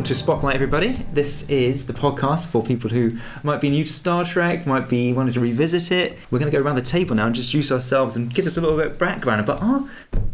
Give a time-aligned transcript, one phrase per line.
[0.00, 1.04] welcome to Spotlight, everybody.
[1.12, 5.12] This is the podcast for people who might be new to Star Trek, might be
[5.12, 6.16] wanting to revisit it.
[6.30, 8.56] We're going to go around the table now and just introduce ourselves and give us
[8.56, 9.86] a little bit of background about our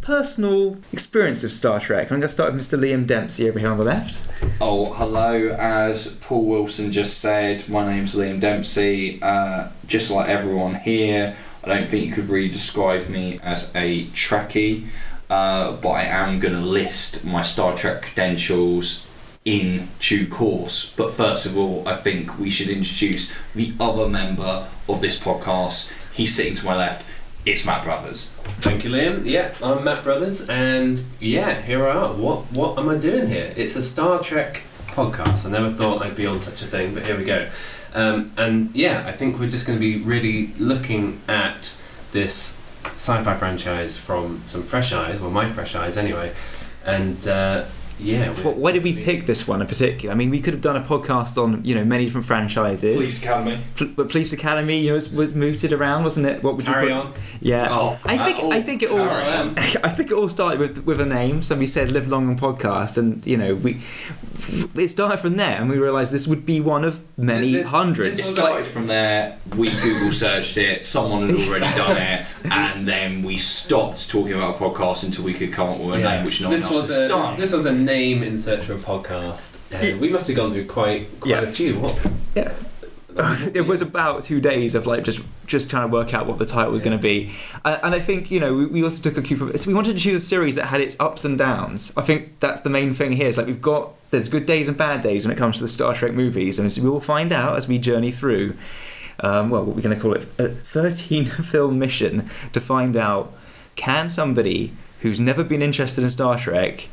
[0.02, 2.12] personal experience of Star Trek.
[2.12, 2.78] I'm going to start with Mr.
[2.78, 4.22] Liam Dempsey over here on the left.
[4.60, 5.48] Oh, hello.
[5.48, 9.20] As Paul Wilson just said, my name's Liam Dempsey.
[9.20, 14.04] Uh, just like everyone here, I don't think you could really describe me as a
[14.10, 14.86] Trekkie,
[15.28, 19.08] uh, but I am going to list my Star Trek credentials
[19.46, 20.92] in due course.
[20.94, 25.94] But first of all, I think we should introduce the other member of this podcast.
[26.12, 27.06] He's sitting to my left.
[27.46, 28.32] It's Matt Brothers.
[28.60, 29.24] Thank you, Liam.
[29.24, 32.12] Yeah, I'm Matt Brothers, and yeah, here I are.
[32.12, 33.54] What what am I doing here?
[33.56, 35.46] It's a Star Trek podcast.
[35.46, 37.48] I never thought I'd be on such a thing, but here we go.
[37.94, 41.72] Um, and yeah, I think we're just going to be really looking at
[42.10, 45.20] this sci-fi franchise from some fresh eyes.
[45.20, 46.34] Well, my fresh eyes, anyway.
[46.84, 47.66] And uh,
[47.98, 50.12] yeah, we're- Why did we pick this one in particular?
[50.12, 52.94] I mean, we could have done a podcast on you know many different franchises.
[52.96, 53.58] Police Academy.
[53.76, 56.42] Pl- but Police Academy, you know, was, was mooted around, wasn't it?
[56.42, 57.06] What would Carry you put?
[57.06, 57.14] on.
[57.40, 57.68] Yeah.
[57.70, 59.00] Oh, I think oh, I think it all.
[59.08, 61.42] I think it all started with with a name.
[61.42, 63.80] Somebody said "Live Long and Podcast," and you know we
[64.74, 67.64] it started from there, and we realised this would be one of many Th- th-
[67.64, 68.16] It hundreds.
[68.18, 69.38] this was started from there.
[69.56, 70.84] We Google searched it.
[70.84, 75.34] Someone had already done it, and then we stopped talking about a podcast until we
[75.34, 76.16] could come up with a Yeah.
[76.16, 77.40] name which no one this else was has a done.
[77.40, 79.56] this, this was a name in search of a podcast.
[79.72, 81.40] Uh, we must have gone through quite quite Yeah.
[81.42, 81.78] a few.
[81.80, 81.96] What?
[82.34, 82.52] Yeah.
[83.54, 86.46] it was about two days of like just just trying to work out what the
[86.46, 86.86] title was Yeah.
[86.88, 89.36] going to be, and, and I think you know we, we also took a cue
[89.36, 89.56] from.
[89.56, 91.92] So we wanted to choose a series that had its ups and downs.
[91.96, 93.28] I think that's the main thing here.
[93.28, 95.68] Is like we've got there's good days and bad days when it comes to the
[95.68, 98.56] Star Trek movies, and we will find out as we journey through.
[99.20, 103.32] Um, well, what we're going to call it a 13 film mission to find out
[103.74, 106.88] can somebody who's never been interested in Star Trek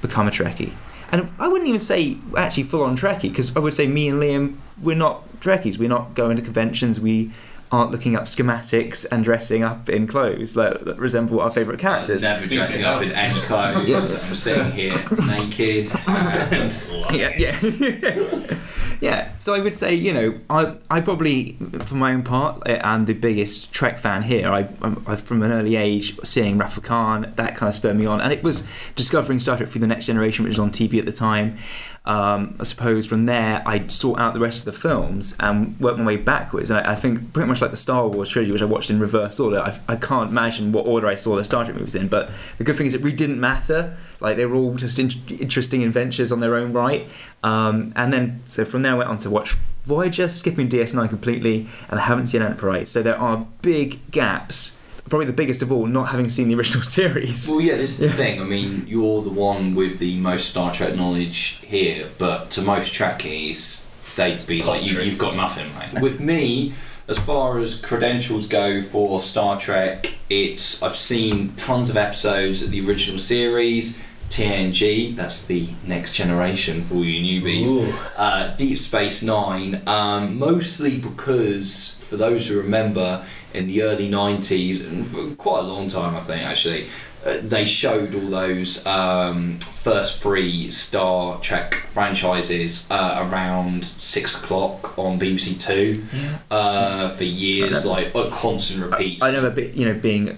[0.00, 0.72] become a Trekkie?
[1.14, 4.20] And I wouldn't even say actually full on Trekkie because I would say me and
[4.20, 5.78] Liam we're not Trekkies.
[5.78, 6.98] We're not going to conventions.
[6.98, 7.30] We
[7.74, 12.22] aren't looking up schematics and dressing up in clothes that, that resemble our favourite characters.
[12.22, 13.88] Never dressing up in any clothes.
[13.94, 14.22] Yes.
[14.24, 14.96] I'm sitting here
[15.26, 16.72] naked and
[17.12, 18.56] yeah, yeah,
[19.00, 19.32] yeah.
[19.40, 23.06] So I would say, you know, I, I probably, for my own part, uh, am
[23.06, 24.50] the biggest Trek fan here.
[24.50, 27.96] I, I'm, I, from an early age, seeing Wrath of Khan, that kind of spurred
[27.96, 28.64] me on, and it was
[28.96, 31.58] discovering Star Trek through the Next Generation, which was on TV at the time.
[32.06, 35.98] Um, I suppose from there, I sought out the rest of the films and worked
[35.98, 36.70] my way backwards.
[36.70, 39.00] And I, I think pretty much like the Star Wars trilogy, which I watched in
[39.00, 39.58] reverse order.
[39.58, 42.64] I, I can't imagine what order I saw the Star Trek movies in, but the
[42.64, 43.96] good thing is it really didn't matter.
[44.20, 47.10] Like they were all just in- interesting adventures on their own right.
[47.42, 51.68] Um, and then, so from there, I went on to watch Voyager, skipping DS9 completely,
[51.90, 52.90] and I haven't seen Enterprise.
[52.90, 54.78] So there are big gaps.
[55.08, 57.48] Probably the biggest of all, not having seen the original series.
[57.48, 58.08] Well, yeah, this is Yeah.
[58.08, 58.40] the thing.
[58.40, 62.94] I mean, you're the one with the most Star Trek knowledge here, but to most
[62.94, 66.00] Trekkies, they'd be like, you, "You've got nothing, mate.
[66.02, 66.72] With me,
[67.06, 72.70] as far as credentials go for Star Trek, it's I've seen tons of episodes of
[72.70, 74.00] the original series.
[74.30, 77.94] TNG, that's the next generation for you newbies.
[78.16, 84.86] Uh, Deep Space Nine, um, mostly because, for those who remember, in the early 90s,
[84.86, 86.88] and for quite a long time, I think actually,
[87.24, 94.98] uh, they showed all those um, first three Star Trek franchises uh, around six o'clock
[94.98, 96.04] on BBC Two
[96.50, 99.22] uh, for years, like a constant repeats.
[99.22, 100.36] I remember, be, you know, being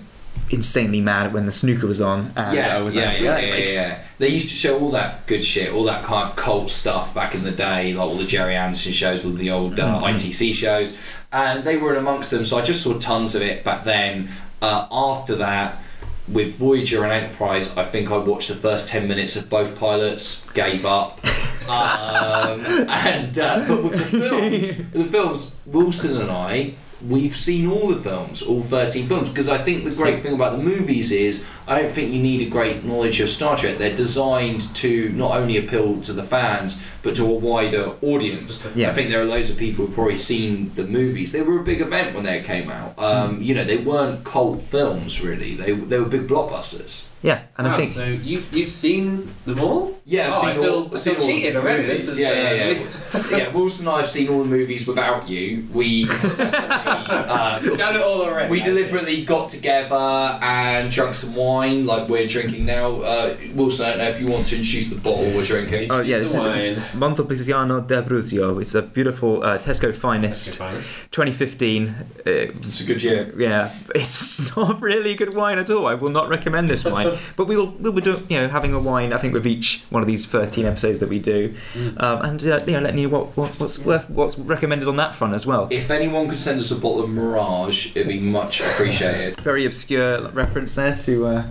[0.51, 2.33] insanely mad when the snooker was on.
[2.37, 3.99] And yeah, I was yeah, like, yeah, yeah, like- yeah.
[4.19, 7.35] They used to show all that good shit, all that kind of cult stuff back
[7.35, 10.15] in the day, like all the Gerry Anderson shows, all the old uh, Mhm.
[10.15, 10.97] ITC shows,
[11.33, 12.45] and they were in amongst them.
[12.47, 14.29] So I just saw tons of it back then.
[14.63, 15.83] Uh, after that,
[16.29, 20.49] with Voyager and Enterprise, I think I watched the first ten minutes of both pilots,
[20.51, 21.21] gave up.
[21.69, 26.75] um, and uh, but with the films, the films, Wilson and I,
[27.07, 30.57] we've seen all the films, all thirteen films, because I think the great thing about
[30.57, 33.79] the movies is I don't think you need a great knowledge of Star Trek.
[33.79, 38.67] They're designed to not only appeal to the fans but to a wider audience.
[38.75, 38.91] Yeah.
[38.91, 41.33] I think there are loads of people who've probably seen the movies.
[41.33, 42.99] They were a big event when they came out.
[42.99, 45.55] Um, You know, they weren't cult films really.
[45.55, 47.07] They they were big blockbusters.
[47.23, 49.96] Yeah, and I think so you've you've seen them all?
[50.09, 51.83] Yeah, I've Oh, seen I feel, all- I I've seen feel all cheated the already.
[51.83, 52.09] movies.
[52.11, 53.27] Is, Yeah, uh, yeah, yeah.
[53.39, 55.67] yeah, Wilson and I have seen all the movies without you.
[55.73, 58.51] We uh, We've done it all already.
[58.51, 63.01] we deliberately got together and drank some wine like we're drinking now.
[63.01, 65.91] Uh, Wilson, I don't know if you want to introduce the bottle we're drinking.
[65.91, 66.83] Oh yeah, this the is wine.
[67.01, 68.61] Montepulciano d'Abruzzo.
[68.61, 70.77] It's a beautiful uh, Tesco finest, Okay,
[71.11, 71.89] 2015.
[71.89, 71.95] Uh,
[72.25, 73.33] It's a good year.
[73.37, 75.87] yeah, it's not really good wine at all.
[75.87, 77.07] I will not recommend this wine.
[77.11, 79.13] but but we'll we'll be doing you know having a wine.
[79.13, 82.03] I think with each one of these thirteen episodes that we do, Mm.
[82.03, 85.15] um, and uh, you know letting you what, what what's worth what's recommended on that
[85.15, 85.69] front as well.
[85.71, 89.37] If anyone could send us a bottle of Mirage, it'd be much appreciated.
[89.41, 91.27] Very obscure reference there to.
[91.27, 91.45] Uh,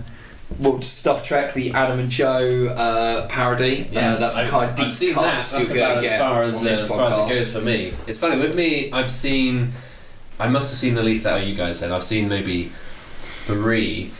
[0.60, 3.88] well, Stuff Trek, the Adam and Joe uh, parody.
[3.96, 5.22] uh, that's the I've- kind of I've deep seen that.
[5.22, 7.34] That's you're about going to as get far as, on uh, as far as it
[7.38, 7.94] goes for me.
[8.06, 8.92] It's funny with me.
[8.92, 9.72] I've seen.
[10.38, 11.80] I must have seen the least out of you guys.
[11.80, 12.70] Then I've seen maybe
[13.46, 14.12] three,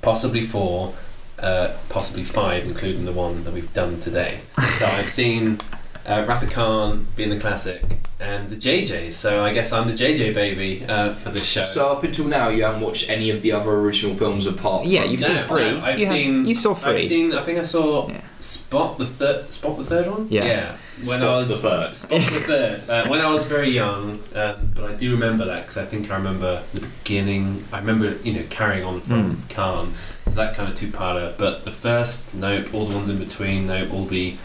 [0.00, 0.94] possibly four,
[1.42, 4.40] uh, possibly five, including the one that we've done today.
[4.78, 5.58] so I've seen
[6.06, 7.82] uh, Wrath of Khan being the classic,
[8.20, 9.12] and the JJs.
[9.12, 11.64] So I guess I'm the JJ baby uh, for this show.
[11.64, 14.86] So up until now, you haven't watched any of the other original films apart.
[14.86, 15.70] yeah, you've No, seen three.
[15.72, 17.32] no, I've you have- seen- you saw 3 I've seen.
[17.34, 18.20] I think I saw Yeah.
[18.42, 19.52] Spot the third.
[19.52, 20.26] Spot the third one.
[20.30, 20.76] Yeah.
[20.98, 21.96] When Spot I was the third.
[21.96, 22.90] Spot the third.
[22.90, 26.10] Uh, when I was very young, um, but I do remember that because I think
[26.10, 27.64] I remember the beginning.
[27.72, 29.50] I remember you know carrying on from Mm.
[29.50, 29.94] Khan.
[30.26, 31.36] So that kind of two-parter.
[31.36, 32.72] But the first, nope.
[32.74, 33.92] All the ones in between, nope.
[33.92, 34.36] All the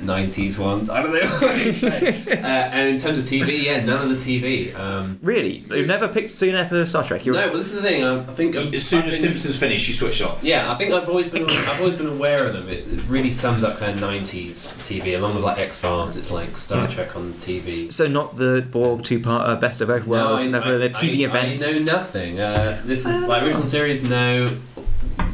[0.00, 0.88] 90s ones.
[0.90, 2.08] I don't know what to say.
[2.32, 4.74] uh, and in terms of TV, yeah, none of the TV.
[4.78, 7.24] Um, Really, you've never picked seen an episode of Star Trek.
[7.26, 8.04] You're, no, but this is the thing.
[8.04, 10.42] I, I think I've- As soon I've as been- Simpsons finish, you switch off.
[10.42, 12.68] yeah, I think I've always been I've always been aware of them.
[12.68, 16.16] It, it really sums up kind of nineties TV, along with like X Files.
[16.16, 16.86] It's like Star Yeah.
[16.94, 17.92] Trek on TV.
[17.92, 21.28] So not the Borg two-part Best of Both Worlds, I- never I- the TV I,
[21.28, 21.76] events.
[21.76, 22.40] I know nothing.
[22.40, 24.02] Uh, this is like original series.
[24.02, 24.56] No,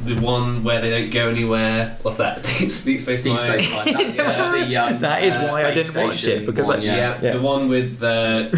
[0.05, 1.97] the one where they don't go anywhere.
[2.03, 2.43] What's that?
[2.59, 3.17] Deep Space Nine.
[3.17, 3.85] Deep Space Nine.
[3.95, 6.83] That's, that's the, um, That is uh, why I didn't watch it, because one, I-
[6.85, 7.21] Yeah, yeah.
[7.23, 7.33] Yeah.
[7.35, 8.49] the one with uh,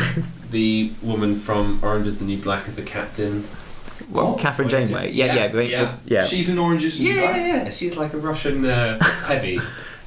[0.50, 3.46] the woman from Orange Is the New Black as the captain.
[4.10, 4.38] Well, What?
[4.40, 5.12] Catherine What Janeway.
[5.12, 5.96] Yeah, yeah, yeah, yeah.
[6.04, 7.36] yeah, She's an orange is the Yeah, New Black.
[7.36, 7.70] yeah, yeah.
[7.70, 9.58] She's like a Russian uh, heavy.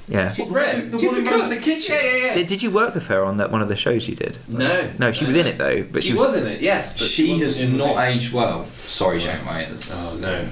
[0.07, 0.31] yeah.
[0.31, 0.91] She's What, red.
[0.91, 1.95] The She's one the who goes in the kitchen.
[1.95, 2.33] Yeah, yeah, yeah.
[2.35, 4.37] Did, did you work with her on that one of the shows you did?
[4.47, 6.93] No, No, she no, was in it though, but she, she, was in it, yes.
[6.97, 8.15] But She wasn't has in the not thing.
[8.15, 8.65] aged well.
[8.67, 9.63] Sorry, Janeway.
[9.65, 10.47] That's- Oh no.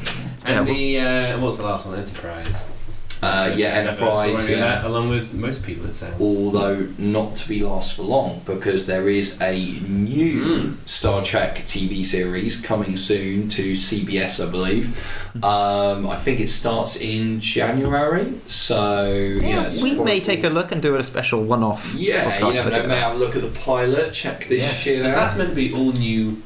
[0.48, 2.00] Yeah, And the uh, what's the last one?
[2.00, 2.72] Enterprise.
[3.20, 4.48] Uh, yeah, Enterprise.
[4.48, 4.60] Yeah.
[4.60, 6.22] that, along with most people, it sounds.
[6.22, 9.58] although not to be last for long because there is a
[9.90, 10.88] new Mm.
[10.88, 14.96] Star Trek TV series coming soon to CBS, I believe.
[15.44, 20.72] Um, I think it starts in January, so yeah, it's we may take a look
[20.72, 21.96] and do a special one-off.
[21.96, 22.84] Yeah, podcast you never look know.
[22.84, 25.22] at May have a look at the pilot, check this Yeah, shit because out.
[25.22, 26.42] that's meant to be all new,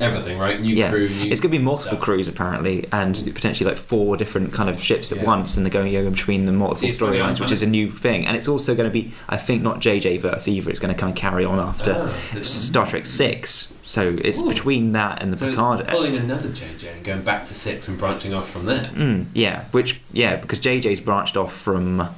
[0.00, 0.60] everything, right?
[0.60, 0.90] New Yeah.
[0.90, 1.30] crew, new.
[1.30, 2.00] It's going to be multiple stuff.
[2.04, 5.24] crews apparently, and potentially like four different kind of ships at Yeah.
[5.24, 7.62] once, and they're going over between the multiple See, it's funny, I'm storylines, which is
[7.62, 8.26] a new thing.
[8.26, 10.70] And it's also going to be, I think, not JJ verse either.
[10.70, 13.72] It's going to kind of carry on after the- Star Trek Six.
[13.84, 14.48] So it's Ooh.
[14.48, 15.80] between that and the So Picard.
[15.80, 18.88] it's pulling another JJ and going back to six and branching off from there.
[18.94, 22.08] Mm, yeah, which yeah, because JJ's branched off from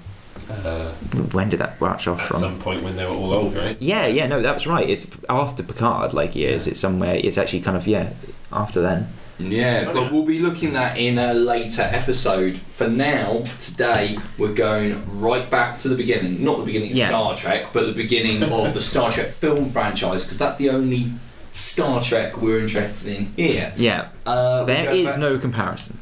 [0.50, 0.90] Uh,
[1.32, 2.38] when did that branch off at from?
[2.40, 3.76] some point when they were all old, right?
[3.80, 4.88] Yeah, yeah, no, that's right.
[4.88, 6.66] It's after Picard, like years.
[6.66, 6.72] Yeah.
[6.72, 7.14] It's somewhere.
[7.16, 8.12] It's actually kind of yeah,
[8.52, 9.08] after then.
[9.38, 12.56] Yeah, but we'll be looking at in a later episode.
[12.58, 16.44] For now, today, we're going right back to the beginning.
[16.44, 17.08] Not the beginning of Yeah.
[17.08, 21.06] Star Trek, but the beginning of the Star Trek film franchise, because that's the only
[21.50, 23.72] Star Trek we're interested in here.
[23.76, 25.98] Yeah, Uh, we there go is back- no comparison.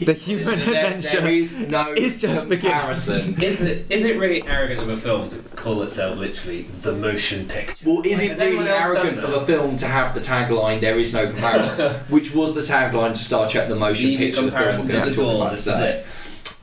[0.00, 2.76] The human there, adventure there is no is just beginning.
[2.76, 3.34] comparison.
[3.42, 7.46] Is it is it really arrogant of a film to call itself literally the motion
[7.46, 7.76] picture?
[7.88, 11.14] Well, is Like, it really arrogant of a film to have the tagline "There is
[11.14, 14.50] no comparison," which was the tagline to Star Trek: The Motion Leave your Picture, the
[14.52, 16.04] film we're going to talk about is today.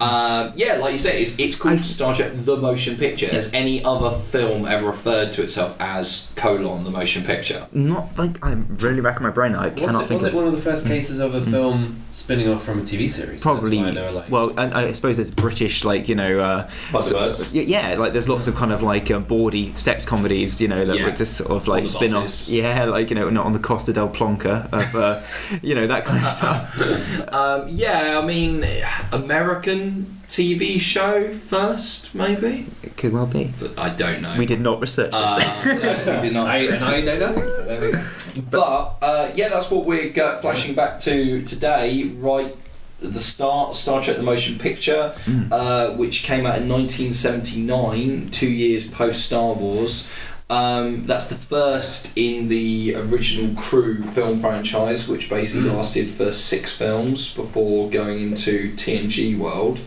[0.01, 0.05] It.
[0.05, 3.27] Um, yeah, like you say, it's, it's called I- Star Trek: The Motion Picture.
[3.27, 7.67] Has any other film ever referred to itself as colon the motion picture?
[7.71, 9.55] Not like I'm really racking my brain.
[9.55, 11.41] I Was, cannot it, think was of it one of the first cases of a
[11.41, 13.41] film spinning off from a TV series?
[13.41, 13.77] probably.
[13.81, 16.67] That's why they were like, well, and I suppose there's British, like you know, uh,
[16.89, 17.51] Buzzwords.
[17.53, 20.97] yeah, like there's lots of kind of like uh, bawdy sex comedies, you know, that
[20.97, 21.05] Yeah.
[21.05, 22.49] were just sort of like spin offs.
[22.49, 25.21] Yeah, like you know, not on the Costa del Plonca of, uh,
[25.61, 26.77] you know, that kind of stuff.
[27.31, 28.65] Um, yeah, I mean,
[29.11, 29.90] American
[30.27, 32.67] TV show first, maybe.
[32.83, 33.53] It could well be.
[33.59, 34.35] But I don't know.
[34.37, 35.19] We did not research this.
[35.19, 35.63] Uh,
[36.05, 36.47] no, we did not.
[36.47, 37.43] I, and I know nothing.
[37.43, 38.03] So there we go.
[38.49, 42.55] But uh, yeah, that's what we're go- flashing back to today, right
[43.03, 43.75] at the start.
[43.75, 45.51] Star Trek: The Motion Picture, Mm.
[45.51, 50.07] uh, which came out in 1979, two years post Star Wars.
[50.51, 55.77] Um, that's the first in the original crew film franchise, which basically Mm.
[55.77, 59.79] lasted for six films before going into TNG world.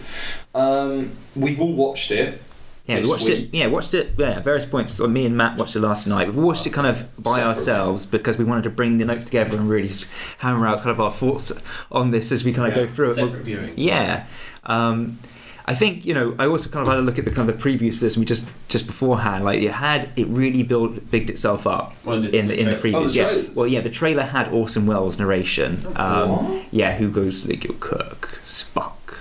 [0.54, 2.40] Um, we've all watched it.
[2.87, 3.49] Yeah, we watched week.
[3.52, 3.56] it.
[3.56, 4.14] Yeah, watched it.
[4.16, 4.94] Yeah, at various points.
[4.94, 6.33] So me and Matt watched it last night.
[6.35, 7.49] We watched it kind of by Separate.
[7.49, 10.06] ourselves because we wanted to bring the notes together and really just
[10.38, 11.52] hammer out kind of our thoughts
[11.92, 13.14] on this as we kind of go through it.
[13.16, 13.73] Separate viewings.
[13.76, 14.25] Yeah.
[14.64, 15.18] Um,
[15.66, 16.35] I think you know.
[16.38, 18.16] I also kind of had a look at the kind of the previews for this,
[18.16, 22.21] and we just just beforehand, like it had it really built bigged itself up Well,
[22.21, 22.94] the- in the, the in the previews.
[22.94, 23.56] Oh, the yeah, trailers.
[23.56, 25.85] well, yeah, the trailer had Orson Welles narration.
[25.97, 26.64] Um, What?
[26.71, 29.16] yeah, who goes like your Kirk, Spock,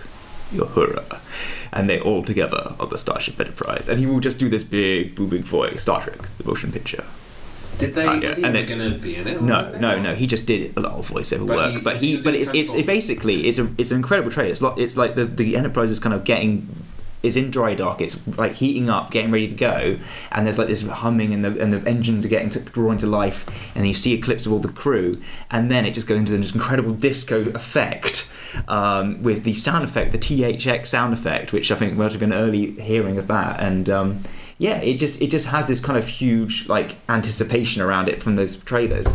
[0.51, 1.19] your Uhura,
[1.71, 5.15] and they all together on the Starship Enterprise, and he will just do this big
[5.15, 7.05] booming voice, Star Trek, the motion picture.
[7.77, 8.05] Did they?
[8.07, 9.41] Uh, was he and ever it- going to be in it?
[9.41, 10.15] No, no, no.
[10.15, 12.73] He just did a lot of voiceover But work, he- but he but it's, it's
[12.73, 14.51] it basically it's a it's an incredible trailer.
[14.51, 16.67] It's like it's like the the Enterprise is kind of getting
[17.23, 18.01] is in dry dock.
[18.01, 19.97] It's like heating up, getting ready to go,
[20.31, 23.07] and there's like this humming, and the and the engines are getting to, drawn to
[23.07, 26.19] life, and you see a clips of all the crew, and then it just goes
[26.19, 28.29] into this incredible disco effect.
[28.67, 32.31] Um, with the sound effect, the THX sound effect, which I think must have been
[32.31, 34.23] an early hearing of that, and um,
[34.57, 38.35] yeah, it just it just has this kind of huge like anticipation around it from
[38.35, 39.07] those trailers.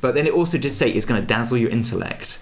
[0.00, 2.38] But then it also did say it's going to dazzle your intellect.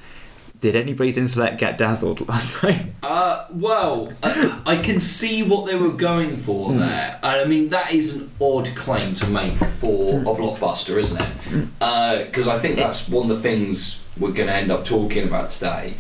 [0.61, 2.87] Did anybody's intellect get dazzled last night?
[3.03, 6.79] Uh, well, I, I can see what they were going for Hmm.
[6.79, 7.19] there.
[7.23, 10.27] And I mean, that is an odd claim to make for Hmm.
[10.29, 12.27] a blockbuster, isn't it?
[12.27, 15.51] Because I think that's one of the things we're going to end up talking about
[15.51, 15.95] today.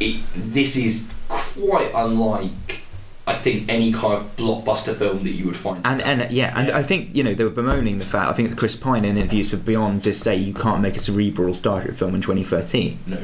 [0.00, 2.80] It, this is quite unlike,
[3.28, 5.86] I think, any kind of blockbuster film that you would find.
[5.86, 6.78] And and yeah, and Yeah.
[6.78, 8.28] I think you know they were bemoaning the fact.
[8.30, 11.00] I think it's Chris Pine in interviews for Beyond just say you can't make a
[11.00, 12.98] cerebral Star Trek film in 2013.
[13.06, 13.18] no.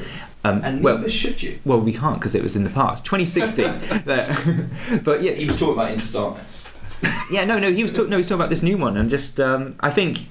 [0.47, 1.59] Um, And well, should you.
[1.65, 4.03] well, we can't because it was in the past, 2016.
[4.05, 6.67] but, but yeah, He was talking about Into Darkness.
[7.31, 8.11] yeah, no, no, he was talking.
[8.11, 10.27] No, he was talking about this new one, and just um, I think,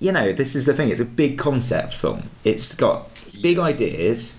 [0.00, 0.88] you know, this is the thing.
[0.90, 2.24] It's a big concept film.
[2.44, 3.08] It's got
[3.40, 4.36] big ideas.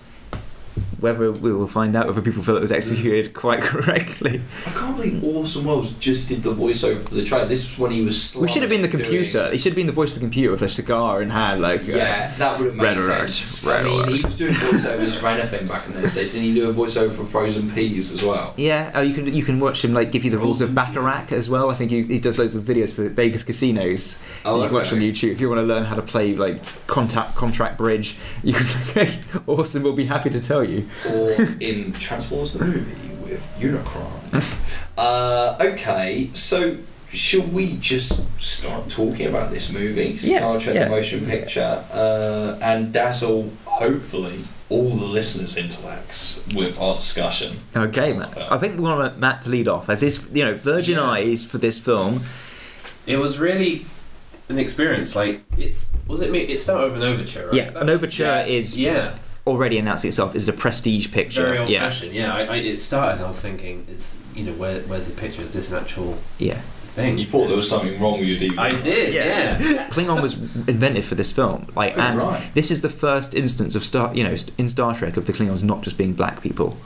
[1.00, 4.40] Whether we will find out whether people feel it was executed quite correctly.
[4.66, 7.44] I can't believe Orson Welles just did the voiceover for the trailer.
[7.46, 8.34] This was when he was.
[8.40, 9.40] We should have been the computer.
[9.40, 11.60] doing- He should have been the voice of the computer with a cigar in hand,
[11.60, 13.62] like uh, Yeah, that would have made Red alert, sense.
[13.64, 14.08] red I mean, alert.
[14.08, 16.32] he was doing voiceovers for anything back in those days.
[16.32, 18.54] Didn't he do a voiceover for Frozen Peas as well?
[18.56, 21.26] Yeah, uh, you can you can watch him like give you the rules of baccarat
[21.32, 21.70] as well.
[21.70, 24.16] I think he, he does loads of videos for Vegas casinos.
[24.46, 24.96] Oh, you can watch okay.
[24.96, 28.16] on YouTube if you want to learn how to play like contact contract bridge.
[28.42, 29.22] You can.
[29.46, 30.63] Orson will be happy to tell you.
[31.08, 31.30] Or
[31.60, 34.58] in Transformers the movie with Unicron.
[34.98, 36.76] uh, okay, so
[37.12, 40.84] should we just start talking about this movie, Yeah, Star Trek yeah.
[40.84, 47.58] the Motion Picture, uh, and dazzle hopefully all the listeners' intellects with our discussion?
[47.76, 48.36] Okay, Matt.
[48.50, 51.04] I think we want Matt to lead off as his you know virgin Yeah.
[51.04, 52.22] eyes for this film.
[53.06, 53.86] It was really
[54.48, 55.14] an experience.
[55.14, 56.40] Like it's was it me?
[56.40, 57.54] It started with an overture, right?
[57.54, 58.44] Yeah, That an was- overture yeah.
[58.46, 59.14] is Yeah,
[59.46, 61.44] already announcing itself as a prestige picture.
[61.44, 62.12] very old yeah, fashioned.
[62.12, 63.22] Yeah, I, I, it started.
[63.22, 65.42] I was thinking, is you know, where, where's the picture?
[65.42, 66.60] Is this an actual yeah.
[66.60, 67.18] thing?
[67.18, 68.58] You thought there was something wrong with your DVD?
[68.58, 69.14] I did.
[69.14, 69.58] Yeah.
[69.60, 69.88] Yeah.
[69.90, 70.34] Klingon was
[70.66, 72.54] invented for this film, like, Oh, and right.
[72.54, 75.62] this is the first instance of Star, you know, in Star Trek of the Klingons
[75.62, 76.76] not just being black people.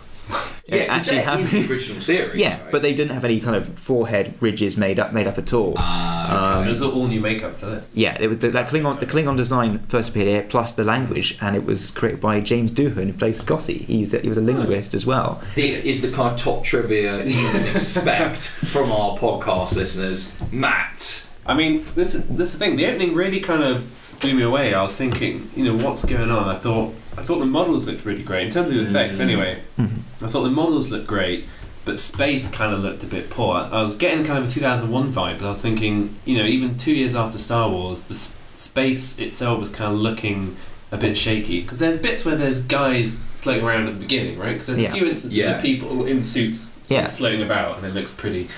[0.66, 1.64] Yeah, It 'cause actually they're in happened.
[1.68, 2.38] the original series.
[2.38, 2.70] Yeah, right?
[2.70, 5.72] but they didn't have any kind of forehead ridges made up made up at all.
[5.78, 7.88] Ah, Um, There's all new makeup for this.
[7.94, 9.06] yeah, it was the, that Klingon, the.
[9.06, 13.06] Klingon design first appeared here, plus the language, and it was created by James Doohan,
[13.06, 13.78] who plays Scotty.
[13.86, 15.40] He's a, he was a linguist as well.
[15.54, 18.42] This is the kind of top trivia you can expect
[18.72, 20.36] from our podcast listeners.
[20.52, 21.24] Matt.
[21.46, 22.76] I mean, this is this is the thing.
[22.76, 23.84] The opening really kind of
[24.20, 24.74] blew me away.
[24.74, 26.48] I was thinking, you know, what's going on?
[26.48, 29.18] I thought I thought the models looked really great in terms of the effects.
[29.18, 29.22] Mm.
[29.22, 29.88] Anyway, Mhm.
[30.22, 31.46] I thought the models looked great,
[31.84, 33.56] but space kind of looked a bit poor.
[33.72, 36.76] I was getting kind of a 2001 vibe, but I was thinking, you know, even
[36.76, 40.56] two years after Star Wars, the s- space itself was kind of looking
[40.92, 44.52] a bit shaky because there's bits where there's guys floating around at the beginning, right?
[44.52, 44.90] Because there's Yeah.
[44.90, 45.56] a few instances Yeah.
[45.56, 47.04] of people in suits sort Yeah.
[47.06, 48.48] of floating about, and it looks pretty,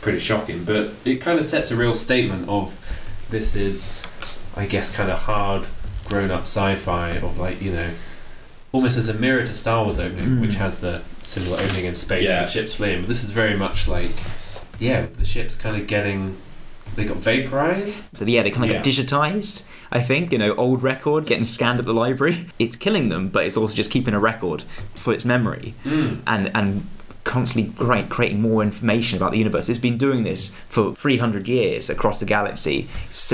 [0.00, 0.64] pretty shocking.
[0.64, 2.72] But it kind of sets a real statement of
[3.30, 3.90] this is,
[4.56, 5.66] I guess, kind of hard,
[6.06, 7.90] grown-up sci-fi of like you know,
[8.72, 10.40] almost as a mirror to Star Wars opening, Mm.
[10.40, 12.42] which has the similar opening in space Yeah.
[12.42, 13.00] with ships fleeing.
[13.02, 14.12] But this is very much like,
[14.78, 16.36] yeah, the ships kind of getting,
[16.94, 18.04] they got vaporized.
[18.14, 18.76] So yeah, they kind of Yeah.
[18.78, 19.62] got digitized.
[19.92, 22.46] I think you know old records getting scanned at the library.
[22.58, 26.18] It's killing them, but it's also just keeping a record for its memory Mm.
[26.26, 26.86] and and
[27.26, 29.68] constantly great, creating more information about the universe.
[29.68, 32.88] It's been doing this for 300 years across the galaxy,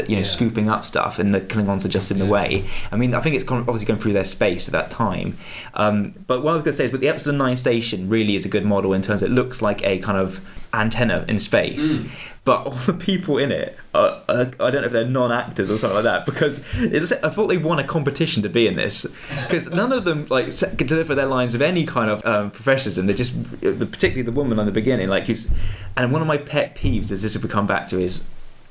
[0.08, 0.22] you know, Yeah.
[0.22, 2.30] scooping up stuff, and the Klingons are just in the Yeah.
[2.30, 2.64] way.
[2.90, 5.36] I mean, I think it's obviously going through their space at that time.
[5.74, 8.34] Um, but what I was going to say is, but the Epsilon 9 station really
[8.34, 10.40] is a good model in terms of it looks like a kind of
[10.72, 11.98] antenna in space.
[11.98, 12.10] Mm.
[12.44, 15.78] But all the people in it, are, are, I don't know if they're non-actors or
[15.78, 19.06] something like that, because it's, I thought they won a competition to be in this,
[19.46, 23.06] because none of them like deliver their lines of any kind of um, professionalism.
[23.06, 25.48] They just, particularly the woman on the beginning, like who's,
[25.96, 28.24] and one of my pet peeves is this we come back to is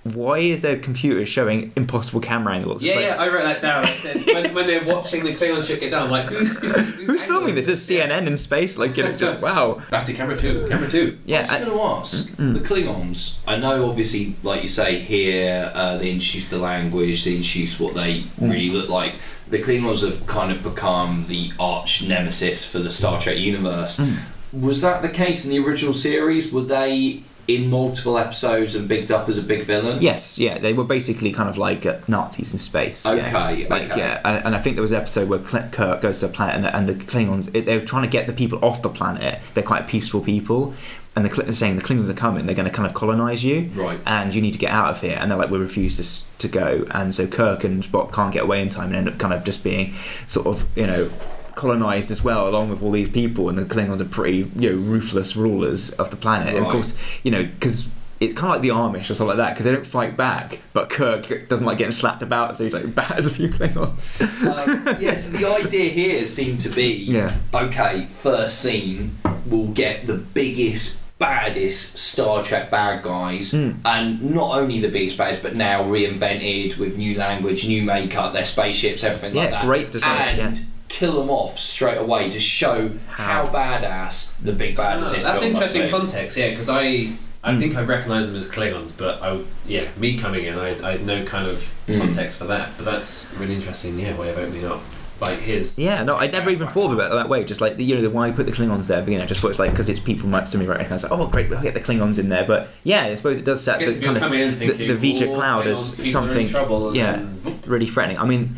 [0.04, 2.82] why is their computer showing impossible camera angles?
[2.82, 3.86] It's Yeah, like, yeah, I wrote that down.
[3.86, 6.96] I said when, when they're watching the Klingon ship get down, I'm like, who's, who's,
[6.96, 7.68] Who's filming this?
[7.68, 8.78] Is CNN in space?
[8.78, 9.80] Like, you know, just wow.
[9.92, 11.18] Back to camera two, camera two.
[11.20, 12.54] I Yeah, was I- going to ask mm-hmm.
[12.54, 13.40] the Klingons.
[13.46, 17.94] I know, obviously, like you say here, uh, they introduce the language, they introduce what
[17.94, 18.50] they mm.
[18.52, 19.14] really look like.
[19.50, 24.00] The Klingons have kind of become the arch nemesis for the Star Trek universe.
[24.00, 24.18] Mm.
[24.54, 26.52] Was that the case in the original series?
[26.52, 30.02] Were they in multiple episodes and bigged up as a big villain?
[30.02, 33.06] Yes, yeah, they were basically kind of like uh, Nazis in space.
[33.06, 33.12] yeah.
[33.12, 34.00] Okay, like okay.
[34.00, 36.56] yeah, and, and I think there was an episode where Kirk goes to the planet,
[36.56, 39.40] and the, and the Klingons it, they're trying to get the people off the planet.
[39.54, 40.74] They're quite peaceful people,
[41.16, 42.46] and the they're saying the Klingons are coming.
[42.46, 44.00] They're going to kind of colonize you, Right.
[44.06, 45.18] and you need to get out of here.
[45.20, 46.86] And they're like, we refuse to, to go.
[46.92, 49.44] And so Kirk and Spock can't get away in time, and end up kind of
[49.44, 49.94] just being
[50.28, 51.10] sort of you know
[51.56, 54.76] colonized as well along with all these people and the klingons are pretty you know
[54.76, 57.88] ruthless rulers of the planet and of course you know because
[58.20, 60.60] it's kind of like the Amish or something like that because they don't fight back.
[60.74, 64.22] But Kirk doesn't like getting slapped about, so he like batters a few Klingons.
[64.46, 67.36] um, yeah, so the idea here seemed to be Yeah.
[67.52, 69.18] okay, first scene,
[69.48, 73.72] we'll get the biggest, baddest Star Trek bad guys, Hmm.
[73.84, 78.46] and not only the biggest baddest, but now reinvented with new language, new makeup, their
[78.46, 79.66] spaceships, everything like that.
[79.66, 80.64] great design, And yeah.
[80.92, 83.52] Kill them off straight away to show how, How.
[83.54, 85.90] badass the big bad in this that's film must interesting be.
[85.90, 87.60] context, yeah, because I I Mm.
[87.60, 91.06] think I recognise them as Klingons, but I yeah, me coming in, I, I had
[91.06, 92.00] no kind of Mm.
[92.00, 92.70] context for that.
[92.78, 94.82] But that's really interesting, yeah, way of opening up.
[95.20, 97.44] Like his Yeah, no, I never even thought about it that way.
[97.44, 99.02] Just like the, you know, the why put the Klingons there.
[99.02, 100.80] But, you know, just thought it's like because it's people might to me right.
[100.82, 102.44] And I was like, oh great, we'll get the Klingons in there.
[102.44, 104.40] But yeah, I suppose it does I set guess the if you're kind of coming
[104.42, 106.96] in the, thinking the V'Ger "Oh, cloud Klingons, as people are in something trouble, and
[106.98, 107.12] yeah.
[107.14, 108.18] then, really threatening.
[108.20, 108.58] I mean, th-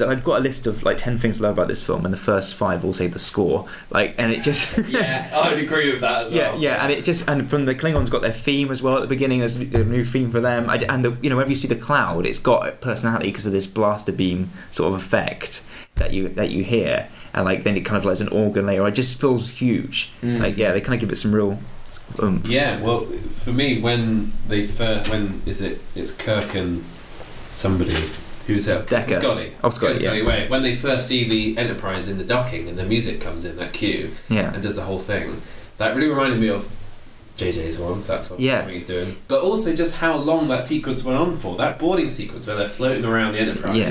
[0.00, 2.18] I've got a list of like ten things I love about this film, and the
[2.18, 3.68] first five all say the score.
[3.90, 6.60] Like, and it just yeah, I'd agree with that as Yeah, well.
[6.60, 9.06] yeah, and it just and from the Klingons got their theme as well at the
[9.06, 9.40] beginning.
[9.40, 12.26] There's a new theme for them, and the, you know whenever you see the cloud,
[12.26, 15.62] it's got a personality because of this blaster beam sort of effect
[15.96, 18.86] that you that you hear, and like then it kind of like an organ layer.
[18.88, 20.10] It just feels huge.
[20.22, 20.40] Mm.
[20.40, 21.58] Like yeah, they kind of give it some real.
[22.18, 25.80] Um, Yeah, well, for me, when they first, when is it?
[25.96, 26.84] It's Kirk and
[27.48, 27.94] somebody
[28.46, 28.88] who's it?
[28.88, 29.14] Decker.
[29.20, 29.52] Scotty.
[29.62, 32.84] Oh, Scotty, Scotty, wait, when they first see the Enterprise in the docking and the
[32.84, 35.40] music comes in that cue yeah, and does the whole thing,
[35.78, 36.70] that really reminded me of
[37.38, 38.02] JJ's one.
[38.02, 38.58] so That's something Yeah.
[38.58, 41.56] something he's doing, but also just how long that sequence went on for.
[41.56, 43.76] That boarding sequence where they're floating around the Enterprise.
[43.76, 43.90] Yeah.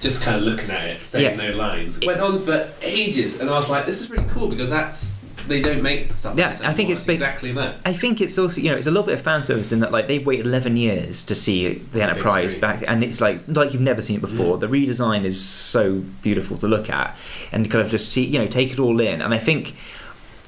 [0.00, 1.98] Just kind of looking at it, saying no lines.
[1.98, 5.12] It went on for ages, and I was like, "This is really cool because that's
[5.48, 7.76] they don't make stuff." Yeah, I think it's bas- exactly that.
[7.84, 9.92] I think it's also you know it's a little bit of fan service in that
[9.92, 13.82] like they've waited 11 years to see the Enterprise back and it's like like you've
[13.82, 14.56] never seen it before.
[14.56, 14.60] Mm.
[14.60, 17.16] The redesign is so beautiful to look at
[17.52, 19.20] and kind of just see you know take it all in.
[19.22, 19.74] And I think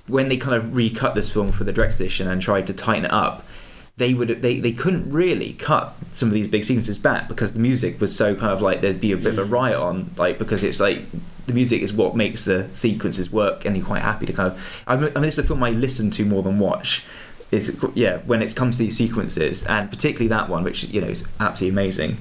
[0.07, 3.05] when they kind of recut this film for the direct edition and tried to tighten
[3.05, 3.47] it up,
[4.01, 7.61] they would they, they couldn't really cut some of these big sequences back because the
[7.61, 9.51] music was so kind of like there'd be a bit of a Mm.
[9.61, 10.99] riot on like because it's like
[11.47, 14.83] the music is what makes the sequences work and you're quite happy to kind of
[14.87, 17.05] I mean, I mean it's a film I listen to more than watch
[17.53, 21.09] it's yeah when it comes to these sequences and particularly that one which you know
[21.17, 22.17] is absolutely amazing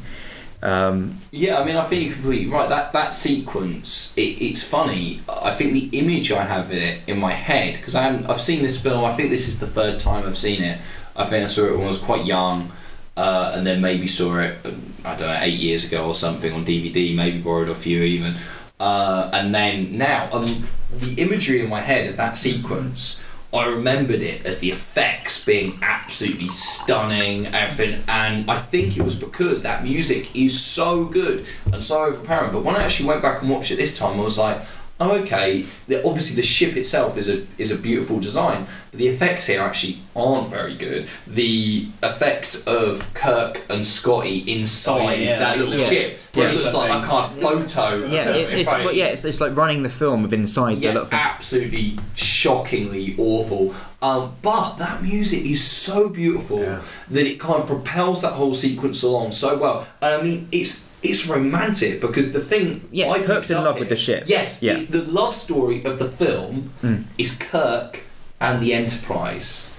[0.62, 2.68] um, Yeah, I mean, I think you're completely right.
[2.68, 5.22] That that sequence, it, it's funny.
[5.30, 8.78] I think the image I have in it in my head because I've seen this
[8.82, 9.06] film.
[9.06, 10.78] I think this is the third time I've seen it.
[11.20, 12.72] I think I saw it when I was quite young,
[13.18, 14.58] uh, and then maybe saw it.
[15.06, 17.14] I don't know, eight years ago or something on DVD.
[17.14, 18.36] Maybe borrowed a few even,
[18.80, 20.30] uh, and then now.
[20.32, 23.24] Um, the imagery in my head of that sequence.
[23.52, 29.20] I remembered it as the effects being absolutely stunning, everything, and I think it was
[29.20, 32.52] because that music is so good and so overpowering.
[32.52, 34.62] But when I actually went back and watched it this time, I was like,
[35.00, 35.66] okay.
[35.88, 39.62] The, obviously, the ship itself is a is a beautiful design, but the effects here
[39.62, 41.08] actually aren't very good.
[41.28, 45.90] The effect of Kirk and Scotty inside Oh, yeah, that little yeah.
[45.90, 46.54] ship, where Yeah.
[46.54, 48.08] it looks like a kind of photo.
[48.08, 50.92] yeah it's, it's, front well, yeah it's, it's like running the film with inside Yeah,
[50.94, 53.74] the little absolutely shockingly awful.
[54.02, 56.82] Um, but that music is so beautiful Yeah.
[57.10, 59.88] that it kind of propels that whole sequence along so well.
[60.02, 62.88] And I mean, it's it's romantic because the thing.
[62.92, 64.24] Yeah, I Kirk's in love here- with the ship.
[64.28, 64.78] Yes, Yeah.
[64.78, 67.04] it- the love story of the film Mm.
[67.18, 68.02] is Kirk
[68.42, 69.70] and the Enterprise.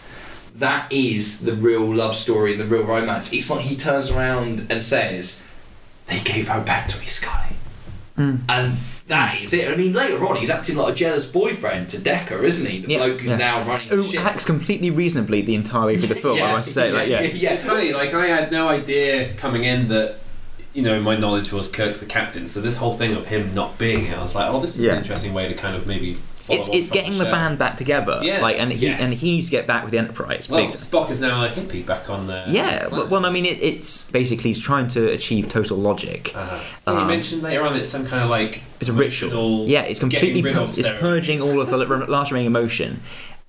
[0.59, 3.33] That is the real love story and the real romance.
[3.33, 5.43] It's like he turns around and says,
[6.09, 7.55] "They gave her back to me, Scotty."
[8.19, 8.41] Mm.
[8.49, 8.77] And
[9.09, 9.71] that is it.
[9.71, 12.81] I mean, later on, he's acting like a jealous boyfriend to Decker, isn't he?
[12.81, 13.37] The Yeah, bloke who's yeah.
[13.37, 14.25] now running the who ship.
[14.25, 17.23] acts completely reasonably the entire way through the film yeah, I must say like yeah
[17.23, 17.53] yeah.
[17.55, 20.17] It's funny, like I had no idea coming in that
[20.75, 22.47] you know my knowledge was Kirk's the captain.
[22.47, 24.85] So this whole thing of him not being it, I was like, oh, this is
[24.85, 24.93] Yeah.
[24.93, 26.17] an interesting way to kind of maybe
[26.49, 27.31] it's it's getting the show.
[27.31, 28.19] band back together.
[28.23, 28.41] Yeah.
[28.41, 29.01] Like and he Yes.
[29.01, 30.49] and he's get back with the Enterprise.
[30.49, 30.75] Well, big.
[30.75, 32.45] Spock is now a hippie back on the.
[32.49, 36.33] Yeah, his well, well, I mean, it, it's basically he's trying to achieve total logic.
[36.35, 36.59] Uh-huh.
[36.87, 39.69] Yeah, you Um, mentioned later on it's some kind of like It's a ritual.
[39.69, 42.47] Yeah, it's completely getting rid pur- of it's purging all of the l- large remaining
[42.49, 43.01] emotion.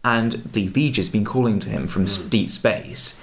[0.03, 2.29] And the V'Ger's been calling to him from Mm.
[2.31, 3.19] deep space.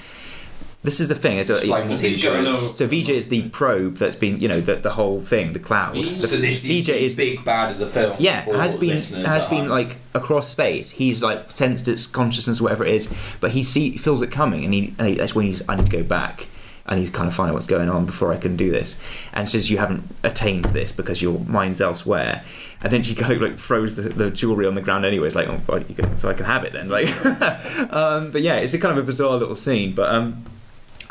[0.88, 1.36] This is the thing.
[1.36, 2.24] Is that Explain what He's is.
[2.24, 5.58] no- so V'Ger is the probe that's been, you know, the, the whole thing, the
[5.58, 5.94] cloud.
[5.96, 8.16] V'Ger- The- So this is V'Ger the is big bad of the film.
[8.18, 9.68] yeah, for has been listeners has at been home.
[9.68, 10.90] like across space.
[10.92, 14.72] He's like sensed its consciousness, whatever it is, but he see feels it coming, and
[14.72, 16.46] he, and he that's when he's I need to go back.
[16.90, 18.98] And he's kind of finding what's going on before I can do this,
[19.34, 22.42] and says you haven't attained this because your mind's elsewhere.
[22.80, 25.26] And then she kind of like throws the, the jewelry on the ground anyway.
[25.26, 26.88] It's like, oh, well, you can, so I can have it then.
[26.88, 27.08] Like,
[27.92, 29.92] um, but yeah, it's a kind of a bizarre little scene.
[29.94, 30.44] But um,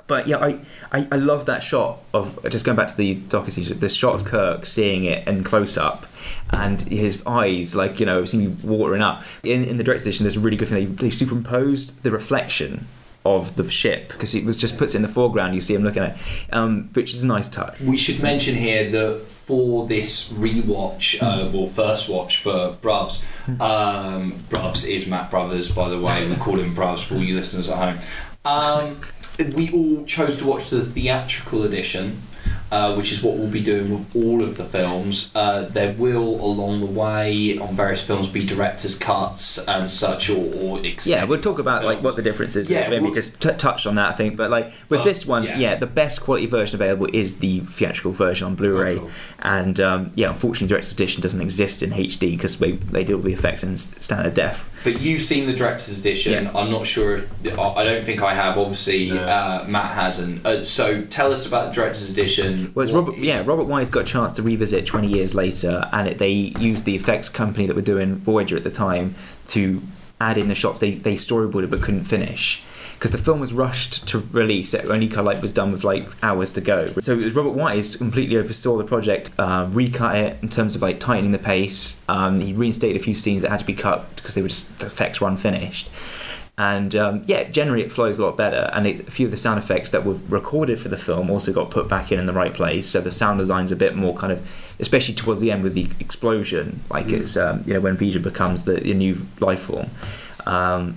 [0.07, 0.59] but yeah, I,
[0.91, 4.25] I, I love that shot of just going back to the series, the shot of
[4.25, 6.07] Kirk seeing it in close up,
[6.51, 9.23] and his eyes like you know seem watering up.
[9.43, 10.95] In in the direct edition, there's a really good thing.
[10.95, 12.87] They, they superimposed the reflection
[13.35, 15.53] of the ship because it was just puts it in the foreground.
[15.53, 17.79] You see him looking at, it, um, which is a nice touch.
[17.81, 23.25] We should mention here that for this rewatch, uh, well, first watch for Bruvs,
[23.59, 26.27] um, Bruvs is Matt Brothers, by the way.
[26.27, 28.03] We call him Bruvs for all you listeners at home.
[28.47, 29.01] Um,
[29.55, 32.21] we all chose to watch the theatrical edition.
[32.69, 35.32] Uh, which is what we'll be doing with all of the films.
[35.34, 40.53] Uh, there will, along the way, on various films, be director's cuts and such, or,
[40.60, 42.69] or Yeah, we'll talk about like what the difference is.
[42.69, 44.10] Yeah, maybe we'll- just t- touch on that.
[44.10, 45.58] I think, but like with But, this one, yeah.
[45.58, 45.75] yeah.
[45.75, 49.10] the best quality version available is the theatrical version on Blu-ray, Oh, cool.
[49.43, 53.21] and um, yeah, unfortunately, director's edition doesn't exist in HD because they they do all
[53.21, 54.69] the effects in standard def.
[54.84, 56.32] But you've seen the director's edition.
[56.45, 56.51] Yeah.
[56.53, 58.58] I'm not sure if I I don't think I have.
[58.58, 59.21] Obviously, No.
[59.23, 60.45] uh, Matt hasn't.
[60.45, 62.56] Uh, so tell us about the director's edition.
[62.73, 65.89] Well, it's Robert, is- yeah, Robert Wise got a chance to revisit 20 years later,
[65.91, 69.15] and it, they used the effects company that were doing Voyager at the time
[69.49, 69.81] to
[70.19, 72.63] add in the shots they, they storyboarded but couldn't finish.
[72.95, 75.83] Because the film was rushed to release, it only kind of like was done with
[75.83, 76.87] like hours to go.
[76.99, 80.81] So it was Robert Wise completely oversaw the project, uh, recut it in terms of
[80.81, 82.01] like tightening the pace.
[82.09, 84.79] Um, he reinstated a few scenes that had to be cut because they were just
[84.79, 85.89] the effects were unfinished
[86.57, 88.69] and um, yeah, generally it flows a lot better.
[88.73, 91.53] And it, a few of the sound effects that were recorded for the film also
[91.53, 94.15] got put back in in the right place, so the sound design's a bit more
[94.15, 94.47] kind of,
[94.79, 98.63] especially towards the end with the explosion, like it's um, you know when V'Ger becomes
[98.63, 99.89] the, the new life form.
[100.47, 100.95] Um,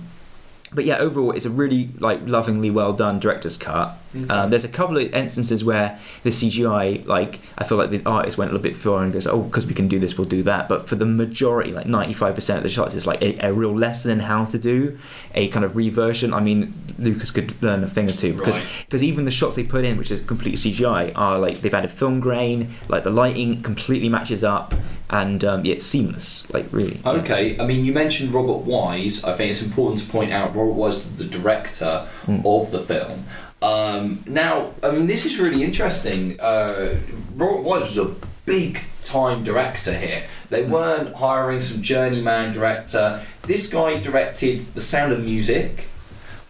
[0.73, 3.97] but yeah, overall, it's a really like lovingly well done director's cut.
[4.29, 8.37] Um, there's a couple of instances where the CGI, like I feel like the artist
[8.37, 10.43] went a little bit far and goes, "Oh, because we can do this, we'll do
[10.43, 13.77] that." But for the majority, like 95% of the shots, it's like a, a real
[13.77, 14.99] lesson in how to do
[15.33, 16.33] a kind of reversion.
[16.33, 18.67] I mean, Lucas could learn a thing or two because Right.
[18.85, 21.91] because even the shots they put in, which is completely CGI, are like they've added
[21.91, 24.73] film grain, like the lighting completely matches up,
[25.09, 26.99] and um, yeah, it's seamless, like really.
[27.03, 27.11] yeah.
[27.11, 29.23] Okay, I mean, you mentioned Robert Wise.
[29.23, 32.45] I think it's important to point out Robert Wise, the director Hmm.
[32.45, 33.23] of the film.
[33.61, 36.39] Um, now, I mean, this is really interesting.
[36.39, 36.97] Uh,
[37.35, 40.23] Robert Wise was a big time director here.
[40.49, 40.71] They Hmm.
[40.71, 43.21] weren't hiring some journeyman director.
[43.45, 45.87] This guy directed The Sound of Music,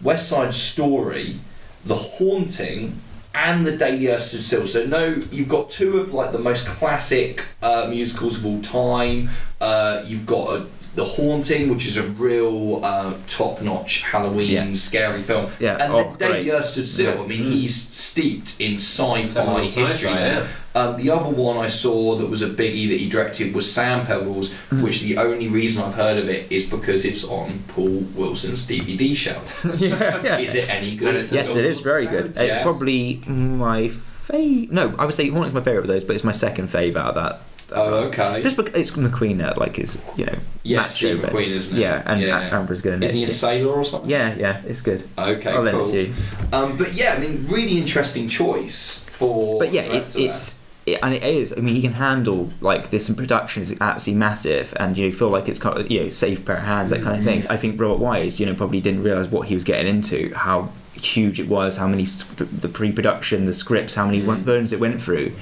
[0.01, 1.39] West Side Story,
[1.85, 3.01] The Haunting,
[3.33, 4.65] and The Day the Earth Stood Still.
[4.67, 9.29] So no, you've got two of like the most classic uh, musicals of all time.
[9.59, 14.73] Uh, you've got a, The Haunting, which is a real uh, top-notch Halloween Yeah.
[14.73, 15.49] scary film.
[15.59, 16.43] Yeah, And oh, The Day great.
[16.43, 17.15] the Earth Stood Still.
[17.15, 17.21] Yeah.
[17.23, 20.41] I mean, he's steeped in sci-fi Seminal history sci-fi, there.
[20.43, 20.47] yeah.
[20.81, 24.07] Um, the other one I saw that was a biggie that he directed was Sand
[24.07, 24.83] Pebbles, Mm.
[24.83, 29.15] which the only reason I've heard of it is because it's on Paul Wilson's DVD
[29.15, 29.65] shelf.
[29.77, 30.37] yeah, yeah.
[30.39, 31.09] Is it any good?
[31.09, 32.27] And it's Yes, it is very good.
[32.37, 32.63] It's Yeah.
[32.63, 33.91] probably my
[34.27, 34.71] fave.
[34.71, 37.15] No, I would say Haunting's my favourite of those, but it's my second favorite out
[37.17, 37.41] of that.
[37.73, 38.41] Oh, okay.
[38.43, 41.19] Just because it's McQueen there, like is you know Yeah, Steve.
[41.19, 41.81] McQueen, isn't it?
[41.81, 42.49] Yeah, and Yeah.
[42.57, 43.19] Amber's good in Isn't it.
[43.19, 44.09] he a sailor or something?
[44.09, 45.07] Yeah, yeah, it's good.
[45.17, 45.93] Okay, I'll cool.
[45.95, 46.13] you.
[46.51, 49.59] Um, but yeah, I mean, really interesting choice for.
[49.59, 51.53] But yeah, director it's it, and it is.
[51.55, 55.29] I mean, he can handle like this in production is absolutely massive, and you feel
[55.29, 57.45] like it's kind of you know safe pair of hands that kind of thing.
[57.49, 60.69] I think Robert Wise, you know, probably didn't realize what he was getting into, how
[61.05, 64.43] huge it was, how many the pre-production, the scripts, how many Mm.
[64.43, 65.33] versions it went through,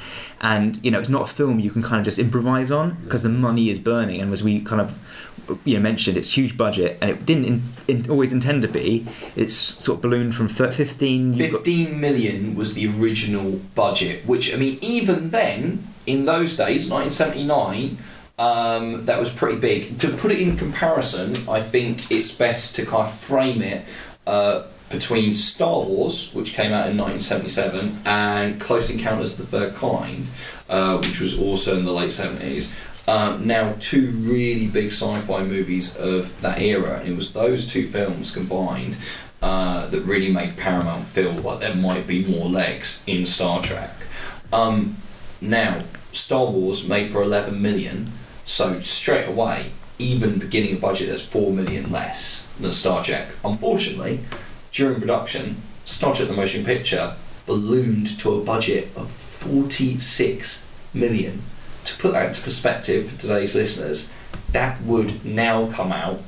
[0.41, 3.23] and you know, it's not a film you can kind of just improvise on because
[3.23, 4.93] the money is burning, and as we kind of
[5.65, 9.05] you know mentioned, it's huge budget, and it didn't in, in, always intend to be.
[9.35, 11.33] It's sort of ballooned from thir- fifteen.
[11.33, 16.55] you've got- 15 million was the original budget, which I mean, even then, in those
[16.55, 17.97] days, 1979,
[18.37, 19.97] um, that was pretty big.
[19.99, 23.83] To put it in comparison, I think it's best to kind of frame it
[24.27, 29.75] uh, between Star Wars, which came out in 1977, and Close Encounters of the Third
[29.75, 30.27] Kind,
[30.67, 32.75] uh, which was also in the late 70s.
[33.07, 38.33] um, now two really big sci-fi movies of that era, it was those two films
[38.33, 38.97] combined
[39.41, 43.91] uh, that really made Paramount feel like there might be more legs in Star Trek.
[44.51, 44.97] Um,
[45.41, 48.11] now, Star Wars made for 11 million,
[48.43, 53.29] so straight away, even beginning a budget that's 4 million less than Star Trek.
[53.45, 54.19] Unfortunately,
[54.71, 61.41] during production, Star Trek the Motion Picture ballooned to a budget of 46 million.
[61.85, 64.13] To put that into perspective for today's listeners,
[64.51, 66.19] that would now come out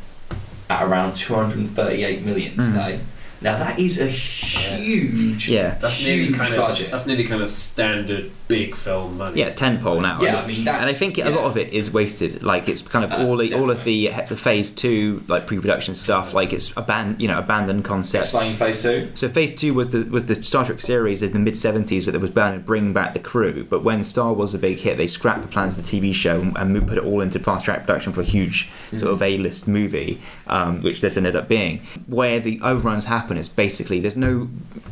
[0.69, 3.01] at around 238 million Mm.
[3.41, 3.51] Today.
[3.51, 5.75] Now that is a huge, Yeah.
[5.79, 6.85] That's huge nearly kind budget.
[6.85, 9.39] of that's nearly kind of standard big film money.
[9.39, 10.21] Yeah, it's tentpole now.
[10.21, 12.43] Yeah, I mean, that's- and I think a lot of it is wasted.
[12.43, 15.93] Like it's kind of Uh, all the, all of the, the phase two like pre-production
[15.95, 16.33] stuff.
[16.33, 18.27] Like it's aban- you know abandoned concepts.
[18.27, 19.09] Explain phase two.
[19.15, 22.19] So phase two was the was the Star Trek series in the mid seventies that
[22.19, 23.65] was bound to bring back the crew.
[23.69, 26.13] But when Star Wars was a big hit, they scrapped the plans of the TV
[26.13, 29.21] show and, and put it all into fast track production for a huge sort of
[29.21, 31.81] A list movie, um, which this ended up being.
[32.07, 34.49] Where the overruns happen is basically there's no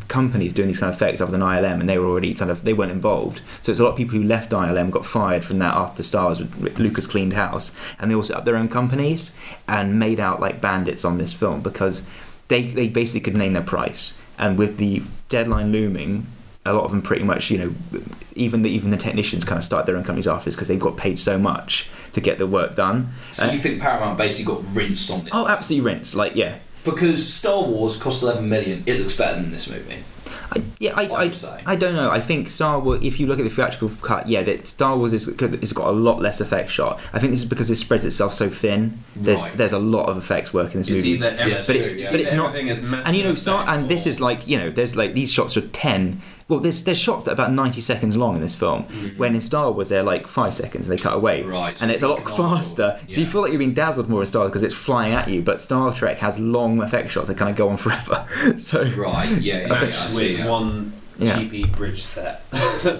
[0.07, 2.63] companies doing these kind of effects other than ILM, and they were already kind of
[2.63, 3.41] they weren't involved.
[3.61, 6.25] So it's a lot of people who left ILM got fired from that after Star
[6.27, 6.41] Wars.
[6.79, 9.31] Lucas cleaned house, and they all set up their own companies
[9.67, 12.07] and made out like bandits on this film because
[12.47, 14.17] they they basically could name their price.
[14.37, 16.25] And with the deadline looming,
[16.65, 18.01] a lot of them pretty much, you know,
[18.35, 20.95] even the even the technicians kind of start their own companies after because they've got
[20.97, 23.09] paid so much to get the work done.
[23.33, 25.29] So Uh, you think Paramount basically got rinsed on this?
[25.33, 26.15] oh, absolutely rinsed.
[26.15, 26.55] Like, yeah,
[26.91, 30.03] Because Star Wars cost 11 million, it looks better than this movie.
[30.51, 31.61] I, yeah, I, I I.
[31.67, 32.09] I don't know.
[32.09, 33.01] I think Star Wars.
[33.03, 35.91] If you look at the theatrical cut, yeah, that Star Wars is has got a
[35.91, 36.99] lot less effect shot.
[37.13, 38.97] I think this is because it spreads itself so thin.
[39.15, 39.57] There's Right.
[39.57, 41.09] there's a lot of effects work in this It's movie.
[41.19, 43.87] Yeah, but it's- it's, but it's not- everything is massive and you know, Star, and
[43.89, 46.19] this is like you know, there's like these shots are ten.
[46.49, 48.83] Well, there's there's shots that are about ninety seconds long in this film.
[49.17, 50.89] When in Star Wars they're like five seconds.
[50.89, 51.49] and They cut away, Mm-hmm.
[51.51, 52.55] Right, so and it's it's a lot economical.
[52.57, 52.99] faster.
[53.07, 55.29] So you feel like you're being dazzled more in Star Wars because it's flying at
[55.29, 55.41] you.
[55.41, 58.27] But Star Trek has long effect shots that kind of go on forever.
[58.57, 59.87] so Right, yeah, yeah, yeah.
[59.87, 60.49] I see, with yeah.
[60.49, 60.91] one
[61.27, 61.37] Yeah.
[61.37, 62.43] cheapy bridge set.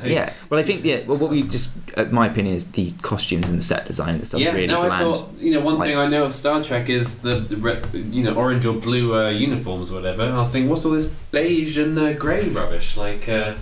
[0.04, 0.34] yeah.
[0.50, 1.02] Well, I think yeah.
[1.06, 4.28] Well, what we just, uh, my opinion is the costumes and the set design and
[4.28, 6.62] stuff yeah, really no, I thought you know one Like- thing I know of Star
[6.62, 10.24] Trek is the, the re- you know orange or blue uh, uniforms or whatever.
[10.24, 12.98] And I was thinking, what's all this beige and uh, grey rubbish?
[12.98, 13.54] Like, uh,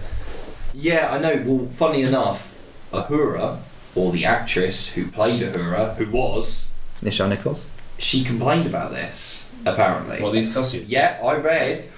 [0.74, 1.44] Yeah, I know.
[1.46, 3.60] Well, funny enough, Uhura,
[3.96, 7.66] or the actress who played Uhura, who was, Nichelle Nichols.
[8.00, 10.22] she complained about this, apparently.
[10.22, 10.86] what these costumes?
[10.90, 11.90] Yeah, I read.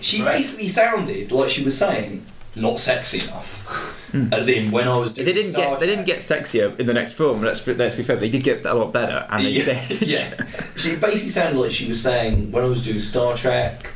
[0.00, 0.38] She Right.
[0.38, 3.98] basically sounded like she was saying, not sexy enough.
[4.12, 4.32] Hmm.
[4.32, 6.86] As in, when I was doing They didn't Star get they didn't get sexier in
[6.86, 7.42] the next film.
[7.42, 8.16] Let's be- let's be fair.
[8.16, 10.02] They did get a lot better, and they yeah, did.
[10.10, 10.34] yeah.
[10.76, 13.86] She basically sounded like she was saying when I was doing Star Trek,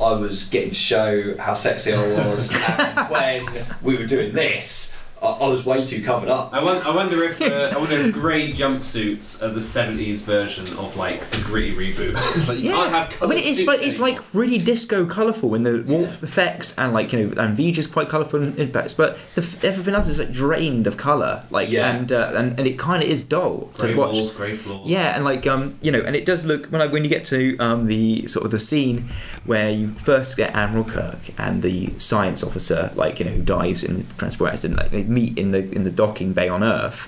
[0.00, 4.95] I was getting to show how sexy I was, and when we were doing this,
[5.26, 6.52] I, I was way too covered up.
[6.52, 10.66] I, won- I wonder if uh, I wonder if grey jumpsuits are the '70s version
[10.78, 12.14] of like the gritty reboot.
[12.36, 14.20] it's like you can't have I coloured mean, it's suits like it's anymore.
[14.20, 18.08] like really disco colourful in the warmth effects and like you know and V'Ger's quite
[18.08, 21.94] colourful in impacts, but the, everything else is like drained of colour, like Yeah.
[21.96, 24.12] and, uh, and and it kind of is dull grey to watch.
[24.12, 24.88] walls, grey floors.
[24.88, 27.24] Yeah, and like um, you know, and it does look when I, when you get
[27.26, 29.08] to um, the sort of the scene
[29.44, 33.84] where you first get Admiral Kirk and the science officer, like you know, who dies
[33.84, 37.00] in the transport accident, like they meet in the in the docking bay on Earth,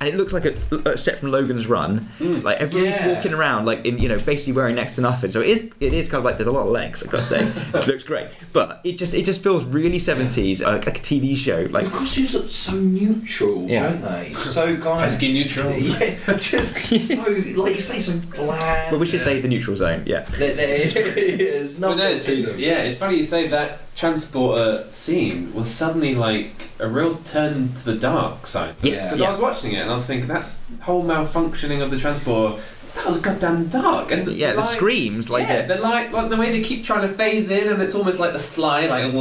[0.00, 0.54] and it looks like a,
[0.92, 1.92] a set from Logan's Run.
[2.20, 2.42] Mm.
[2.44, 3.12] Like everybody's Yeah.
[3.14, 5.30] walking around, like in you know, basically wearing next to nothing.
[5.30, 7.02] So it is it is kind of like there's a lot of legs.
[7.02, 7.40] I gotta say,
[7.74, 11.36] it looks great, but it just it just feels really seventies, like, like a TV
[11.36, 11.66] show.
[11.70, 13.88] Like the costumes look so neutral, Yeah.
[13.88, 14.32] don't they?
[14.34, 15.70] So guys, pesky neutral.
[15.76, 16.76] yeah, just
[17.08, 17.22] so
[17.62, 18.90] like you say, so bland.
[18.90, 20.02] but we should say the neutral zone.
[20.06, 20.20] Yeah.
[20.38, 22.58] There- there's But nothing no, to them.
[22.58, 27.84] yeah, it's funny you say that transporter scene was suddenly like a real turn to
[27.84, 28.74] the dark side.
[28.82, 29.26] Yeah, because yeah.
[29.26, 30.46] I was watching it and I was thinking that
[30.82, 32.60] whole malfunctioning of the transporter
[32.94, 36.28] that was goddamn dark and Yeah, the like, screams, like yeah, the- the light, like
[36.30, 39.12] the way they keep trying to phase in, and it's almost like the fly, like,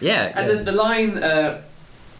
[0.00, 0.32] Yeah.
[0.34, 0.54] and yeah.
[0.54, 1.60] then the line uh,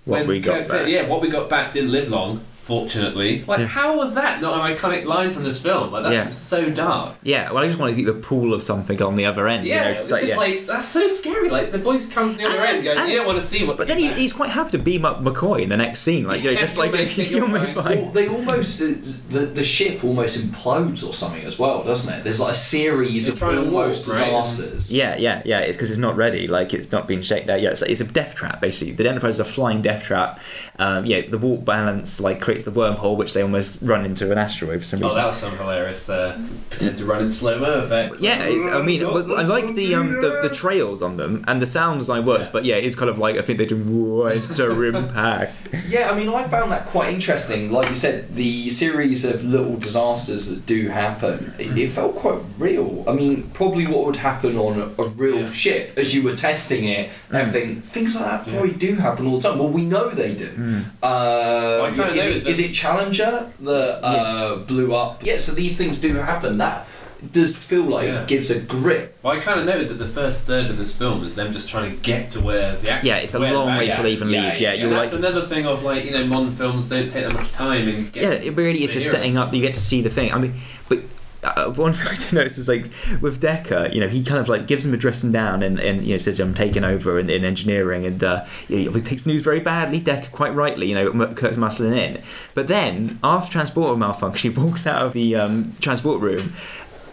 [0.05, 0.89] What when we got Kirk said, back.
[0.93, 2.41] "Yeah, what we got back didn't live long."
[2.71, 3.67] Fortunately, like, Yeah.
[3.67, 5.91] how was that not an iconic line from this film?
[5.91, 6.31] Like, that's Yeah.
[6.31, 7.17] so dark.
[7.25, 9.67] Yeah, well, I just want to see the pool of something on the other end.
[9.67, 10.59] Yeah, you know, it was just just like, yeah.
[10.61, 11.51] like that's so scary.
[11.51, 13.47] Like the voice comes from the other And- end, going, and- "You don't want to
[13.47, 16.03] see what." But then he, he's quite happy to beam up McCoy in the next
[16.03, 17.85] scene, like you know, Yeah, just like you'll make it, you'll you're be fine.
[17.85, 18.03] fine.
[18.03, 22.23] Well, they almost the the ship almost implodes or something as well, doesn't it?
[22.23, 24.25] There's like a series They're of trying walk, almost right?
[24.25, 24.93] disasters.
[24.93, 25.59] Yeah, yeah, yeah.
[25.61, 26.47] It's because it's not ready.
[26.47, 27.73] Like it's not been shaked out yet.
[27.73, 28.93] It's, it's a death trap basically.
[28.95, 30.39] The Enterprise is a flying death trap.
[30.79, 34.31] Um, yeah, the warp balance like creates creates the wormhole, which they almost run into
[34.31, 37.59] an asteroid for some Oh, that was some hilarious uh, pretend to run in slow
[37.59, 38.21] mo effect.
[38.21, 41.67] yeah, it's, I mean, I like the um the, the trails on them and the
[41.67, 42.51] sound design works, Yeah.
[42.53, 45.55] but yeah, it's kind of like I think they do winter impact.
[45.89, 47.71] Yeah, I mean, I found that quite interesting.
[47.73, 52.41] Like you said, the series of little disasters that do happen, it, it felt quite
[52.59, 53.05] real.
[53.09, 55.53] I mean, probably what would happen on a, a real Yeah.
[55.53, 57.41] ship as you were testing it and Mm.
[57.41, 57.81] everything.
[57.83, 58.59] Things like that Yeah.
[58.59, 59.59] probably do happen all the time.
[59.59, 60.49] Well, we know they do.
[60.49, 60.85] Mm.
[61.03, 65.23] Uh, I kinda is, know it, that- is it Challenger that uh, blew up?
[65.25, 66.59] Yeah, so these things do happen.
[66.59, 66.87] That
[67.33, 68.23] does feel like Yeah.
[68.23, 69.19] it gives a grip.
[69.23, 71.69] Well, I kind of noted that the first third of this film is them just
[71.69, 73.07] trying to get to where the action.
[73.09, 74.23] Yeah, it's a long way to till they is.
[74.23, 74.61] even Yeah, leave.
[74.61, 77.25] Yeah, yeah, you're and like another thing of like you know modern films don't take
[77.27, 79.11] that much time in yeah, it really is just heroes.
[79.21, 79.53] setting up.
[79.53, 80.33] You get to see the thing.
[80.33, 80.55] I mean,
[80.89, 81.01] but
[81.43, 82.87] uh, one thing I noticed is like
[83.21, 86.05] with Decker, you know, he kind of like gives him a dressing down and, and
[86.05, 89.43] you know says I'm taking over in, in engineering, and uh, he takes the news
[89.43, 90.01] very badly.
[90.01, 92.23] Decker quite rightly, you know, Kirk's muscling in.
[92.55, 96.55] But then after transporter malfunction, he walks out of the um, transport room.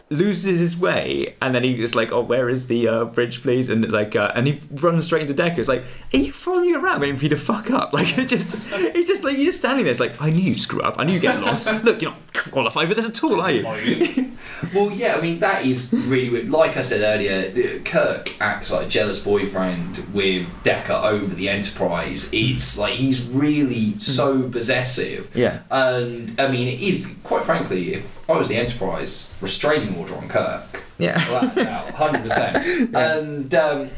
[0.10, 3.68] Loses his way, and then he he's like, "Oh, where is the uh, bridge, please?"
[3.68, 5.60] And like, uh, and he runs straight into Decker.
[5.60, 8.30] It's like, "Are you following me around, waiting for you to fuck up?" Like, it
[8.30, 9.92] just, it's just like you're just standing there.
[9.92, 10.98] It's like, "I knew you'd screw up.
[10.98, 11.70] I knew you'd get lost.
[11.84, 14.32] Look, you're not qualified for this at all, are you?"
[14.74, 16.50] Well, yeah, I mean that is really weird.
[16.50, 22.30] Like I said earlier, Kirk acts like a jealous boyfriend with Decker over the Enterprise.
[22.34, 25.60] It's like he's really so possessive, Yeah.
[25.70, 30.28] and I mean, it is quite frankly, if I was the Enterprise, restraining order on
[30.28, 31.20] Kirk, Yeah.
[31.96, 32.94] hundred percent.
[32.96, 33.90] And um,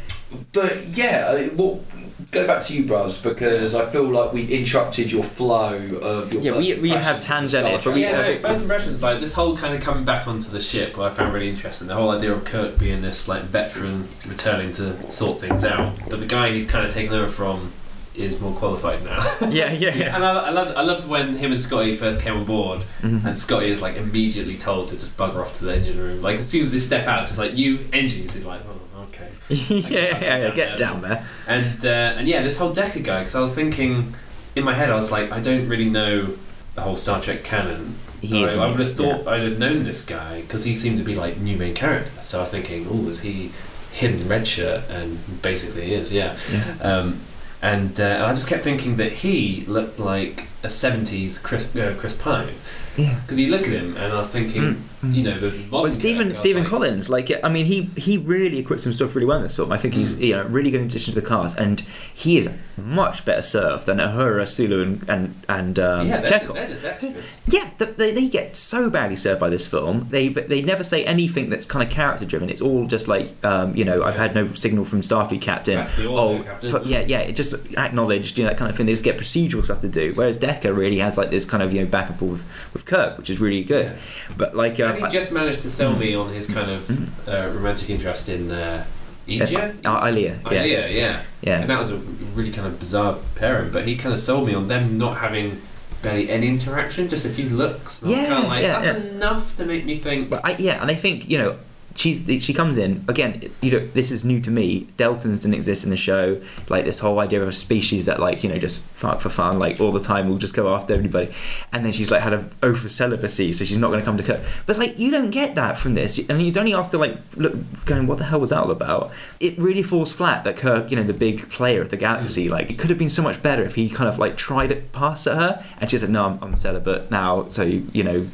[0.53, 1.83] but yeah, well,
[2.31, 6.43] go back to you, Bros, because I feel like we interrupted your flow of your.
[6.43, 9.01] Yeah, first we- we have impressions of tangent it, but we- yeah, no, first impressions
[9.01, 10.95] like this whole kind of coming back onto the ship.
[10.95, 14.71] What I found really interesting, the whole idea of Kirk being this like veteran returning
[14.73, 17.71] to sort things out, but the guy he's kind of taken over from
[18.15, 19.19] is more qualified now.
[19.49, 20.15] Yeah, yeah, yeah.
[20.15, 23.25] And I, I loved, I loved when him and Scotty first came on board, Mhm.
[23.25, 26.21] and Scotty is like immediately told to just bugger off to the engine room.
[26.21, 28.33] Like as soon as they step out, it's just like you engines.
[28.33, 29.29] He's like, oh, okay.
[29.49, 30.77] yeah, yeah, yeah, down get there.
[30.77, 31.27] down there.
[31.47, 33.19] And uh, and yeah, this whole Decker guy.
[33.19, 34.13] Because I was thinking
[34.55, 36.35] in my head, I was like, I don't really know
[36.75, 37.95] the whole Star Trek canon.
[38.21, 40.97] He I, is I would have thought I'd have known this guy because he seemed
[40.97, 42.11] to be like new main character.
[42.21, 43.51] So I was thinking, oh, is he
[43.93, 44.83] hidden red shirt?
[44.89, 46.11] And basically, he is.
[46.13, 46.37] Yeah.
[46.51, 46.75] Yeah.
[46.81, 47.21] Um,
[47.61, 52.15] and uh, I just kept thinking that he looked like a '70s Chris uh, Chris
[52.15, 52.53] Pine
[52.97, 53.19] Yeah.
[53.21, 54.81] because you look at him, and I was thinking, Mm.
[55.01, 58.59] You know, the modern But Stephen Stephen like, Collins, like I mean, he he really
[58.59, 59.71] equips himself really well in this film.
[59.71, 60.19] I think he's Mm.
[60.21, 61.81] you know really good addition to the cast, and
[62.13, 66.53] he is much better served than Uhura, Sulu, and and, and um, yeah, they're, Chekov.
[66.55, 67.41] they're just.
[67.47, 70.07] Yeah, th- they, they get so badly served by this film.
[70.09, 72.49] They they never say anything that's kind of character driven.
[72.49, 75.75] It's all just like um, you know I've had no signal from Starfleet Captain.
[75.75, 76.75] That's the oh, captain.
[76.75, 77.19] f- yeah, yeah.
[77.19, 78.85] It just acknowledged you know that kind of thing.
[78.85, 80.11] They just get procedural stuff to do.
[80.15, 82.85] Whereas Decker really has like this kind of you know back and forth with, with
[82.85, 83.95] Kirk, which is really good.
[84.35, 87.07] But like um, he I- just managed to sell me on his kind of Mm.
[87.27, 88.83] uh, romantic interest in uh,
[89.27, 91.21] yeah, uh, Ilia, yeah, yeah.
[91.41, 91.61] yeah.
[91.61, 91.97] And that was a
[92.33, 95.61] really kind of bizarre pairing, but he kind of sold me on them not having
[96.01, 98.01] barely any interaction, just a few looks.
[98.01, 100.29] And I was Yeah, kind of like, yeah, that's enough to make me think.
[100.31, 101.57] But I, yeah, and I think you know
[101.99, 103.51] she's she comes in again.
[103.61, 104.87] You know, this is new to me.
[104.97, 106.41] Deltans didn't exist in the show.
[106.69, 109.59] Like this whole idea of a species that like you know just fuck for fun,
[109.59, 111.31] like all the time, will just go after everybody.
[111.73, 114.17] And then she's like had an oath of celibacy, so she's not going to come
[114.17, 114.41] to Kirk.
[114.65, 116.17] But it's like you don't get that from this.
[116.17, 117.53] And mean, it's only after like look,
[117.85, 119.11] going, what the hell was that all about?
[119.41, 122.51] It really falls flat that Kirk, you know, the big player of the galaxy, mm.
[122.51, 124.93] like it could have been so much better if he kind of like tried it
[124.93, 128.27] past at her, and she said, no, I'm, I'm celibate now, so you know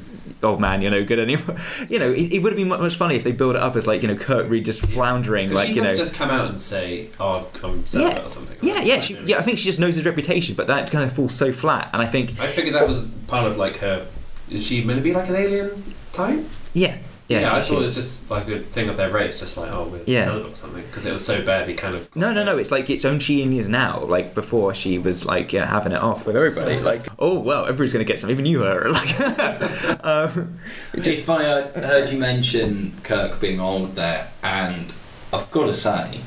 [0.44, 1.58] old man, you're no good anymore.
[1.90, 3.76] You know, it, it would have been much, much funny if they build it up
[3.76, 5.96] as like you know Kirk Reed just floundering, like she you know.
[5.96, 8.26] just come out and say, "Oh, I'm celibate" Yeah.
[8.26, 8.58] or something.
[8.62, 9.38] yeah, yeah, she, yeah.
[9.38, 11.90] I think she just knows his reputation, but that kind of falls so flat.
[11.94, 14.08] And I think, I figured that was part of like her.
[14.50, 15.84] Is she meant to be like an alien
[16.14, 16.44] type?
[16.74, 17.54] yeah, yeah.
[17.54, 19.88] I she thought it was just like a thing of their race, just like oh,
[19.92, 20.26] we're Yeah.
[20.26, 22.14] celibate or something, because it was so badly kind of.
[22.16, 22.58] No, no, no.
[22.58, 24.04] It's like its own she is now.
[24.04, 26.80] Like before, she was like yeah, having it off with everybody.
[26.80, 28.90] Like, oh well, everybody's gonna get some, even you her.
[28.96, 30.60] Like, um,
[30.94, 34.94] It's funny, I heard you mention Kirk being old there, and
[35.34, 36.22] I've got to say,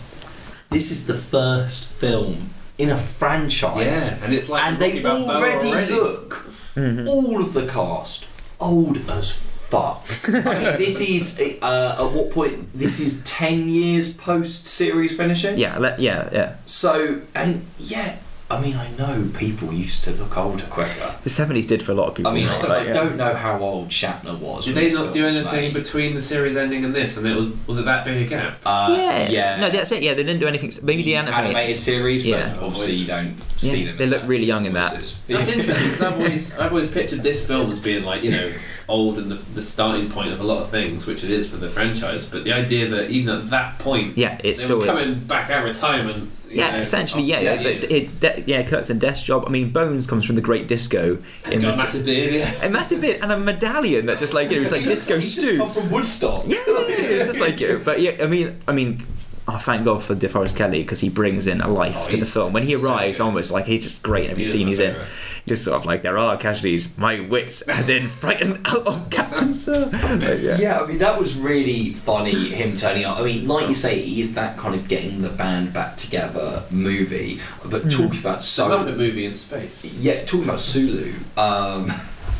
[0.70, 4.18] this is the first film in a franchise.
[4.18, 5.92] Yeah, and it's like and Rocky they already, already.
[5.92, 7.06] look, mhm.
[7.08, 8.26] all of the cast,
[8.60, 9.32] old as
[9.68, 10.06] fuck.
[10.28, 15.58] I mean, this is, uh, at what point, this is 10 years post series finishing?
[15.58, 16.56] yeah, let, yeah, yeah.
[16.66, 18.16] So, and yeah,
[18.50, 21.14] I mean, I know people used to look older quicker.
[21.22, 22.32] The seventies did for a lot of people.
[22.32, 22.92] I mean, I, like, I yeah.
[22.94, 24.64] don't know how old Shatner was.
[24.64, 25.74] Did they not do anything made.
[25.74, 27.18] between the series ending and this?
[27.18, 28.58] And it was was it that big a gap?
[28.64, 29.60] Uh, yeah, yeah.
[29.60, 30.02] No, that's it.
[30.02, 30.72] Yeah, they didn't do anything.
[30.82, 31.78] Maybe the, animated.
[31.78, 32.54] series, Yeah.
[32.54, 33.98] but obviously you don't Yeah, see them.
[33.98, 34.94] they look really young in that.
[34.94, 35.22] voices.
[35.28, 38.50] That's interesting because I've always I've always pictured this film as being like you know
[38.88, 41.56] old and the, the starting point of a lot of things, which it is for
[41.56, 42.26] the franchise.
[42.26, 44.90] But the idea that even at that point, Yeah, it's still were is.
[44.98, 46.30] coming back out of retirement.
[46.50, 47.56] Yeah, know, essentially, yeah, yeah.
[47.62, 49.44] But it, de- yeah, Kurt's and Death's job.
[49.46, 51.18] I mean, Bones comes from the Great Disco
[51.50, 52.32] in got a massive beard.
[52.36, 52.64] Yeah.
[52.64, 55.58] a massive bit and a medallion that just like you know, it's like disco stew.
[55.58, 56.44] come from Woodstock.
[56.46, 57.82] Yeah, it's just like you.
[57.84, 59.06] But yeah, I mean, I mean,
[59.48, 62.26] oh, thank God for DeForest Kelley because he brings in a life Oh, to the
[62.26, 62.52] film.
[62.52, 63.24] When he arrives, good.
[63.24, 64.92] almost like he's just great in every He scene he's in.
[64.92, 65.08] favourite.
[65.46, 66.88] Just sort of like there are casualties.
[66.98, 69.86] My wits, as in frightened out of Captain Sir.
[69.90, 70.58] Like, yeah.
[70.58, 72.50] Yeah, I mean that was really funny.
[72.50, 73.18] Him turning up.
[73.18, 76.62] I mean, like you say, he is that kind of getting the band back together
[76.70, 77.40] movie.
[77.64, 77.88] But Hmm.
[77.88, 79.96] talking about It's a Muppet movie in space.
[79.98, 81.88] yeah, talking about Sulu, um,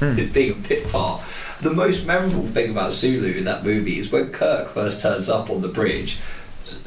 [0.01, 0.15] Hmm.
[0.33, 1.23] being a bit part.
[1.63, 5.51] The most memorable thing about Sulu in that movie is when Kirk first turns up
[5.51, 6.19] on the bridge.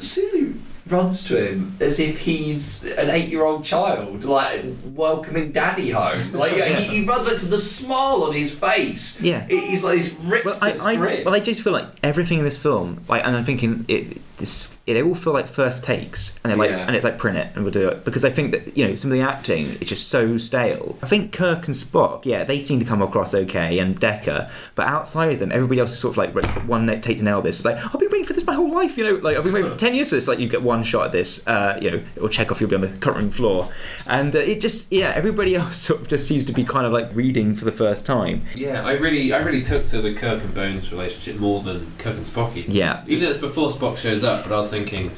[0.00, 0.54] Sulu
[0.88, 6.32] runs to him as if he's an eight-year-old child, like welcoming Daddy home.
[6.32, 9.20] Like he, he runs into the smile on his face.
[9.20, 9.46] Yeah.
[9.46, 12.38] He- he's like he's ripped Well, I, his I, well, I just feel like everything
[12.38, 16.34] in this film, like, and I'm thinking it, this, they all feel like first takes,
[16.42, 16.86] and they're like, Yeah.
[16.86, 18.94] and it's like print it and we'll do it because I think that you know
[18.96, 20.98] some of the acting is just so stale.
[21.02, 24.86] I think Kirk and Spock, yeah, they seem to come across okay, and Decker, but
[24.86, 27.56] outside of them, everybody else is sort of like right, one take to nail this.
[27.60, 29.52] It's like I've been waiting for this my whole life, you know, like I've been
[29.52, 30.26] waiting for ten years for this.
[30.26, 32.82] Like you get one shot at this, uh, you know, or Chekov you'll be on
[32.82, 33.70] the cutting room floor,
[34.06, 36.92] and uh, it just yeah, everybody else sort of just seems to be kind of
[36.92, 38.42] like reading for the first time.
[38.56, 42.16] Yeah, I really, I really took to the Kirk and Bones relationship more than Kirk
[42.16, 42.64] and Spocky.
[42.66, 45.10] Yeah, Even though it's before Spock shows up, but I was thinking,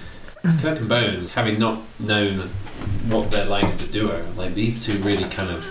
[0.60, 2.48] Kirk and Bones, having not known
[3.08, 5.64] what they're like as a duo, like these two really kind of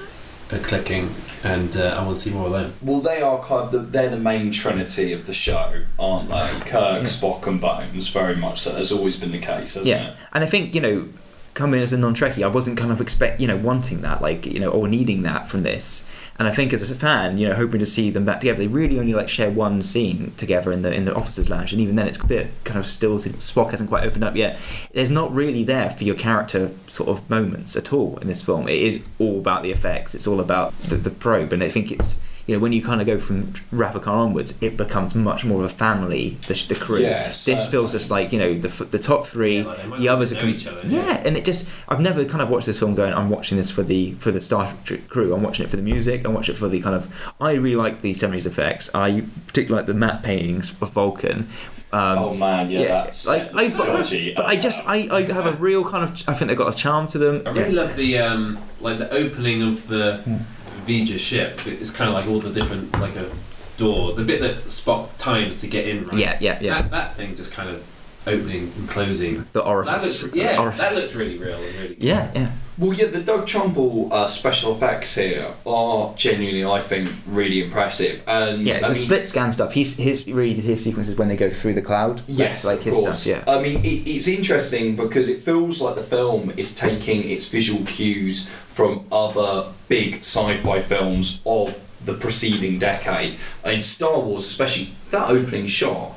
[0.51, 1.09] are clicking,
[1.43, 2.73] and uh, I want to see more of them.
[2.81, 6.69] Well, they are kind of the, they're the main trinity of the show, aren't they?
[6.69, 8.09] Kirk, Spock, and Bones.
[8.09, 8.75] Very much so.
[8.75, 10.17] Has always been the case, hasn't yeah, it?
[10.31, 11.09] and I think you know,
[11.53, 14.59] coming as a non-Trekkie, I wasn't kind of expect you know wanting that, like you
[14.59, 16.07] know, or needing that from this.
[16.39, 18.67] And I think as a fan, you know, hoping to see them back together, they
[18.67, 21.95] really only like share one scene together in the in the officers' lounge, and even
[21.95, 23.19] then, it's a bit kind of still.
[23.19, 24.59] Spock hasn't quite opened up yet.
[24.93, 28.67] There's not really there for your character sort of moments at all in this film.
[28.67, 30.15] It is all about the effects.
[30.15, 32.19] It's all about the, the probe, and I think it's.
[32.45, 35.45] You know, when you kind of go from Wrath of Khan onwards, it becomes much
[35.45, 36.31] more of a family.
[36.47, 36.99] The, the crew.
[36.99, 39.61] Yeah, this feels just like you know the the top three.
[39.61, 41.05] Yeah, like the others are know com- each other, yeah.
[41.05, 41.23] yeah.
[41.25, 43.13] and it just I've never kind of watched this film going.
[43.13, 45.33] I'm watching this for the for the Star Trek crew.
[45.33, 46.25] I'm watching it for the music.
[46.25, 47.13] I'm watching it for the kind of.
[47.39, 48.89] I really like the 70s effects.
[48.93, 51.49] I particularly like the matte paintings of Vulcan.
[51.93, 55.45] Um, oh man, yeah, that's like I, but, dodgy but I just I, I have
[55.45, 57.43] a real kind of I think they've got a charm to them.
[57.45, 60.41] I really love the um, like the opening of the
[60.85, 61.65] V'Ger ship.
[61.65, 63.29] It's kind of like all the different like a
[63.77, 66.07] door, the bit that Spock times to get in.
[66.07, 66.17] Right?
[66.17, 66.81] yeah, yeah, yeah.
[66.81, 67.85] That, that thing just kind of
[68.27, 69.35] opening and closing.
[69.53, 70.23] the That orifice.
[70.23, 70.79] looks, yeah, orifice.
[70.79, 71.97] that looks really real and really.
[71.99, 72.51] Yeah, yeah.
[72.75, 78.23] Well, yeah, the Doug Trumbull uh, special effects here are genuinely, I think, really impressive.
[78.27, 79.73] And Yeah, it's I the mean, slit scan stuff.
[79.73, 82.21] He's his really his sequences when they go through the cloud.
[82.27, 83.19] Yes, That's like of his course.
[83.19, 83.43] stuff.
[83.47, 83.53] Yeah.
[83.53, 87.85] I mean, it, it's interesting because it feels like the film is taking its visual
[87.85, 93.35] cues from other big sci-fi films of the preceding decade.
[93.63, 96.13] In Star Wars, especially that opening shot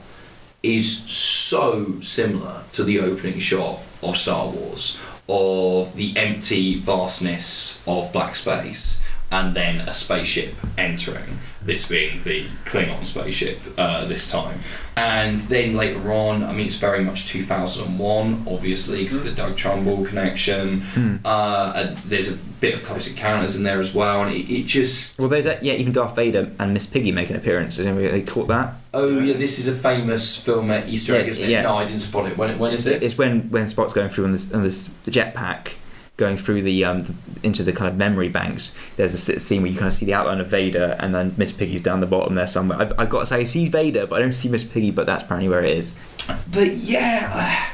[0.67, 4.99] is so similar to the opening shot of Star Wars,
[5.29, 9.01] of the empty vastness of black space,
[9.31, 11.39] and then a spaceship entering.
[11.63, 14.61] This being the Klingon spaceship uh, this time,
[14.97, 19.57] and then later on, I mean, it's very much 2001, obviously, because of the Doug
[19.57, 20.83] Trumbull connection.
[20.83, 21.17] Hmm.
[21.25, 24.67] Uh, and there's a bit of Close Encounters in there as well, and it, it
[24.67, 27.79] just Well, there's that, yeah, even Darth Vader and Miss Piggy make an appearance.
[27.81, 28.75] And they caught that.
[28.95, 31.51] Oh yeah, this is a famous film at Easter egg, Yeah, isn't it?
[31.51, 31.63] yeah.
[31.63, 32.39] No, I didn't spot it.
[32.39, 33.03] When when is this?
[33.03, 35.73] It's when when Spock's going through on this on this the jetpack,
[36.17, 38.75] going through the um into the kind of memory banks.
[38.97, 41.53] There's a scene where you kind of see the outline of Vader, and then Miss
[41.53, 42.79] Piggy's down the bottom there somewhere.
[42.81, 44.91] I've, I've got to say, I see Vader, but I don't see Miss Piggy.
[44.91, 45.95] But that's apparently where it is.
[46.51, 47.71] But yeah,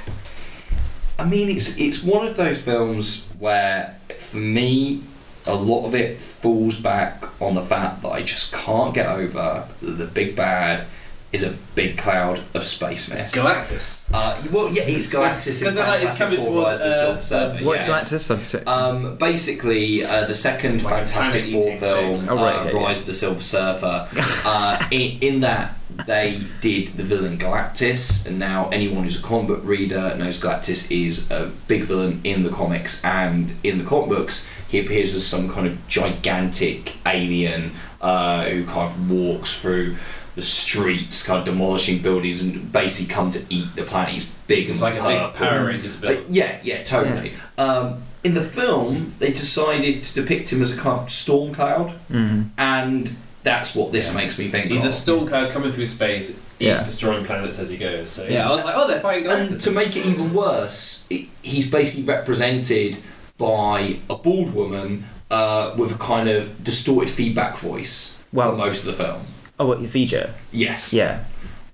[1.19, 5.03] I mean, it's it's one of those films where, for me,
[5.47, 9.69] a lot of it falls back on the fact that I just can't get over
[9.81, 10.87] the big bad
[11.33, 13.35] is a big cloud of space mist.
[13.35, 14.09] Galactus.
[14.13, 16.87] uh, well, yeah, it's Galactus in Because they're like, it's coming Four: towards, Rise of
[16.87, 17.65] the uh, Silver Surfer.
[17.65, 17.89] What's yeah.
[17.89, 18.67] Galactus?
[18.67, 19.07] I'm.
[19.07, 22.29] Um, basically, uh, the second Like Fantastic Four film, thing.
[22.29, 22.85] Oh, right, uh, okay, yeah.
[22.85, 24.09] Rise of the Silver Surfer,
[24.45, 25.77] uh, in, in that
[26.07, 30.91] they did the villain Galactus, and now anyone who's a comic book reader knows Galactus
[30.91, 35.27] is a big villain in the comics, and in the comic books, he appears as
[35.27, 39.97] some kind of gigantic alien uh, who kind of walks through
[40.35, 44.13] the streets, kind of demolishing buildings, and basically come to eat the planet.
[44.15, 45.47] He's big It's and like a big purple.
[45.59, 47.33] Power Rangers Like, yeah, yeah, totally.
[47.59, 51.93] Um, in the film, they decided to depict him as a kind of storm cloud,
[52.11, 52.51] Mhm.
[52.57, 54.15] and that's what this Yeah.
[54.15, 54.71] makes me think.
[54.71, 54.91] He's of.
[54.91, 56.83] a storm cloud coming through space, Yeah.
[56.85, 58.11] destroying planets as he goes.
[58.11, 61.27] So yeah, I was like, oh, they're fighting And to make it even worse, it,
[61.43, 62.99] he's basically represented
[63.39, 68.87] by a bald woman uh, with a kind of distorted feedback voice Well- for most
[68.87, 69.23] of the film.
[69.59, 70.35] Oh, what your feature?
[70.51, 70.93] Yes.
[70.93, 71.25] Yeah.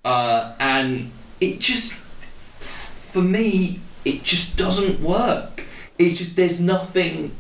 [0.05, 1.11] Uh, and
[1.41, 5.65] it just, for me, it just doesn't work.
[5.99, 7.33] It's just there's nothing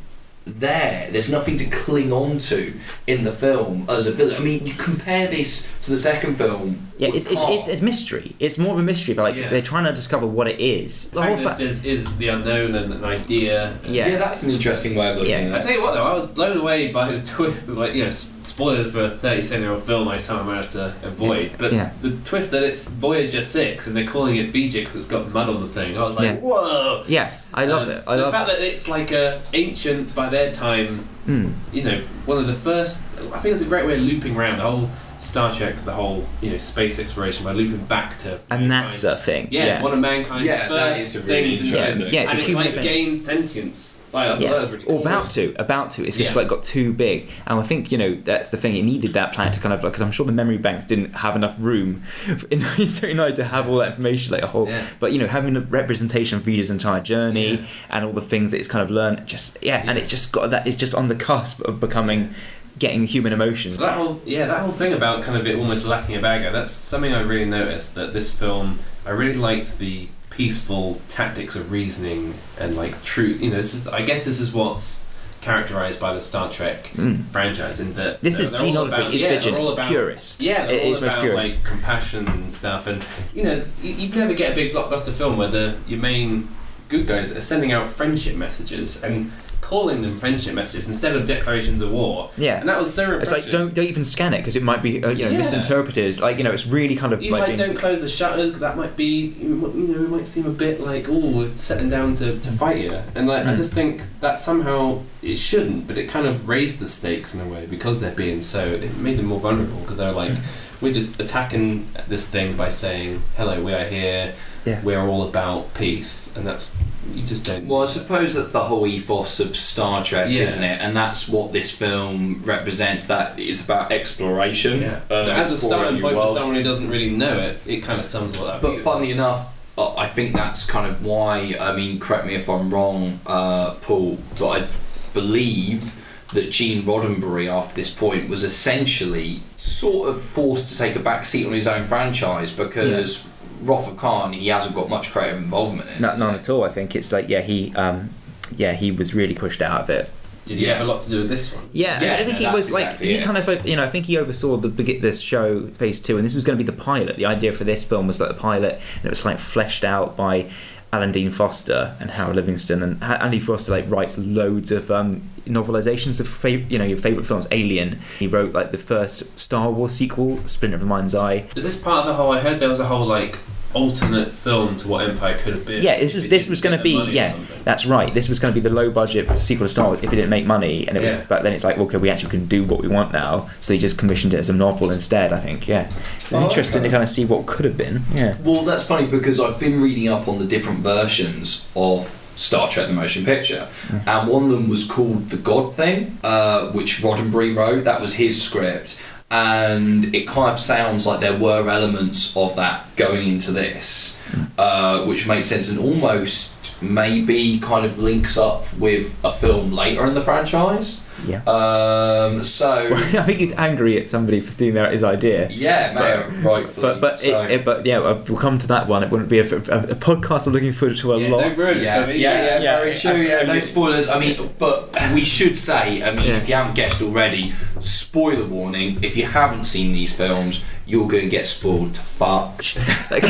[0.45, 1.11] there.
[1.11, 2.75] There's nothing to cling on to
[3.07, 4.37] in the film as a villain.
[4.37, 6.88] I mean, you compare this to the second film.
[6.99, 8.35] Yeah, with it's, it's, it's a mystery.
[8.41, 9.51] It's more of a mystery, but like Yeah.
[9.51, 11.09] they're trying to discover what it is.
[11.11, 13.79] The whole Protagonist fa- is, is the unknown and an idea.
[13.85, 14.09] and- Yeah.
[14.09, 15.39] yeah, that's an interesting way of looking Yeah.
[15.39, 15.63] at I it.
[15.63, 17.69] tell you what, though, I was blown away by the twist.
[17.69, 20.93] Like, you know, s- spoilers for a 37 year old film I somehow managed to
[21.05, 21.53] avoid.
[21.57, 21.91] But Yeah.
[22.03, 25.49] the twist that it's Voyager 6 and they're calling it V'Ger because it's got mud
[25.49, 26.35] on the thing, I was like, Yeah.
[26.37, 27.05] whoa!
[27.07, 28.03] yeah, I love Um, it.
[28.09, 28.59] I the love fact it.
[28.59, 31.53] that it's like a ancient by their time, Mm.
[31.73, 33.03] you know, one of the first.
[33.35, 34.89] I think it's a great way of looping around the whole
[35.19, 39.21] Star Trek, the whole you know space exploration by looping back to A mankind's- NASA
[39.21, 39.49] thing.
[39.51, 39.83] Yeah, Yeah.
[39.83, 42.13] one of mankind's Yeah, first that is a really things in interesting- space.
[42.13, 42.85] Yeah, and it's like space.
[42.85, 43.95] gained sentience.
[44.11, 44.53] Like, Yeah.
[44.53, 44.97] that was really cool.
[44.97, 46.07] Or about to, about to.
[46.07, 46.39] It's just Yeah.
[46.39, 48.75] like got too big, and I think you know that's the thing.
[48.75, 51.13] It needed that planet to kind of like because I'm sure the memory banks didn't
[51.17, 52.03] have enough room
[52.51, 54.67] in 1979 to have all that information, like a whole.
[54.67, 54.83] Yeah.
[54.99, 57.67] But you know, having a representation of V'Ger's entire journey Yeah.
[57.91, 60.49] and all the things that it's kind of learned, just yeah, and it's just got
[60.51, 60.67] that.
[60.67, 62.35] It's just on the cusp of becoming,
[62.79, 63.77] getting human emotions.
[63.79, 66.51] That whole yeah, that whole thing about kind of it almost lacking a bagger.
[66.51, 67.95] That's something I really noticed.
[67.95, 73.27] That this film, I really liked the peaceful tactics of reasoning and like true.
[73.27, 75.05] You know, this is I guess this is what's
[75.41, 77.25] characterized by the Star Trek Mm.
[77.27, 80.43] franchise in that This is all Gene about- Roddenberry, yeah, Vision, all about purist.
[80.43, 82.87] Yeah, they're It all about like compassion and stuff.
[82.87, 83.05] And
[83.35, 86.49] you know, you, you never get a big blockbuster film where the your main
[86.89, 89.31] good guys are sending out friendship messages and
[89.69, 92.31] calling them friendship messages instead of declarations of war.
[92.39, 92.59] Yeah.
[92.61, 93.21] And that was so refreshing.
[93.23, 95.39] It's like don't don't even scan it because it might be uh, you know Yeah.
[95.39, 96.19] misinterpreted.
[96.21, 98.61] Like you know, it's really kind of He's like, being- don't close the shutters because
[98.63, 102.17] that might be, you know, it might seem a bit like, oh, we're settling down
[102.17, 102.99] to, to fight you.
[103.15, 103.57] And like, I Mm.
[103.57, 107.45] just think that somehow it shouldn't, but it kind of raised the stakes in a
[107.47, 110.33] way because they're being so, it made them more vulnerable because they're like,
[110.81, 114.33] we're just attacking this thing by saying, hello, we are here,
[114.69, 114.81] Yeah.
[114.83, 116.35] we're all about peace.
[116.37, 116.77] And that's,
[117.15, 120.43] you just don't Well, I suppose that's the whole ethos of Star Trek, Yeah.
[120.43, 120.81] isn't it?
[120.81, 123.07] And that's what this film represents.
[123.07, 124.81] That it's about exploration.
[124.83, 125.01] Yeah.
[125.11, 127.83] uh, so as a starting new point for someone who doesn't really know it, it
[127.83, 128.63] kind of sums all that up.
[128.63, 131.55] But funnily enough, I think that's kind of why.
[131.59, 134.67] I mean, correct me if I'm wrong, uh, Paul, but I
[135.15, 135.95] believe
[136.35, 141.25] that Gene Roddenberry, after this point, was essentially sort of forced to take a back
[141.25, 143.27] seat on his own franchise because
[143.63, 146.01] Wrath of Khan, he hasn't got much creative involvement in it.
[146.01, 146.39] No, none he?
[146.41, 146.65] at all.
[146.65, 148.11] I think it's like yeah, he um,
[148.57, 150.11] yeah, he was really pushed out of it.
[150.47, 150.79] Did he Yeah.
[150.79, 151.69] have a lot to do with this one?
[151.75, 153.25] Yeah, Yeah, I think no, he that's was like exactly he it.
[153.25, 156.25] kind of you know I think he oversaw the begi- this show phase two, and
[156.25, 157.17] this was going to be the pilot.
[157.17, 160.17] The idea for this film was like the pilot, and it was like fleshed out
[160.17, 160.47] by
[160.93, 165.23] Alan Dean Foster and Harold Livingston, and Ha- Andy Foster like writes loads of um,
[165.47, 167.47] novelizations of fav- you know your favorite films.
[167.51, 168.01] Alien.
[168.19, 171.47] He wrote like the first Star Wars sequel, Splinter of the Mind's Eye.
[171.57, 172.33] Is this part of the whole?
[172.33, 173.39] I heard there was a whole like
[173.75, 175.83] alternate film to what Empire could have been.
[175.83, 178.13] Yeah, this was this was going to be yeah, that's right.
[178.15, 180.31] This was going to be the low budget sequel to Star Wars if it didn't
[180.31, 181.11] make money, and it was.
[181.11, 181.25] Yeah.
[181.29, 183.51] But then it's like, okay, we actually can do what we want now.
[183.61, 185.33] So they just commissioned it as a novel instead.
[185.33, 185.91] I think, yeah.
[186.21, 186.89] It's Oh, interesting okay.
[186.89, 188.03] to kind of see what could have been.
[188.15, 188.37] Yeah.
[188.43, 192.87] Well, that's funny because I've been reading up on the different versions of Star Trek:
[192.87, 193.69] The Motion Picture,
[194.07, 197.85] and one of them was called The God Thing, uh, which Roddenberry wrote.
[197.85, 199.01] That was his script,
[199.31, 204.19] and it kind of sounds like there were elements of that going into this,
[204.57, 210.07] uh, which makes sense and almost maybe kind of links up with a film later
[210.07, 211.03] in the franchise.
[211.27, 211.43] Yeah.
[211.47, 212.95] Um, so.
[212.95, 215.49] I think he's angry at somebody for stealing out his idea.
[215.51, 216.81] Yeah, man, rightfully.
[216.83, 217.43] But but so.
[217.43, 219.03] it, it, but yeah, uh, we'll come to that one.
[219.03, 221.41] It wouldn't be a, a, a podcast I'm looking forward to a yeah, lot.
[221.41, 222.77] don't ruin it Yeah, for yeah, yeah, Yeah.
[222.79, 223.17] very true.
[223.21, 224.09] Yeah, no spoilers.
[224.09, 226.37] I mean, but we should say, I mean, Yeah.
[226.37, 231.25] if you haven't guessed already, spoiler warning: if you haven't seen these films, you're going
[231.25, 232.65] to get spoiled to fuck.
[233.11, 233.25] Like,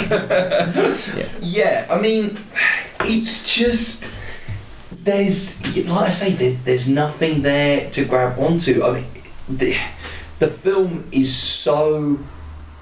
[1.41, 2.39] Yeah, I mean,
[3.01, 4.13] it's just
[4.91, 8.85] there's like I say, there, there's nothing there to grab onto.
[8.85, 9.07] I mean,
[9.49, 9.77] the
[10.39, 12.19] the film is so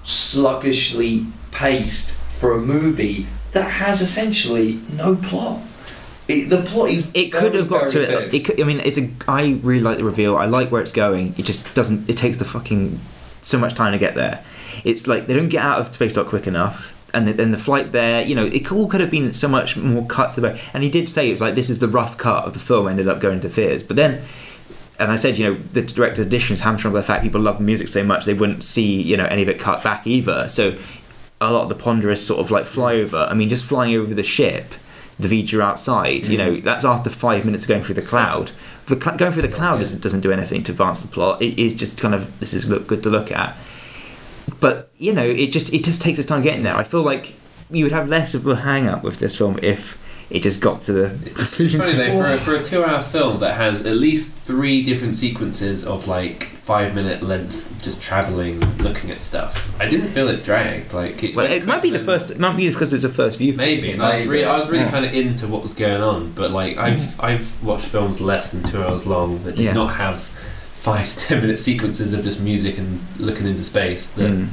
[0.04, 5.60] sluggishly paced for a movie that has essentially no plot.
[6.29, 8.35] It, the plot is It could very, have got to it.
[8.35, 9.09] It could, I mean, it's a.
[9.29, 10.37] I really like the reveal.
[10.37, 11.35] I like where it's going.
[11.39, 12.09] It just doesn't.
[12.09, 13.01] It takes the fucking
[13.43, 14.45] so much time to get there.
[14.85, 16.93] It's like they don't get out of space dock quick enough.
[17.14, 20.05] And then the flight there, you know, it all could have been so much more
[20.07, 20.59] cut to the bone.
[20.74, 22.89] And he did say it's like this is the rough cut of the film.
[22.89, 24.22] Ended up going to Fears, but then
[24.99, 27.59] and I said, you know, the director's edition is hamstrung by the fact people love
[27.59, 30.49] the music so much they wouldn't see, you know, any of it cut back either.
[30.49, 30.77] So
[31.41, 33.31] a lot of the ponderous sort of like flyover.
[33.31, 34.72] I mean, just flying over the ship,
[35.18, 36.62] the V'Ger outside, you know, mm.
[36.62, 38.50] that's after five minutes going through the cloud.
[38.86, 41.40] The cl- going through the cloud doesn't, doesn't do anything to advance the plot.
[41.40, 43.56] It is just kind of this is look good to look at.
[44.60, 46.76] But you know, it just it just takes its time getting there.
[46.76, 47.34] I feel like
[47.70, 49.98] you would have less of a hang up with this film if
[50.31, 51.05] it just got to the.
[51.41, 55.16] It's funny though, for a, for a two-hour film that has at least three different
[55.16, 59.79] sequences of like five-minute length, just traveling, looking at stuff.
[59.81, 60.93] I didn't feel it dragged.
[60.93, 62.31] Like it, Well, it might be the first.
[62.33, 63.53] It might be because it's a first view.
[63.55, 64.91] Maybe, and I was really, I was really Yeah.
[64.91, 66.33] kind of into what was going on.
[66.33, 69.72] But like, I've I've watched films less than two hours long that did Yeah.
[69.74, 70.18] not have
[70.72, 74.49] five to ten minute sequences of just music and looking into space that Mm.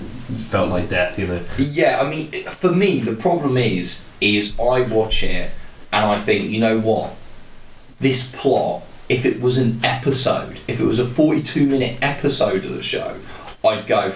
[0.52, 1.18] felt like death.
[1.18, 5.50] You know, Yeah, I mean, for me, the problem is, is I watch it
[5.94, 7.14] and I think, you know what?
[8.00, 12.72] This plot, if it was an episode, if it was a 42 minute episode of
[12.74, 13.18] the show,
[13.64, 14.12] I'd go,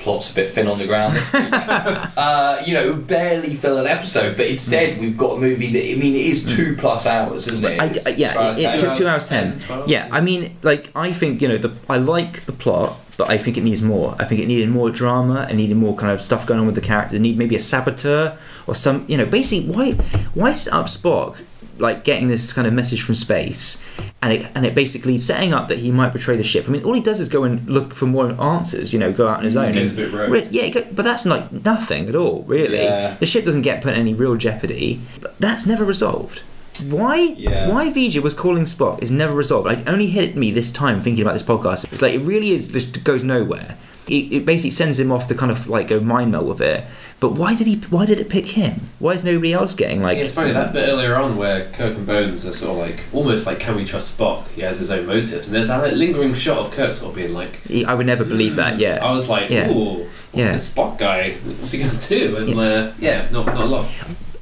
[0.00, 1.48] plot's a bit thin on the ground this week.
[1.52, 5.94] uh, you know, barely fill an episode, but instead we've got a movie that, I
[5.94, 7.80] mean, it is two plus hours, isn't it?
[7.80, 9.58] I, I- yeah, two hours it- it's two, two hours ten.
[9.60, 9.88] 12?
[9.88, 13.38] Yeah, I mean, like I think you know, the I like the plot, but I
[13.38, 14.14] think it needs more.
[14.18, 15.46] I think it needed more drama.
[15.50, 17.14] It needed more kind of stuff going on with the characters.
[17.16, 18.36] It need maybe a saboteur
[18.66, 19.92] or some, you know, basically why
[20.34, 21.36] why set up Spock
[21.78, 23.82] like getting this kind of message from space,
[24.22, 26.66] and it and it basically setting up that he might betray the ship.
[26.68, 28.92] I mean, all he does is go and look for more answers.
[28.92, 29.72] You know, go out on his own.
[29.74, 32.78] goes and- a bit Yeah, go- but that's like nothing at all, really.
[32.82, 33.16] Yeah.
[33.18, 35.00] The ship doesn't get put in any real jeopardy.
[35.20, 36.42] But that's never resolved.
[36.82, 37.18] Why?
[37.36, 37.68] Yeah.
[37.68, 39.70] Why V'Ger was calling Spock is never resolved.
[39.70, 41.90] It only hit me this time thinking about this podcast.
[41.92, 42.68] It's like it really is.
[42.68, 43.76] Just goes nowhere.
[44.06, 46.84] It, it basically sends him off to kind of like go mind meld with it.
[47.20, 47.76] But why did he?
[47.76, 48.80] Why did it pick him?
[48.98, 50.18] Why is nobody else getting like?
[50.18, 53.46] it's funny that bit earlier on where Kirk and Bones are sort of like almost
[53.46, 54.46] like, can we trust Spock?
[54.48, 57.16] He has his own motives, and there's that like, lingering shot of Kirk sort of
[57.16, 58.74] being like, I would never believe that.
[58.74, 58.98] "Hmm." Yeah.
[59.02, 59.70] I was like, Yeah.
[59.70, 60.52] ooh, what's Yeah.
[60.52, 61.32] this Spock guy?
[61.32, 62.36] What's he going to do?
[62.36, 63.88] And yeah, uh, yeah not not a lot.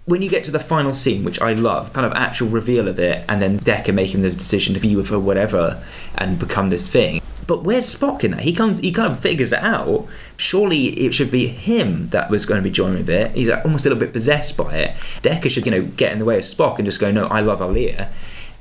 [0.05, 2.99] When you get to the final scene, which I love, kind of actual reveal of
[2.99, 5.81] it, and then Decker making the decision to be with her whatever
[6.17, 7.23] and become this thing.
[7.47, 8.41] But where's Spock in that?
[8.41, 10.09] He comes, he kind of figures it out.
[10.37, 13.31] Surely it should be him that was going to be joining with it.
[13.33, 14.97] He's almost a little bit possessed by it.
[15.23, 17.41] Decker should, you know, get in the way of Spock and just go, no, I
[17.41, 18.11] love Ilia.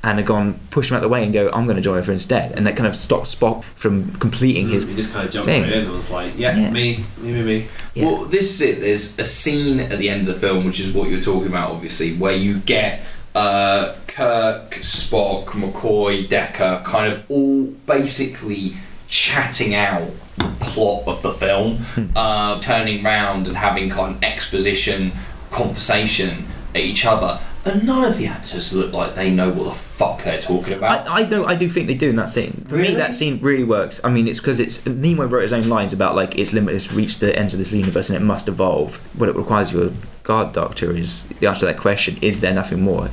[0.04, 2.02] And have gone, push him out of the way and go, I'm going to join
[2.04, 2.54] her instead.
[2.54, 4.88] And that kind of stopped Spock from completing his.
[4.88, 5.62] he just kind of jumped thing.
[5.62, 6.72] right in and was like, yeah, Yeah.
[6.72, 7.68] me, me, me, me.
[7.94, 8.06] Yeah.
[8.06, 8.80] Well, this is it.
[8.82, 11.70] There's a scene at the end of the film, which is what you're talking about,
[11.70, 13.02] obviously, where you get
[13.36, 18.78] uh, Kirk, Spock, McCoy, Decker, kind of all basically
[19.08, 21.86] chatting out the plot of the film,
[22.16, 25.12] uh, turning round and having kind of exposition
[25.52, 27.40] conversation at each other.
[27.64, 31.08] And none of the actors look like they know what the fuck they're talking about.
[31.08, 32.66] I, I know I do think they do in that scene.
[32.68, 34.02] For me, that scene really works.
[34.04, 36.96] I mean, it's because it's Nimoy wrote his own lines about like it's limited to
[36.96, 38.96] reach the ends of this universe and it must evolve.
[39.20, 42.54] What it requires you, a guard doctor, is the answer to that question: Is there
[42.54, 43.10] nothing more?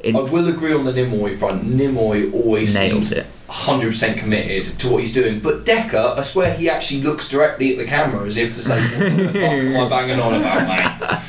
[0.00, 1.64] It I will agree on the Nimoy front.
[1.64, 3.26] Nimoy always nails seems it.
[3.50, 5.40] 100% committed to what he's doing.
[5.40, 8.80] But Decker, I swear he actually looks directly at the camera as if to say,
[8.80, 11.20] What the fuck am I banging on about, mate?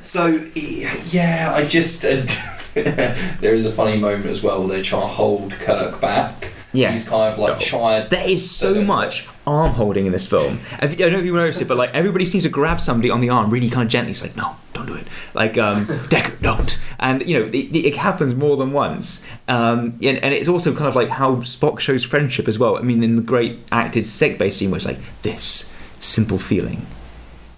[0.00, 0.26] So,
[0.56, 2.04] yeah, I just.
[2.04, 2.26] Uh,
[2.74, 6.52] there is a funny moment as well where they try to hold Kirk back.
[6.72, 6.90] Yeah.
[6.90, 7.58] He's kind of like Oh.
[7.60, 8.08] trying.
[8.10, 10.58] There is so much arm holding in this film.
[10.80, 13.20] I don't know if you noticed it, but like everybody seems to grab somebody on
[13.20, 14.12] the arm really kind of gently.
[14.12, 15.06] It's like, no, don't do it.
[15.32, 16.78] Like, um, Decker, don't.
[16.98, 19.24] And you know, it, it happens more than once.
[19.48, 22.76] Um, and, and it's also kind of like how Spock shows friendship as well.
[22.76, 26.86] I mean, in the great acted sick bay scene, where it's like this simple feeling,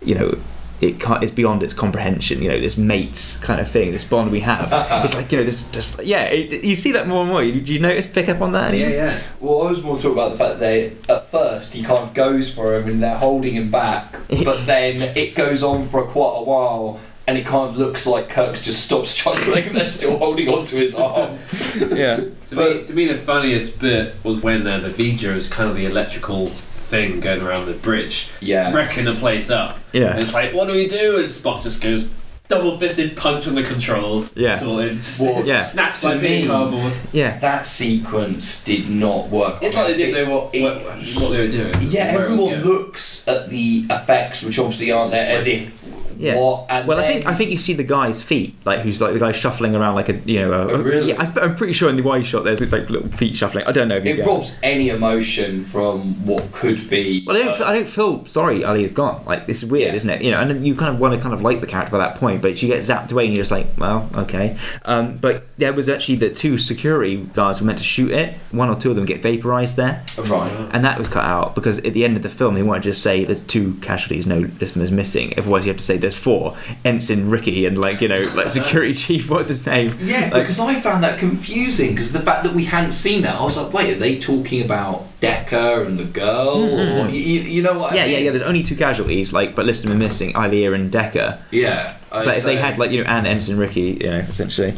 [0.02, 0.38] you know.
[0.81, 2.61] It can't, it's beyond its comprehension, you know.
[2.61, 4.72] This mates kind of thing, this bond we have.
[4.72, 5.03] Uh, uh, uh.
[5.05, 6.24] it's like you know, this just yeah.
[6.24, 7.43] It, you see that more and more.
[7.43, 8.72] Do you notice pick up on that?
[8.74, 8.93] Yeah, Ian?
[8.93, 9.22] yeah.
[9.41, 12.14] Well, I was more talking about the fact that they, at first he kind of
[12.14, 14.12] goes for him and they're holding him back,
[14.45, 17.01] but then it goes on for quite a while
[17.31, 20.76] and it kind of looks like Kirk's just stopped struggling and they're still holding onto
[20.76, 21.62] his arms.
[21.76, 22.16] yeah.
[22.51, 25.76] To me, to me, the funniest bit was when uh, the V'Ger is kind of
[25.76, 26.51] the electrical
[26.91, 28.72] thing going around the bridge, Yeah.
[28.74, 29.78] wrecking the place up.
[29.93, 30.12] Yeah.
[30.12, 31.16] And it's like, what do we do?
[31.18, 32.09] And Spock just goes,
[32.49, 34.36] double fisted punch on the controls.
[34.36, 34.57] Yeah.
[34.57, 34.95] Sorted.
[34.97, 35.62] Just Well, Yeah.
[35.62, 36.93] Snaps to like being me- cardboard.
[37.12, 37.38] Yeah.
[37.38, 39.62] That sequence did not work.
[39.62, 40.76] It's like they didn't know what, it- what,
[41.22, 41.74] what they were doing.
[41.80, 42.64] Yeah, where it was everyone going.
[42.64, 45.72] looks at the effects, which obviously aren't there, as if
[46.20, 46.38] Yeah.
[46.38, 46.66] what.
[46.68, 49.18] And Well, I think I think you see the guy's feet, like who's like the
[49.18, 50.52] guy shuffling around like a you know.
[50.52, 51.08] A, Oh, really?
[51.10, 53.64] Yeah, I, I'm pretty sure in the wide shot there's it's like little feet shuffling.
[53.66, 57.24] I don't know if it robs any emotion from what could be.
[57.26, 59.24] Well, I don't, uh, I don't feel sorry Ali is gone.
[59.24, 59.94] Like, this is weird, Yeah.
[59.94, 60.22] isn't it?
[60.22, 62.16] You know, and you kind of want to kind of like the character by that
[62.16, 64.56] point, but you get zapped away and you're just like, well, okay.
[64.84, 68.34] Um, but there was actually the two security guards were meant to shoot it.
[68.50, 70.04] One or two of them get vaporized there.
[70.18, 70.50] right.
[70.72, 72.90] And that was cut out because at the end of the film, they wanted to
[72.90, 75.32] just say there's two casualties, no listeners missing.
[75.38, 76.56] Otherwise, you have to say there's four.
[76.84, 79.96] Ensign Ricky and, like, you know, like security chief, what's his name?
[80.00, 83.36] Yeah, Like- because I found that confusing because the fact that we hadn't seen that,
[83.36, 86.56] I was like, wait, are they talking about Decker and the girl?
[86.56, 87.12] Mm, mm, or, mm.
[87.12, 87.94] you, you know what?
[87.94, 88.24] Yeah, yeah, mean?
[88.26, 88.30] yeah.
[88.30, 91.38] There's only two casualties, like, but listeners missing, Ilia and Decker.
[91.50, 91.96] Yeah.
[92.12, 94.74] I But if they had, like, you know, and Ensign Ricky, you know, essentially.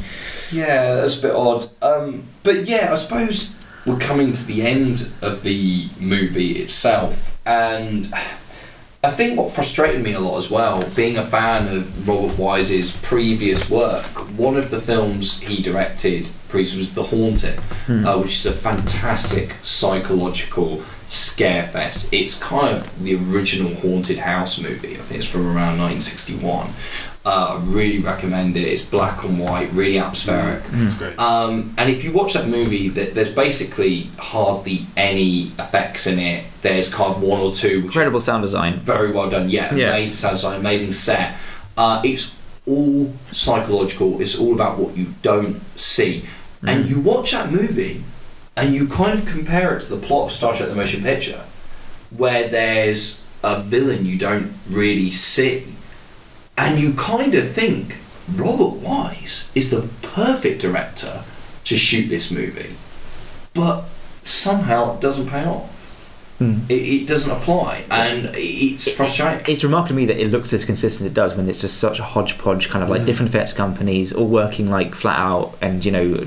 [0.51, 1.67] Yeah, that's a bit odd.
[1.81, 3.55] Um, but yeah, I suppose
[3.87, 8.13] we're coming to the end of the movie itself, and
[9.05, 12.97] I think what frustrated me a lot as well, being a fan of Robert Wise's
[12.99, 14.05] previous work,
[14.39, 19.57] one of the films he directed previously was The Haunting, uh, which is a fantastic
[19.65, 22.13] psychological scare fest.
[22.13, 24.95] It's kind of the original Haunted House movie.
[24.95, 26.73] I think it's from around 1961.
[27.25, 28.63] Uh, I really recommend it.
[28.67, 30.65] It's black and white, really atmospheric.
[30.73, 31.17] It's great.
[31.21, 36.45] Um, and if you watch that movie, th- there's basically hardly any effects in it.
[36.63, 38.75] There's kind of one or two, Incredible sound design.
[38.81, 39.51] very well done.
[39.51, 39.91] Yeah, Yeah.
[39.91, 41.37] amazing sound design, amazing set.
[41.79, 44.21] Uh, it's all psychological.
[44.21, 46.25] It's all about what you don't see.
[46.65, 48.03] And you watch that movie,
[48.57, 51.43] and you kind of compare it to the plot of Star Trek: The Motion Picture,
[52.17, 55.65] where there's a villain you don't really see,
[56.57, 57.97] and you kind of think
[58.35, 61.25] Robert Wise is the perfect director
[61.65, 62.75] to shoot this movie,
[63.55, 63.85] but
[64.23, 65.71] somehow it doesn't pay off.
[66.39, 66.59] Hmm.
[66.69, 69.45] It, it doesn't apply, and it's frustrating.
[69.47, 71.79] It's remarkable to me that it looks as consistent as it does when it's just
[71.79, 75.85] such a hodgepodge, kind of like different effects companies all working like flat out, and
[75.85, 76.27] you know,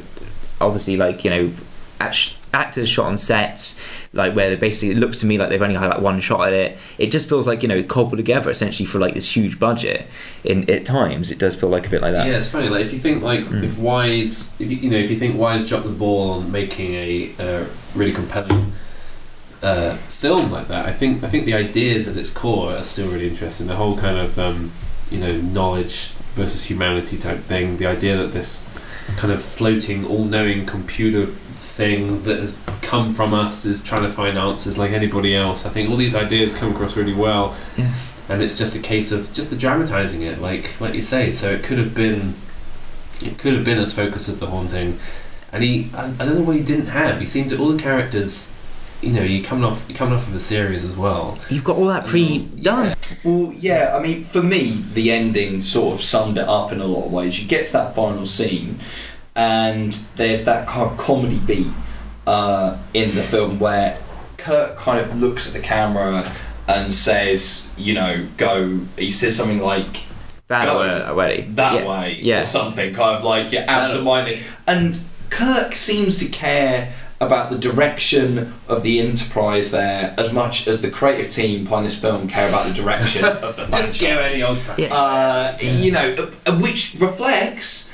[0.62, 1.52] obviously like you know,
[2.00, 3.80] act- actors shot on sets,
[4.14, 6.48] like where they basically it looks to me like they've only had like one shot
[6.48, 6.78] at it.
[6.98, 10.08] It just feels like you know cobbled together essentially for like this huge budget.
[10.44, 12.26] In at times, it does feel like a bit like that.
[12.28, 12.70] Yeah, it's funny.
[12.70, 13.64] Like if you think like Mm.
[13.64, 16.94] if Wise, if you, you know, if you think Wise dropped the ball on making
[16.94, 18.74] a uh, really compelling
[19.62, 23.10] uh, film like that, I think I think the ideas at its core are still
[23.10, 23.68] really interesting.
[23.68, 24.72] The whole kind of um,
[25.12, 27.78] you know knowledge versus humanity type thing.
[27.78, 28.68] The idea that this
[29.18, 31.32] kind of floating, all-knowing computer
[31.76, 35.66] thing that has come from us is trying to find answers like anybody else.
[35.66, 37.94] I think all these ideas come across really well Yeah.
[38.30, 41.52] and it's just a case of just the dramatizing it like like you say so
[41.52, 42.34] it could have been
[43.22, 44.98] it could have been as focused as the haunting
[45.52, 47.82] and he I, I don't know what he didn't have he seemed to all the
[47.82, 48.52] characters
[49.02, 51.76] you know you coming off you're coming off of a series as well You've got
[51.78, 52.96] all that pre-done.
[53.24, 56.86] Well, yeah, I mean, for me, the ending sort of summed it up in a
[56.86, 57.40] lot of ways.
[57.40, 58.80] You get to that final scene,
[59.36, 61.68] and there's that kind of comedy beat
[62.28, 63.98] uh, in the film where
[64.38, 66.32] Kirk kind of looks at the camera
[66.68, 68.80] and says, you know, go.
[68.98, 70.04] He says something like,
[70.48, 71.42] That Go way, already.
[71.56, 71.88] that yeah.
[71.90, 72.42] way Yeah.
[72.42, 75.00] or something kind of like yeah absent-minded and
[75.32, 80.90] kirk seems to care about the direction of the enterprise there as much as the
[80.90, 84.36] creative team behind this film care about the direction of the just go franchise.
[84.36, 84.94] any old Yeah.
[84.96, 87.85] uh, you know uh, which reflects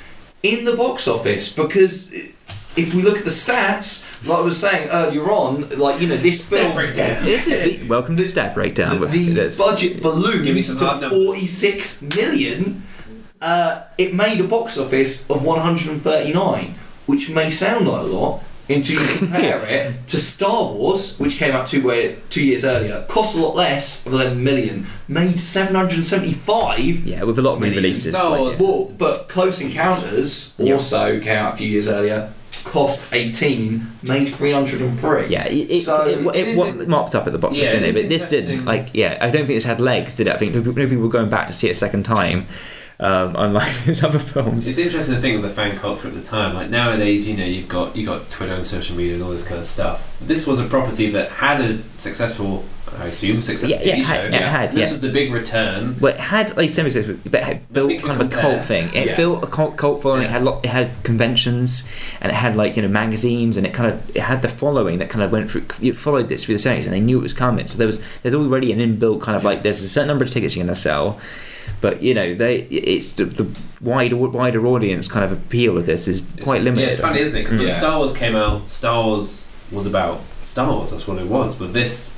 [0.44, 2.12] in the box office because
[2.76, 6.18] if we look at the stats like I was saying earlier on like you know
[6.18, 7.24] this film breakdown.
[7.26, 9.00] This is the, welcome to Stat Breakdown.
[9.00, 12.84] the, the budget ballooned Give me some hard to 46 million.
[13.42, 16.76] Uh, it made a box office of 139,
[17.08, 21.54] which may sound like a lot until you compare it to Star Wars, which came
[21.56, 27.06] out two, way, two years earlier, cost a lot less of 11 million, made 775.
[27.08, 28.16] yeah, with a lot of Really, re-releases.
[28.16, 28.66] Star like, yeah.
[28.66, 30.74] Well, but Close Encounters Yeah.
[30.74, 32.32] also came out a few years earlier,
[32.64, 35.28] cost 18, made 303.
[35.28, 37.56] Yeah, it, it, So- it, it, It is what in- mopped up at the box
[37.56, 37.98] office, Yeah, didn't it it?
[37.98, 38.66] is But this didn't.
[38.66, 40.34] Like, yeah, I don't think this had legs, did it?
[40.34, 42.46] I think no people, no people were going back to see it a second time,
[43.02, 44.68] um, unlike those other films.
[44.68, 46.54] It's interesting to think of the fan culture at the time.
[46.54, 49.44] Like nowadays, you know, you've got you got Twitter and social media and all this
[49.48, 50.18] kind of stuff.
[50.22, 52.64] This was a property that had a successful,
[53.00, 54.38] I assume, successful Yeah, yeah, TV had- show.
[54.38, 54.94] it had, This yeah.
[54.94, 55.98] was the big return.
[56.00, 58.86] Well, it had like semi but it had built kind of a cult thing.
[58.94, 59.16] It Yeah.
[59.18, 60.24] built a cult, cult following.
[60.24, 61.88] It had lot, it had conventions,
[62.22, 65.00] and it had like you know magazines, and it kind of it had the following
[65.00, 65.64] that kind of went through.
[65.82, 67.68] It followed this through the series, and they knew it was coming.
[67.68, 70.30] So there was there's already an inbuilt kind of like there's a certain number of
[70.32, 71.20] tickets you're going to sell.
[71.82, 73.48] But you know, they it's the, the
[73.82, 76.84] wider wider audience kind of appeal of this is It's- quite limited.
[76.84, 77.44] Yeah, it's funny, isn't it?
[77.44, 77.78] Because when Yeah.
[77.78, 80.92] Star Wars came out, Star Wars was about Star Wars.
[80.92, 81.56] That's what it was.
[81.56, 82.16] But this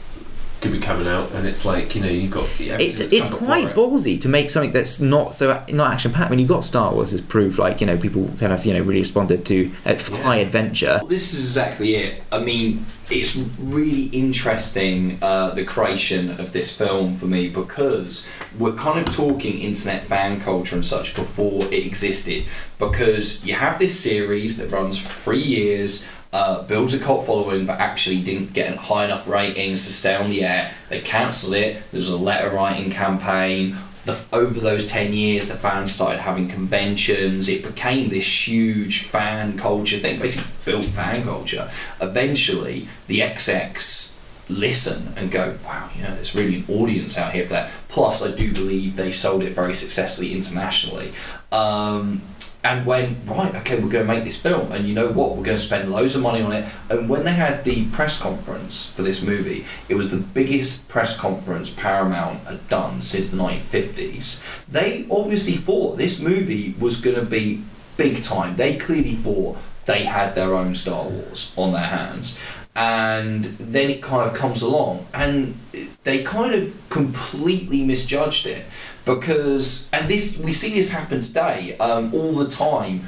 [0.64, 2.45] could be coming out, and it's like you know you've got.
[2.45, 3.76] everything It's it's quite it.
[3.76, 6.30] ballsy to make something that's not so not action packed.
[6.30, 8.82] When you've got Star Wars as proof, like you know, people kind of you know
[8.82, 10.99] really responded to a high adventure.
[11.01, 12.24] Well, this is exactly it.
[12.32, 18.74] I mean, it's really interesting uh, the creation of this film for me because we're
[18.74, 22.45] kind of talking internet fan culture and such before it existed.
[22.80, 26.05] Because you have this series that runs for three years.
[26.34, 30.31] Uh, builds a cult following, but actually didn't get high enough ratings to stay on
[30.31, 30.73] the air.
[30.89, 31.75] They cancelled it.
[31.91, 33.77] There was a letter writing campaign.
[34.05, 37.49] The, over those 10 years, the fans started having conventions.
[37.49, 41.69] It became this huge fan culture thing, basically built fan culture.
[42.01, 44.17] Eventually, the XX
[44.49, 47.71] listen and go, wow, you know, there's really an audience out here for that.
[47.89, 51.13] Plus, I do believe they sold it very successfully internationally.
[51.51, 52.23] Um,
[52.64, 55.43] and when, right, okay, we're going to make this film, and you know what, we're
[55.43, 56.72] going to spend loads of money on it.
[56.89, 61.20] And when they had the press conference for this movie, it was the biggest press
[61.20, 64.41] conference Paramount had done since the 1950s.
[64.68, 67.64] They obviously thought this movie was going to be
[67.97, 68.55] big time.
[68.55, 72.39] They clearly thought they had their own Star Wars on their hands.
[72.76, 75.59] And then it kind of comes along, and
[76.03, 78.66] they kind of completely misjudged it
[79.05, 83.03] because, and this we see this happen today um, all the time.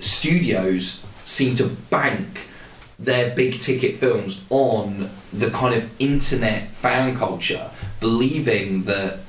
[0.00, 2.40] Studios seem to bank
[2.98, 7.70] their big ticket films on the kind of internet fan culture,
[8.00, 9.20] believing that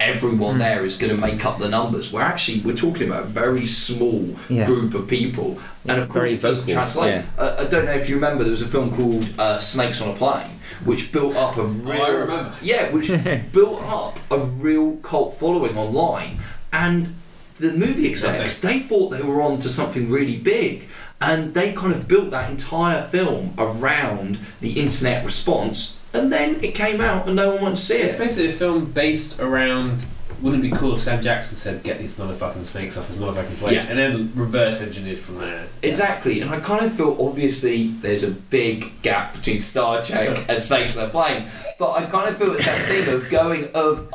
[0.00, 0.58] everyone Mm.
[0.58, 2.12] there is going to make up the numbers.
[2.12, 4.66] We're actually we're talking about a very small Yeah.
[4.66, 7.14] group of people, and of course Very it doesn't vocal, translate.
[7.14, 7.22] yeah.
[7.38, 10.10] Uh, I don't know if you remember, there was a film called uh, Snakes on
[10.10, 10.53] a Plane,
[10.84, 12.54] which built up a oh, real I remember.
[12.62, 13.08] yeah, which
[13.52, 16.38] built up a real cult following online,
[16.72, 17.14] and
[17.58, 20.88] the movie execs, they thought they were on to something really big,
[21.20, 26.74] and they kind of built that entire film around the internet response, and then it
[26.74, 28.06] came out and no one wanted to see it.
[28.06, 30.04] It's basically a film based around.
[30.44, 33.56] Wouldn't it be cool if Sam Jackson said, "Get these motherfucking snakes off his motherfucking
[33.60, 33.86] plane," Yeah.
[33.88, 35.64] and then reverse engineered from there?
[35.82, 40.62] Exactly, and I kind of feel obviously there's a big gap between Star Trek and
[40.62, 41.44] Snakes on a Plane,
[41.78, 44.06] but I kind of feel it's that thing of going of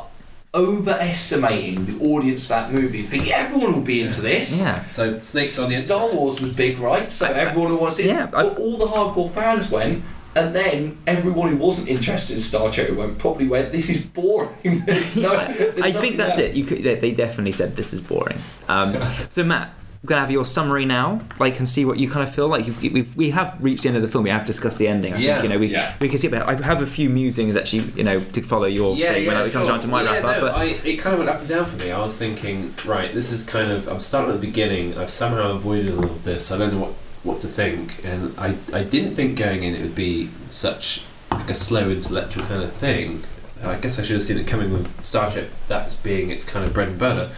[0.54, 4.60] overestimating the audience of that movie, thinking everyone will be into this.
[4.60, 4.82] Yeah.
[4.90, 6.18] So snakes on the Star Enterprise.
[6.20, 7.10] Wars was big, right?
[7.10, 8.06] So everyone who wants it.
[8.06, 10.02] Yeah, I- but all the hardcore fans went,
[10.36, 14.82] and then everyone who wasn't interested in Star Trek went probably went, "This is boring."
[14.86, 16.54] There's no- I, there's I think that's there." it.
[16.54, 18.38] You could, they, they definitely said this is boring.
[18.68, 18.96] Um,
[19.30, 19.72] so Matt,
[20.02, 22.66] we're gonna have your summary now, like, and see what you kind of feel like.
[22.66, 24.24] You've, we've, we have reached the end of the film.
[24.24, 25.12] We have discussed the ending.
[25.12, 25.32] I Yeah.
[25.34, 25.94] think, you know, we Yeah.
[26.00, 26.28] we can see.
[26.28, 29.34] But I have a few musings actually, you know, to follow your yeah, thing yeah,
[29.34, 30.36] when it comes around to my yeah, wrap up.
[30.36, 31.90] no, but I, it kind of went up and down for me.
[31.90, 33.88] I was thinking, right, this is kind of.
[33.88, 34.96] I'm starting at the beginning.
[34.96, 36.50] I've somehow avoided all of this.
[36.50, 39.82] I don't know what what to think, and I I didn't think going in it
[39.82, 43.24] would be such like a slow intellectual kind of thing.
[43.62, 45.48] I guess I should have seen it coming with Star Trek.
[45.68, 47.30] That's being its kind of bread and butter.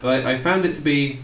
[0.00, 1.18] But I found it to be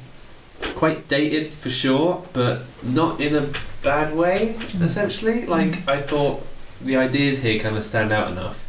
[0.75, 3.49] quite dated for sure, but not in a
[3.83, 4.57] bad way.
[4.81, 6.47] Essentially, like I thought
[6.81, 8.69] the ideas here kind of stand out enough.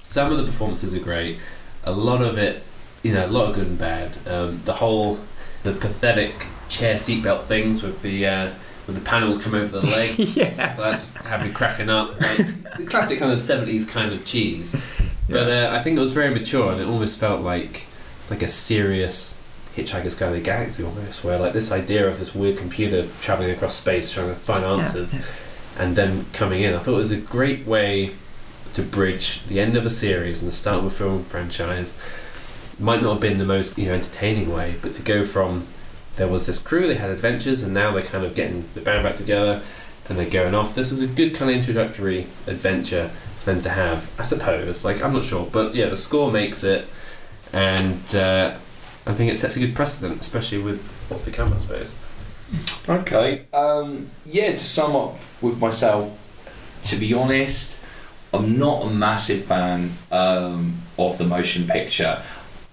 [0.00, 1.38] Some of the performances are great.
[1.84, 2.62] A lot of it,
[3.02, 4.16] you know, a lot of good and bad.
[4.26, 5.20] Um, the whole,
[5.62, 8.50] the pathetic chair seatbelt things with the uh,
[8.86, 10.52] with the panels come over the legs, Yeah.
[10.52, 12.20] stuff like that, just have me cracking up.
[12.20, 14.76] Like, the classic kind of seventies kind of cheese.
[15.28, 17.86] But uh, I think it was very mature, and it almost felt like
[18.30, 19.40] like a serious
[19.76, 23.50] Hitchhiker's Guide to the Galaxy almost, where like this idea of this weird computer traveling
[23.50, 25.14] across space trying to find answers,
[25.78, 26.74] and then coming in.
[26.74, 28.12] I thought it was a great way
[28.74, 32.00] to bridge the end of a series and the start of a film franchise.
[32.78, 35.66] Might not have been the most you know entertaining way, but to go from
[36.16, 39.04] there was this crew, they had adventures, and now they're kind of getting the band
[39.04, 39.62] back together
[40.08, 40.74] and they're going off.
[40.74, 43.08] This was a good kind of introductory adventure
[43.40, 44.84] for them to have, I suppose.
[44.84, 46.86] Like I'm not sure, but yeah, the score makes it,
[47.52, 48.56] and uh,
[49.06, 51.94] I think it sets a good precedent, especially with what's to come, I suppose.
[52.88, 53.46] Okay.
[53.52, 56.22] Um, yeah, to sum up with myself,
[56.84, 57.82] to be honest,
[58.32, 62.22] I'm not a massive fan um, of the motion picture.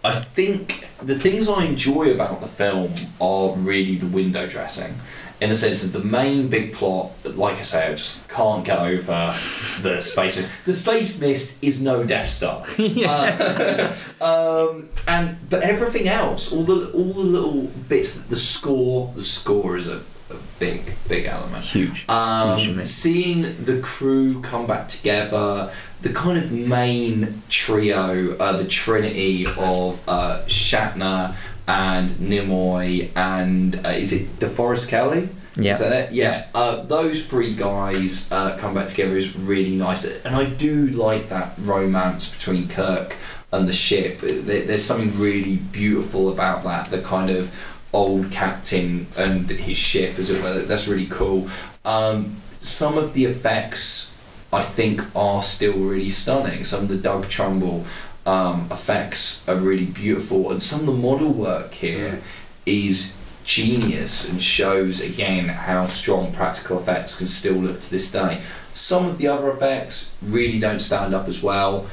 [0.04, 4.96] I think the things I enjoy about the film are really the window dressing.
[5.40, 8.80] In the sense that the main big plot, like I say, I just can't get
[8.80, 9.34] over
[9.82, 10.50] the space mist.
[10.66, 12.66] The space mist is no Death Star.
[12.80, 19.22] Uh, um, and but everything else, all the all the little bits, the score, the
[19.22, 20.02] score is a,
[20.34, 21.64] a big big element.
[21.64, 21.90] Huge.
[21.90, 22.86] Huge Um, me.
[22.86, 25.72] seeing the crew come back together,
[26.02, 31.36] the kind of main trio, uh, the trinity of uh, Shatner
[31.68, 35.30] and Nimoy and uh, is it DeForest Kelley?
[35.56, 35.74] Yeah.
[35.74, 36.12] Is that it?
[36.14, 36.46] Yeah.
[36.56, 41.30] Uh, those three guys uh, come back together is really nice, and I do like
[41.30, 43.16] that romance between Kirk
[43.52, 44.20] and the ship.
[44.22, 46.90] There's something really beautiful about that.
[46.90, 47.54] The kind of
[47.94, 50.64] old captain and his ship, as it were.
[50.64, 51.48] That's really cool.
[51.86, 54.18] Um, some of the effects
[54.52, 56.64] I think are still really stunning.
[56.64, 57.86] Some of the Doug Trumbull
[58.26, 62.22] um, effects are really beautiful, and some of the model work here
[62.66, 68.42] is genius and shows again how strong practical effects can still look to this day.
[68.74, 71.88] Some of the other effects really don't stand up as well.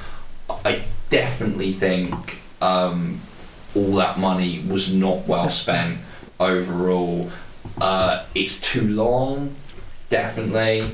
[0.65, 3.21] I definitely think um,
[3.75, 5.99] all that money was not well spent
[6.39, 7.31] overall.
[7.81, 9.55] Uh, it's too long,
[10.09, 10.91] definitely,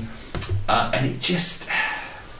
[0.67, 1.69] uh, and it just.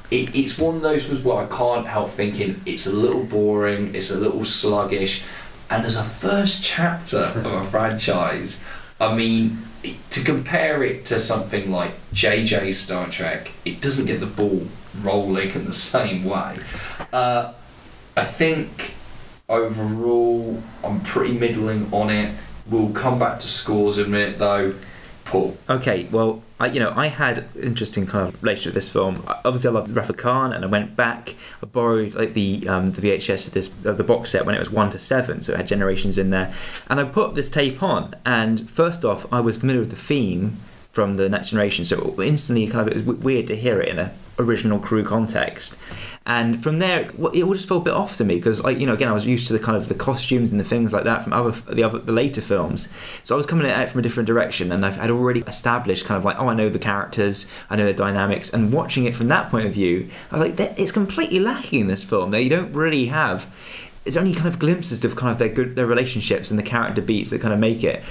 [0.09, 3.93] It, it's one of those ones where I can't help thinking it's a little boring,
[3.93, 5.23] it's a little sluggish,
[5.69, 8.63] and as a first chapter of a franchise,
[9.01, 9.57] I mean,
[10.11, 14.67] to compare it to something like JJ Star Trek, it doesn't get the ball
[15.01, 16.57] rolling in the same way.
[17.11, 17.53] Uh,
[18.15, 18.95] I think
[19.49, 22.35] overall, I'm pretty middling on it.
[22.69, 24.75] We'll come back to scores in a minute though.
[25.27, 25.57] Paul.
[25.69, 29.23] Okay, well, I, you know, I had interesting kind of relationship with this film.
[29.27, 31.35] Obviously, I loved Wrath of Khan, and I went back.
[31.61, 34.59] I borrowed like the um, the VHS of this of the box set when it
[34.59, 36.53] was one to seven, so it had generations in there.
[36.89, 40.57] And I put this tape on, and first off, I was familiar with the theme
[40.97, 43.99] from the Next Generation, so instantly, kind of, it was weird to hear it in
[43.99, 45.77] a original crew context.
[46.25, 47.01] And from there,
[47.35, 49.11] it all just felt a bit off to me because, like you know, again, I
[49.11, 51.51] was used to the kind of the costumes and the things like that from other
[51.71, 52.87] the other the later films.
[53.23, 56.05] So I was coming at it from a different direction, and I've had already established
[56.05, 59.13] kind of like, oh, I know the characters, I know the dynamics, and watching it
[59.13, 62.31] from that point of view, I was like, it's completely lacking in this film.
[62.31, 63.45] That you don't really have.
[64.03, 67.03] It's only kind of glimpses of kind of their good their relationships and the character
[67.03, 68.01] beats that kind of make it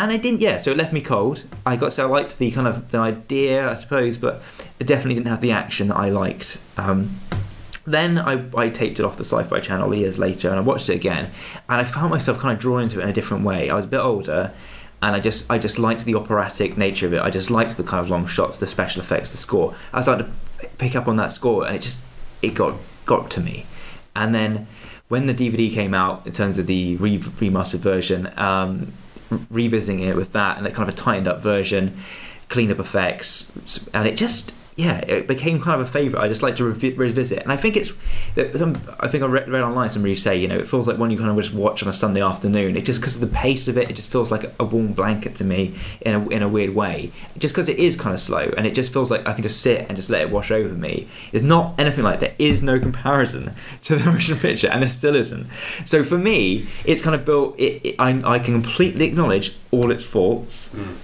[0.00, 0.40] and I didn't.
[0.40, 1.42] Yeah, so it left me cold.
[1.66, 4.42] I got so I liked the kind of the idea, I suppose, but
[4.78, 6.58] it definitely didn't have the action that I liked.
[6.78, 7.20] Um,
[7.86, 10.94] then I, I taped it off the Sci-Fi Channel years later, and I watched it
[10.94, 11.30] again,
[11.68, 13.68] and I found myself kind of drawn into it in a different way.
[13.68, 14.52] I was a bit older,
[15.02, 17.20] and I just I just liked the operatic nature of it.
[17.20, 19.74] I just liked the kind of long shots, the special effects, the score.
[19.92, 20.30] I started
[20.60, 22.00] to pick up on that score, and it just
[22.40, 22.74] it got
[23.04, 23.66] got to me.
[24.16, 24.66] And then
[25.08, 28.92] when the DVD came out, in terms of the re- remastered version, um,
[29.50, 31.96] revisiting it with that and a kind of a tightened up version,
[32.48, 36.24] cleaned up effects, and it just yeah, it became kind of a favourite.
[36.24, 37.92] I just like to revi- revisit, and I think it's
[38.56, 38.80] some.
[38.98, 41.18] I think I read, read online somebody say you know it feels like one you
[41.18, 42.78] kind of just watch on a Sunday afternoon.
[42.78, 45.34] It just because of the pace of it, it just feels like a warm blanket
[45.36, 47.12] to me in a in a weird way.
[47.36, 49.60] Just because it is kind of slow, and it just feels like I can just
[49.60, 51.08] sit and just let it wash over me.
[51.30, 55.14] It's not anything like there is no comparison to the motion picture, and there still
[55.14, 55.46] isn't.
[55.84, 57.58] So for me, it's kind of built.
[57.58, 60.70] It, it, I I can completely acknowledge all its faults.
[60.70, 60.96] Mm.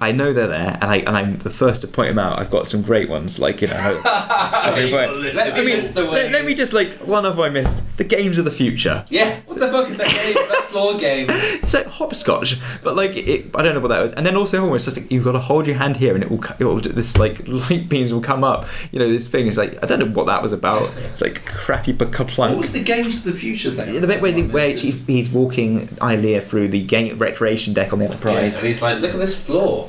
[0.00, 2.38] I know they're there, and I and I'm the first to point them out.
[2.38, 3.74] I've got some great ones, like you know.
[3.74, 7.26] Okay, Well, but- let, of I mean, list the so let me just like one
[7.26, 9.04] of I missed the games of the future.
[9.08, 10.34] Yeah, what the fuck is that game?
[10.34, 11.28] that floor game?
[11.66, 14.12] So hopscotch, but like it, I don't know what that was.
[14.12, 16.30] And then also almost just like you've got to hold your hand here, and it
[16.30, 18.66] will, it will this like light beams will come up.
[18.92, 20.90] You know, this thing is like I don't know what that was about.
[20.96, 24.00] It's like crappy but What was the Games of the Future thing?
[24.00, 27.98] The bit where, the, where he's, he's walking Ilia through the game recreation deck on
[27.98, 28.54] the Enterprise.
[28.54, 29.87] Yeah, and he's like, look at this floor.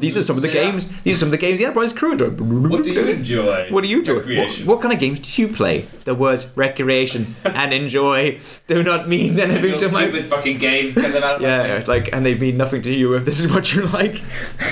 [0.00, 0.70] These are some of the Yeah.
[0.70, 0.88] games.
[1.04, 2.30] These are some of the games the Enterprise crew enjoy.
[2.30, 3.66] What do you enjoy?
[3.70, 4.16] What do you do?
[4.16, 5.86] What, what kind of games do you play?
[6.04, 10.02] The words recreation and enjoy do not mean anything to my.
[10.08, 12.82] stupid fucking games get them out of my Yeah, it's like, and they mean nothing
[12.82, 14.22] to you if this is what you like.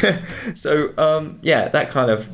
[0.54, 2.26] so, um, yeah, that kind of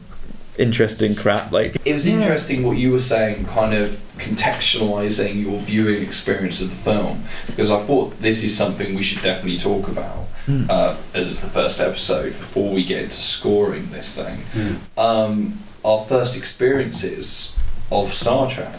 [0.59, 1.51] interesting crap.
[1.53, 6.71] Like, It was interesting what you were saying, kind of contextualizing your viewing experience of
[6.71, 11.31] the film, because I thought this is something we should definitely talk about, uh, as
[11.31, 14.79] it's the first episode before we get into scoring this thing.
[14.97, 17.59] Um, our first experiences
[17.91, 18.75] of Star Trek.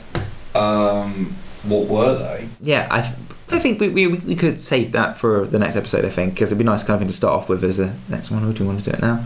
[0.54, 2.48] Um, what were they?
[2.62, 3.14] yeah, I,
[3.52, 6.04] I think we, we, we could save that for the next episode.
[6.04, 7.94] I think because it'd be nice kind of thing to start off with as the
[8.10, 8.44] next one.
[8.44, 9.18] Or do you want to do it now?
[9.18, 9.24] Do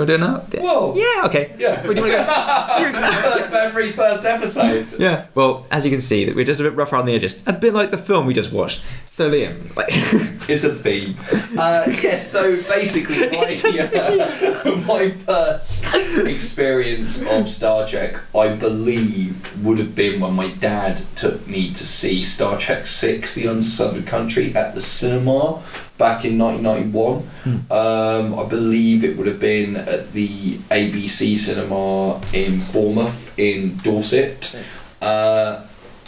[0.00, 0.44] want to do it now?
[0.52, 0.60] Yeah.
[0.60, 0.94] Whoa.
[0.94, 1.26] Yeah.
[1.26, 1.54] Okay.
[1.58, 1.82] Yeah.
[1.82, 3.30] Where do you want to go?
[3.32, 5.00] first memory, first episode.
[5.00, 5.26] Yeah.
[5.34, 7.52] Well, as you can see, that we're just a bit rough around the edges, a
[7.52, 8.82] bit like the film we just watched.
[9.10, 9.88] So Liam, like,
[10.48, 11.16] is a theme.
[11.58, 15.84] Uh, yes, so basically, my, uh, my first
[16.26, 21.86] experience of Star Trek, I believe, would have been when my dad took me to
[21.86, 25.62] see Star Trek Six: The Southern Country at the cinema
[25.98, 27.22] back in 1991.
[27.70, 34.60] Um, I believe it would have been at the ABC cinema in Bournemouth in Dorset.
[35.00, 35.62] Uh,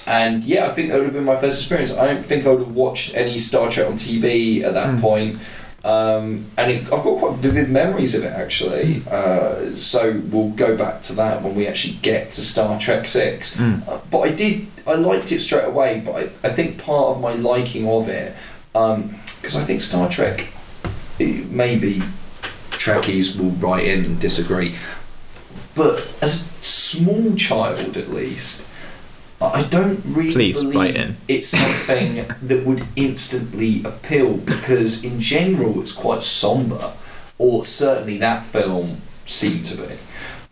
[0.07, 1.93] and yeah, I think that would have been my first experience.
[1.97, 5.01] I don't think I would have watched any Star Trek on TV at that Mm.
[5.01, 5.39] point.
[5.85, 9.03] Um, and it, I've got quite vivid memories of it actually.
[9.09, 13.57] Uh, so we'll go back to that when we actually get to Star Trek Six.
[13.57, 13.87] Mm.
[13.87, 16.01] Uh, but I did, I liked it straight away.
[16.01, 18.35] But I, I think part of my liking of it,
[18.73, 20.49] because I think Star Trek,
[21.19, 22.03] maybe
[22.71, 24.77] Trekkies will write in and disagree,
[25.75, 28.69] but as a small child at least,
[29.41, 31.17] I don't really Please, believe write in.
[31.29, 36.93] it's something that would instantly appeal because in general it's quite somber,
[37.39, 39.95] or certainly that film seemed to be.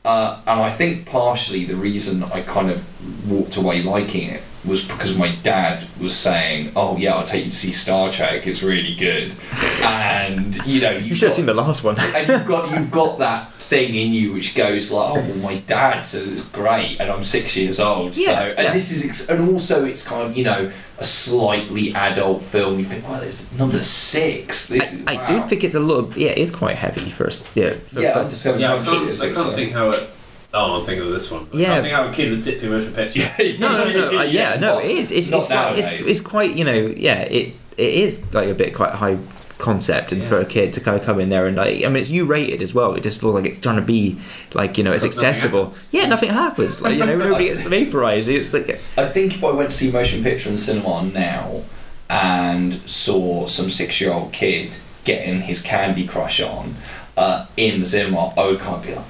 [0.05, 2.85] Uh, and I think partially the reason I kind of
[3.31, 7.51] walked away liking it was because my dad was saying, "Oh yeah, I'll take you
[7.53, 8.47] to see Star Trek.
[8.47, 9.33] It's really good."
[9.83, 11.97] And you know, You should have seen the last one.
[12.17, 15.57] and you've got you've got that thing in you which goes like, oh well, my
[15.61, 18.15] dad says it's great, and I'm six years old.
[18.15, 18.73] so, and yeah.
[18.75, 22.79] this is, ex- and also it's kind of you know a slightly adult film.
[22.79, 24.69] You think, well, there's number six.
[24.69, 25.27] This is I, I wow.
[25.43, 26.13] do think it's a little.
[26.19, 27.49] Yeah, it is quite heavy for us.
[27.57, 27.73] Yeah.
[27.73, 30.11] For yeah, for- I'm just Yeah, I can't, is I can't so- think how it.
[30.55, 31.49] Oh, I'm thinking of this one.
[31.55, 31.67] I Yeah.
[31.69, 33.31] can't think how a kid would sit through a motion picture.
[33.59, 34.19] no, no, no.
[34.19, 34.75] uh, yeah, no.
[34.75, 35.11] not- It is.
[35.11, 36.55] It's, not it's, quite, it's, it's quite.
[36.57, 36.93] You know.
[36.95, 37.21] Yeah.
[37.23, 39.17] It it is like a bit quite high
[39.63, 40.29] concept and Yeah.
[40.29, 42.25] for a kid to kind of come in there and like I mean it's U
[42.27, 42.95] rated as well.
[42.95, 44.19] It just feels like it's trying to be
[44.55, 45.75] like you know it's Because nothing accessible.
[45.91, 46.81] yeah nothing happens.
[46.83, 49.91] Like you know nobody gets vaporized it's like I think if I went to see
[49.91, 51.63] motion picture in cinema now
[52.11, 56.75] and saw some six year old kid getting his Candy Crush on
[57.17, 59.05] uh, in the cinema, I would kind of be like,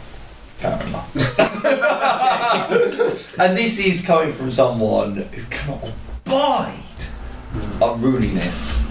[0.60, 1.08] fair enough.
[3.38, 5.92] and this is coming from someone who cannot
[6.26, 6.78] abide
[7.80, 8.86] a in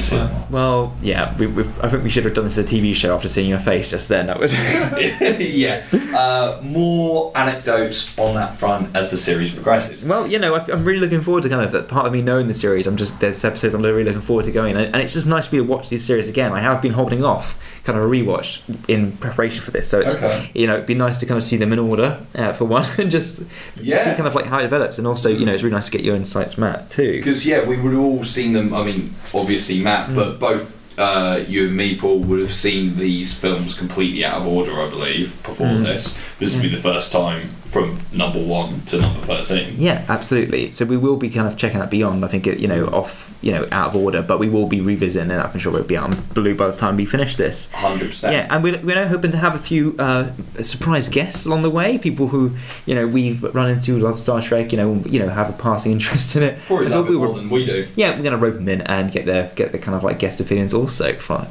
[0.00, 0.46] cinema.
[0.50, 3.14] well yeah we, we, I think we should have done this as a TV show
[3.14, 4.54] after seeing your face just then that was
[5.20, 5.84] yeah.
[6.14, 10.04] Uh, more anecdotes on that front as the series progresses.
[10.04, 12.22] Well, you know, I- I'm really looking forward to kind of that part of me
[12.22, 12.86] knowing the series.
[12.86, 15.46] I'm just there's episodes I'm really looking forward to going, and and it's just nice
[15.46, 16.52] to be able to watch these series again.
[16.52, 20.14] I have been holding off kind of a rewatch in preparation for this, so it's
[20.14, 20.50] Okay.
[20.54, 22.86] you know it'd be nice to kind of see them in order uh, for one,
[22.98, 23.42] and just
[23.80, 24.04] Yeah.
[24.04, 25.90] see kind of like how it develops, and also you know it's really nice to
[25.92, 27.12] get your insights, Matt, too.
[27.12, 28.72] Because yeah, we would have all seen them.
[28.72, 30.14] I mean, obviously Matt, Mm.
[30.14, 34.46] but both uh, you and me, Paul, would have seen these films completely out of
[34.46, 34.72] order.
[34.78, 35.84] I believe before Mm.
[35.84, 36.18] this.
[36.38, 39.74] This would be the first time from number one to number thirteen.
[39.80, 40.70] Yeah, absolutely.
[40.72, 42.24] So we will be kind of checking that beyond.
[42.24, 44.80] I think it, you know off you know out of order, but we will be
[44.80, 45.38] revisiting it.
[45.38, 47.70] I'm sure it'll be on blue by the time we finish this.
[47.72, 48.34] Hundred percent.
[48.34, 51.70] Yeah, and we're, we're now hoping to have a few uh, surprise guests along the
[51.70, 51.96] way.
[51.98, 52.52] People who
[52.86, 54.70] you know we've run into, love Star Trek.
[54.72, 56.58] You know, you know have a passing interest in it.
[56.66, 57.88] Probably love we it more were- than we do.
[57.96, 60.18] yeah, we're going to rope them in and get their get the kind of like
[60.18, 61.46] guest opinions also for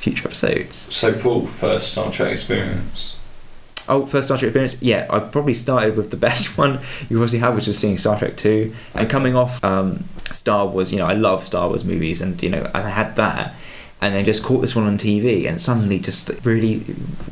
[0.00, 0.76] future episodes.
[0.76, 3.16] So, Paul, first Star Trek experience.
[3.88, 4.80] Oh, first Star Trek experience.
[4.82, 8.18] Yeah, I probably started with the best one you obviously have, which is seeing Star
[8.18, 10.92] Trek Two, and coming off um, Star Wars.
[10.92, 13.54] You know, I love Star Wars movies, and you know, I had that,
[14.00, 16.84] and then just caught this one on TV, and suddenly just really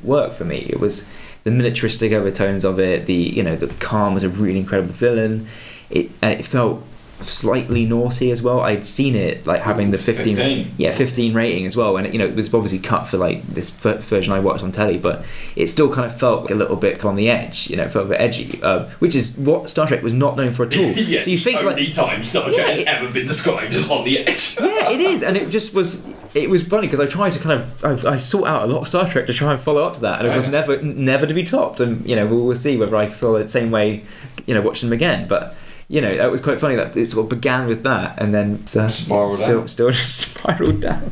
[0.03, 0.67] worked for me.
[0.69, 1.05] It was
[1.45, 3.07] the militaristic overtones of it.
[3.07, 5.47] The you know, the Khan was a really incredible villain.
[5.91, 6.85] It and it felt
[7.25, 8.61] slightly naughty as well.
[8.61, 10.75] I'd seen it like having the 15, 15.
[10.77, 13.71] yeah 15 rating as well and you know it was obviously cut for like this
[13.85, 15.25] f- version I watched on telly but
[15.57, 17.91] it still kind of felt like a little bit on the edge you know it
[17.91, 20.77] felt a bit edgy um, which is what Star Trek was not known for at
[20.77, 23.11] all yeah, so you think the only like time Star Trek Yeah, has it- ever
[23.11, 24.57] been described as on the edge.
[24.61, 27.61] yeah it is and it just was it was funny because I tried to kind
[27.63, 29.95] of I, I sought out a lot of Star Trek to try and follow up
[29.95, 32.57] to that and it was never never to be topped and you know we'll, we'll
[32.59, 34.05] see whether I feel the same way
[34.47, 35.55] you know watching them again but
[35.89, 38.55] you know that was quite funny that it sort of began with that and then
[38.77, 39.69] uh, Spiraled still, down.
[39.69, 41.11] still just spiraled down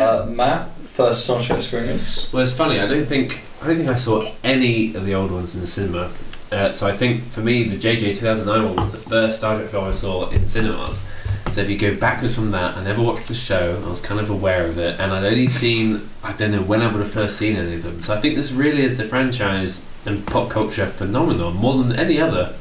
[0.00, 2.32] Uh, Matt, first Star Trek experience.
[2.32, 2.80] Well, it's funny.
[2.80, 5.66] I don't think I don't think I saw any of the old ones in the
[5.66, 6.10] cinema.
[6.50, 9.70] Uh, so I think for me, the JJ 2009 one was the first Star Trek
[9.70, 11.06] film I saw in cinemas.
[11.52, 13.82] So if you go backwards from that, I never watched the show.
[13.84, 16.80] I was kind of aware of it, and I'd only seen I don't know when
[16.80, 18.02] I would have first seen any of them.
[18.02, 22.18] So I think this really is the franchise and pop culture phenomenon more than any
[22.20, 22.54] other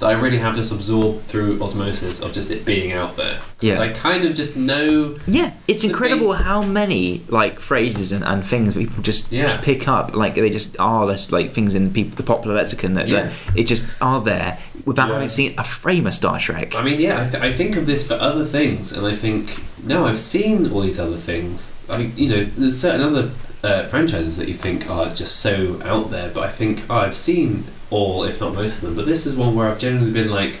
[0.00, 3.40] that I really have just absorbed through osmosis of just it being out there.
[3.60, 3.78] Yeah.
[3.80, 5.18] I kind of just know.
[5.26, 6.46] Yeah, it's incredible basis.
[6.46, 9.46] how many like phrases and, and things people just, Yeah.
[9.46, 10.14] just pick up.
[10.14, 13.24] Like they just are there's like things in people the popular lexicon that, Yeah.
[13.24, 15.14] that it just are there without Yeah.
[15.14, 16.74] having seen a frame of Star Trek.
[16.74, 19.62] I mean, yeah, I, th- I think of this for other things, and I think
[19.84, 21.72] no, I've seen all these other things.
[21.88, 23.30] I, mean you know, there's certain other
[23.62, 26.96] uh, franchises that you think, oh, it's just so out there, but I think, oh,
[26.96, 28.96] I've seen all, if not most of them.
[28.96, 30.58] But this is one where I've generally been like,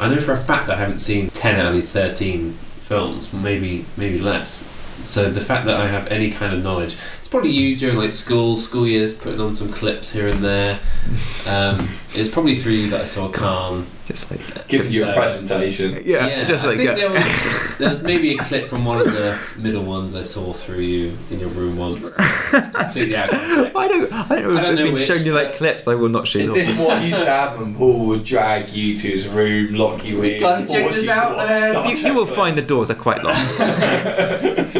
[0.00, 3.84] I know for a fact I haven't seen ten out of these thirteen films, maybe
[3.96, 4.68] maybe less.
[5.04, 8.12] So the fact that I have any kind of knowledge, it's probably you during like
[8.12, 10.80] school school years, putting on some clips here and there.
[11.48, 13.86] Um, it's probably through you that I saw Khan.
[14.06, 16.02] Just like Give you a presentation.
[16.04, 19.12] yeah, just I think uh, there was, there was maybe a clip from one of
[19.12, 22.14] the middle ones I saw through you in your room once.
[22.50, 23.76] Completely out of context.
[23.76, 24.36] I don't, I don't know.
[24.36, 25.88] I if don't I've know been which, shown you like clips.
[25.88, 26.54] I will not show you.
[26.54, 27.74] Is this what used to happen?
[27.74, 30.40] Paul would drag you to his room, lock you in.
[30.40, 31.70] gotta check force this you out, watch man.
[31.72, 33.38] Star you, you will find the doors are quite locked.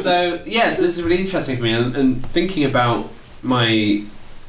[0.03, 3.09] so yes, this is really interesting for me, and, and thinking about
[3.43, 4.03] my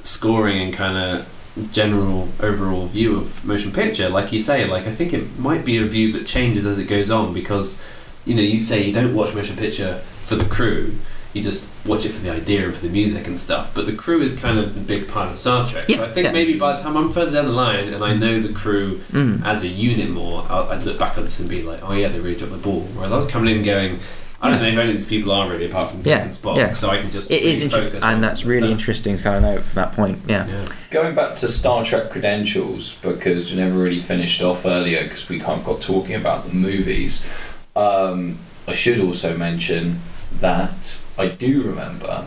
[0.04, 1.33] scoring and kind of
[1.72, 4.10] general overall view of motion picture.
[4.10, 6.86] Like you say, like I think it might be a view that changes as it
[6.86, 7.80] goes on because
[8.26, 10.96] you know you say you don't watch motion picture for the crew.
[11.34, 13.74] You just watch it for the idea and for the music and stuff.
[13.74, 15.88] But the crew is kind of the big part of Star Trek.
[15.90, 16.32] so Yeah, I think yeah.
[16.32, 19.44] maybe by the time I'm further down the line and I know the crew Mm.
[19.44, 22.20] as a unit more, I'd look back on this and be like, oh yeah, they
[22.20, 22.82] really dropped the ball.
[22.94, 24.00] Whereas I was coming in going,
[24.44, 26.32] I don't know if any of these people are really apart from Yeah, Kirk and
[26.34, 26.74] Spock, yeah.
[26.74, 28.72] so I can just It is really interesting, focus on and that's really stuff.
[28.72, 30.20] interesting to kind of from that point.
[30.28, 30.46] Yeah.
[30.48, 30.66] Yeah.
[30.92, 35.40] Going back to Star Trek credentials, because we never really finished off earlier because we
[35.40, 37.26] kind of got talking about the movies.
[37.76, 38.38] Um,
[38.68, 40.02] I should also mention
[40.40, 42.26] that I do remember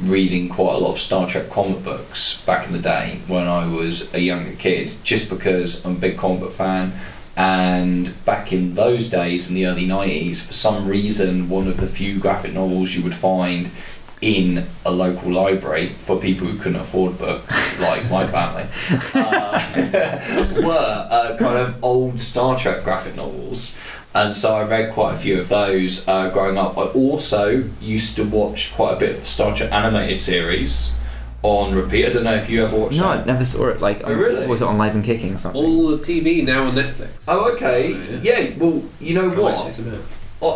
[0.00, 3.66] reading quite a lot of Star Trek comic books back in the day when I
[3.66, 6.92] was a younger kid, just because I'm a big comic book fan.
[7.36, 11.86] And back in those days, in the early 90s, for some reason, one of the
[11.86, 13.70] few graphic novels you would find
[14.22, 18.64] in a local library for people who couldn't afford books, like my family,
[19.14, 23.76] uh, were uh, kind of old Star Trek graphic novels.
[24.14, 26.78] And so I read quite a few of those uh, growing up.
[26.78, 30.94] I also used to watch quite a bit of the Star Trek animated series
[31.42, 32.06] on repeat.
[32.06, 33.00] I don't know if you ever watched it.
[33.00, 33.80] No, I never saw it.
[33.80, 34.46] Like, Oh, really?
[34.46, 35.62] was it on Live and Kicking or something?
[35.62, 37.08] All the TV now on Netflix.
[37.28, 37.92] Oh, okay.
[38.22, 39.64] Yeah, well, you know Can't wait to what?
[39.64, 40.00] check some out.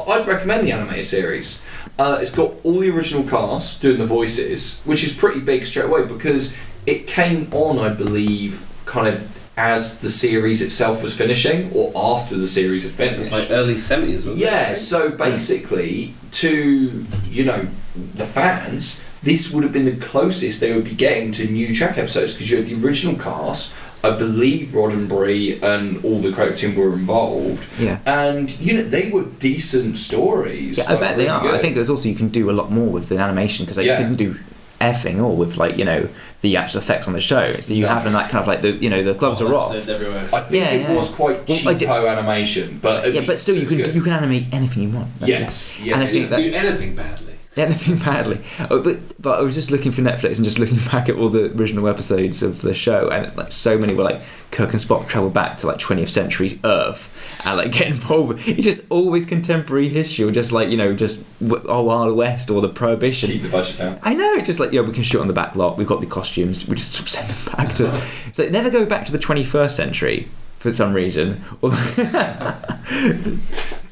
[0.09, 1.61] I- I'd recommend the animated series.
[1.99, 5.87] Uh, it's got all the original cast doing the voices, which is pretty big straight
[5.87, 9.27] away because it came on, I believe, kind of
[9.57, 13.19] as the series itself was finishing or after the series had It finished.
[13.19, 14.47] was like early seventies, wasn't it?
[14.47, 14.77] yeah, it?
[14.77, 17.67] so basically, to you know
[18.15, 21.99] the fans, this would have been the closest they would be getting to new Trek
[21.99, 23.73] episodes because you had the original cast.
[24.03, 27.99] I believe Roddenberry and all the creative team were involved, Yeah.
[28.07, 30.79] and you know they were decent stories.
[30.79, 31.55] Yeah, I like, bet they really are.
[31.55, 33.87] I think there's also you can do a lot more with the animation because like,
[33.87, 33.99] Yeah.
[34.01, 34.37] you couldn't do
[34.81, 36.09] effing all with like you know
[36.41, 37.53] the actual effects on the show.
[37.53, 37.89] So you No.
[37.89, 39.75] have them that kind of like the you know the gloves oh, are off.
[39.75, 40.27] Everywhere.
[40.33, 40.95] I think Yeah, it yeah.
[40.95, 43.95] was quite Well, I did- cheapo animation, but it- Yeah, but still you can good.
[43.95, 45.09] you can animate anything you want.
[45.21, 45.41] That's it.
[45.41, 46.31] yes, yeah, And I think is.
[46.31, 47.30] that's- do anything badly.
[47.57, 48.41] Anything badly.
[48.71, 51.29] Oh, but but I was just looking for Netflix and just looking back at all
[51.29, 54.21] the original episodes of the show, and like so many were like
[54.51, 57.07] Kirk and Spock travel back to like 20th century Earth
[57.47, 58.47] and like get involved.
[58.47, 62.61] It's just always contemporary history, or just like you know just oh Wild West or
[62.61, 63.31] the Just Prohibition.
[63.31, 63.99] keep the budget down.
[64.03, 66.01] I know, it's just like, yeah, we can shoot on the back lot, we've got
[66.01, 68.03] the costumes, we just send them back to.
[68.27, 70.29] It's like, never go back to the 21st century
[70.59, 71.43] for some reason.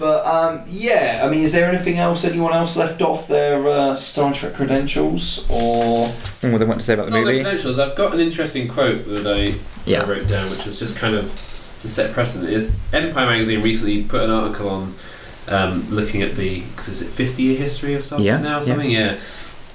[0.00, 3.66] Or- But um, yeah, I mean, is there anything else anyone else left off their
[3.66, 6.08] uh, Star Trek credentials or?
[6.40, 7.42] what they want to say about the Not the movie?
[7.42, 7.78] credentials.
[7.78, 9.54] I've got an interesting quote that I,
[9.84, 10.02] Yeah.
[10.02, 12.50] I wrote down, which was just kind of to set precedent.
[12.52, 14.94] Is Empire magazine recently put an article on
[15.48, 18.58] um, looking at the cause is it fifty year history of Star Trek Yeah, now
[18.58, 18.90] or something?
[18.90, 19.16] Yeah.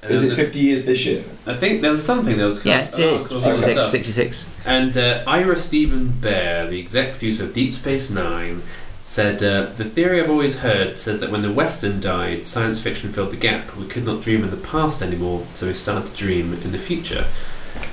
[0.03, 1.23] And Is it was 50 years this year?
[1.47, 2.35] I think there was something.
[2.35, 3.21] There was Yeah, an it is.
[3.23, 4.49] article 66, 66.
[4.65, 8.63] And uh, Ira Steven Behr, the exec producer of Deep Space Nine,
[9.03, 13.11] said uh, the theory I've always heard says that when the Western died, science fiction
[13.11, 13.75] filled the gap.
[13.75, 16.77] We could not dream in the past anymore, so we started to dream in the
[16.77, 17.27] future.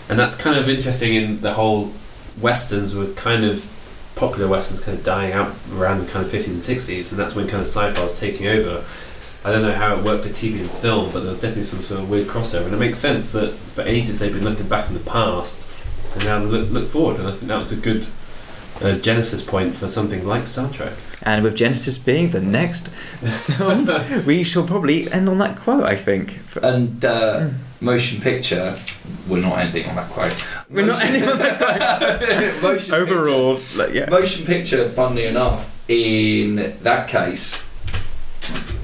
[0.09, 1.15] And that's kind of interesting.
[1.15, 1.93] In the whole
[2.41, 3.69] westerns were kind of
[4.15, 7.35] popular westerns kind of dying out around the kind of 50s and 60s, and that's
[7.35, 8.85] when kind of sci-fi was taking over.
[9.45, 11.82] I don't know how it worked for TV and film, but there was definitely some
[11.82, 14.89] sort of weird crossover, and it makes sense that for ages they've been looking back
[14.89, 15.66] in the past,
[16.15, 18.07] and now they look, look forward, and I think that was a good
[18.82, 20.93] uh, genesis point for something like Star Trek.
[21.23, 23.86] And with Genesis being the next film,
[24.27, 26.39] we shall probably end on that quote, I think.
[26.62, 27.51] And uh,
[27.81, 28.74] motion picture,
[29.28, 30.47] we're not ending on that quote.
[30.70, 34.07] We're not Motion- ending on that Motion Overall, like, yeah.
[34.07, 37.62] picture, motion picture, funnily enough, in that case,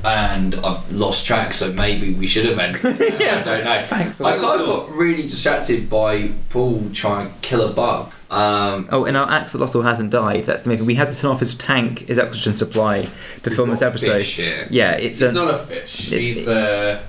[0.05, 2.83] and I've lost track, so maybe we should have ended.
[3.21, 3.41] Yeah.
[3.41, 3.83] I don't know.
[3.89, 4.21] Thanks.
[4.21, 8.13] I kind of got really distracted by Paul trying to kill a bug.
[8.31, 10.45] Um, Oh, and our axolotl hasn't died.
[10.45, 10.83] That's the movie.
[10.83, 13.09] We had to turn off his tank, his oxygen supply,
[13.45, 14.19] to film this episode.
[14.19, 14.67] Fish here.
[14.71, 16.13] Yeah, it's He's a, not a fish.
[16.13, 17.01] it's- He's uh,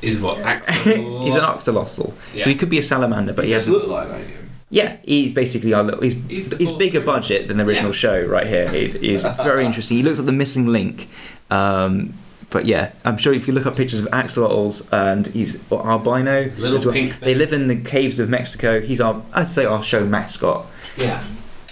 [0.00, 0.38] he's what?
[0.40, 0.74] Axel.
[1.24, 2.12] he's an axolotl.
[2.34, 2.44] Yeah.
[2.44, 3.76] So he could be a salamander, but He he hasn't.
[3.76, 4.38] look like alien.
[4.70, 6.00] Yeah, he's basically our little.
[6.00, 7.96] He's, He's he's bigger budget than the original Yeah.
[7.96, 8.68] show right here.
[8.70, 9.98] He, he's very interesting.
[9.98, 11.08] He looks like the missing link
[11.50, 12.14] Um,
[12.52, 16.78] but yeah, I'm sure if you look up pictures of axolotls and he's albino, Little
[16.84, 18.80] well, pink they live in the caves of Mexico.
[18.80, 20.66] He's our, I'd say, our show mascot.
[20.96, 21.22] Yeah.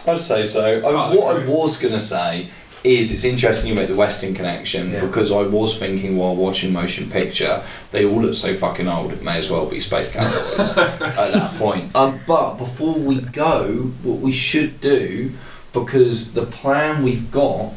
[0.07, 0.65] I'd say so.
[0.67, 0.83] I, of
[1.13, 2.49] the what I was going to say
[2.83, 5.05] is it's interesting you make the Western connection Yeah.
[5.05, 7.63] because I was thinking while watching motion picture,
[7.93, 11.59] they all look so fucking old, it may as well be Space Cowboys at that
[11.59, 11.95] point.
[11.95, 15.33] Um, but before we go, what we should do,
[15.75, 17.75] because the plan we've got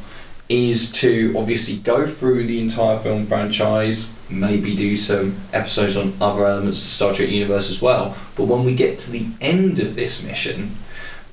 [0.54, 6.46] is to obviously go through the entire film franchise, maybe do some episodes on other
[6.46, 8.16] elements of the Star Trek universe as well.
[8.36, 10.76] But when we get to the end of this mission,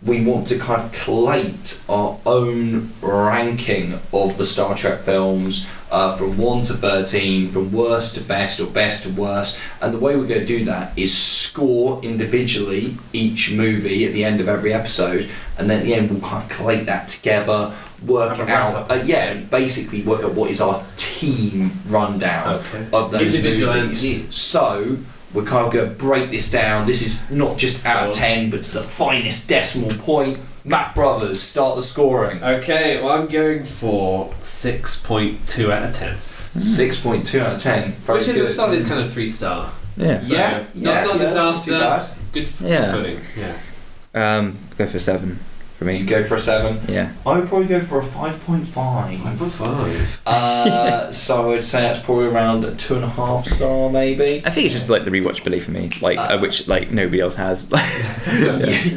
[0.02, 6.16] we want to kind of collate our own ranking of the Star Trek films uh,
[6.16, 9.60] from 1 to 13, from worst to best or best to worst.
[9.82, 14.24] And the way we're going to do that is score individually each movie at the
[14.24, 15.28] end of every episode,
[15.58, 17.74] and then at the end we'll kind of collate that together,
[18.06, 22.86] work out, uh, yeah, basically work out what is our team rundown Okay.
[22.92, 24.34] of those Individual movies.
[24.34, 24.96] So
[25.32, 26.86] we're kind of going to break this down.
[26.86, 30.38] This is not just out of ten, but to the finest decimal point.
[30.64, 32.42] Matt Brothers, start the scoring.
[32.42, 36.16] Okay, well, I'm going for 6.2 out of 10.
[36.60, 37.92] Six point two out of ten.
[37.92, 38.44] Very Which is good.
[38.44, 39.72] a solid kind of 3 star.
[39.96, 40.20] Yeah.
[40.20, 42.14] So, Yeah, not- yeah, not yeah, that's not disaster.
[42.32, 42.80] Good, f- Yeah.
[42.80, 43.20] good footing.
[43.38, 44.36] Yeah.
[44.38, 45.38] Um, go for seven
[45.80, 46.78] for You go for a seven.
[46.88, 47.12] Yeah.
[47.26, 49.18] I would probably go for a five point five.
[49.18, 50.20] 5.5.
[50.26, 54.42] Uh, so I would say that's probably around a two and a half star, maybe.
[54.44, 57.20] I think it's just like the rewatchability for me, like uh, Uh, which like nobody
[57.20, 57.70] else has.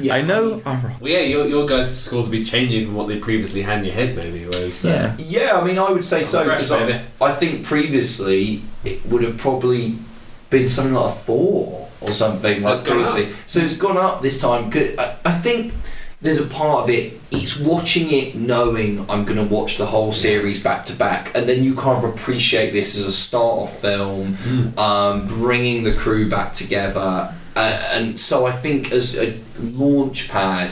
[0.03, 0.13] Yeah.
[0.15, 0.61] I know.
[0.65, 0.95] I'm wrong.
[0.99, 3.85] Well, yeah, your, your guys' scores will be changing from what they previously had in
[3.85, 4.45] your head, maybe.
[4.45, 5.43] Whereas, uh, Yeah.
[5.43, 7.01] Yeah, I mean, I would say so because I.
[7.21, 9.95] I think previously it would have probably
[10.49, 13.05] been something like a four or something So like it's gone up.
[13.07, 13.35] previously.
[13.47, 14.69] So it's gone up this time.
[14.69, 14.99] Good.
[14.99, 15.73] I, I think
[16.23, 17.19] there's a part of it.
[17.31, 21.47] It's watching it, knowing I'm going to watch the whole series back to back, and
[21.47, 24.77] then you kind of appreciate this as a start-off film, Mm.
[24.77, 27.59] um, bringing the crew back together, uh,
[27.91, 30.71] and so I think as a launch pad.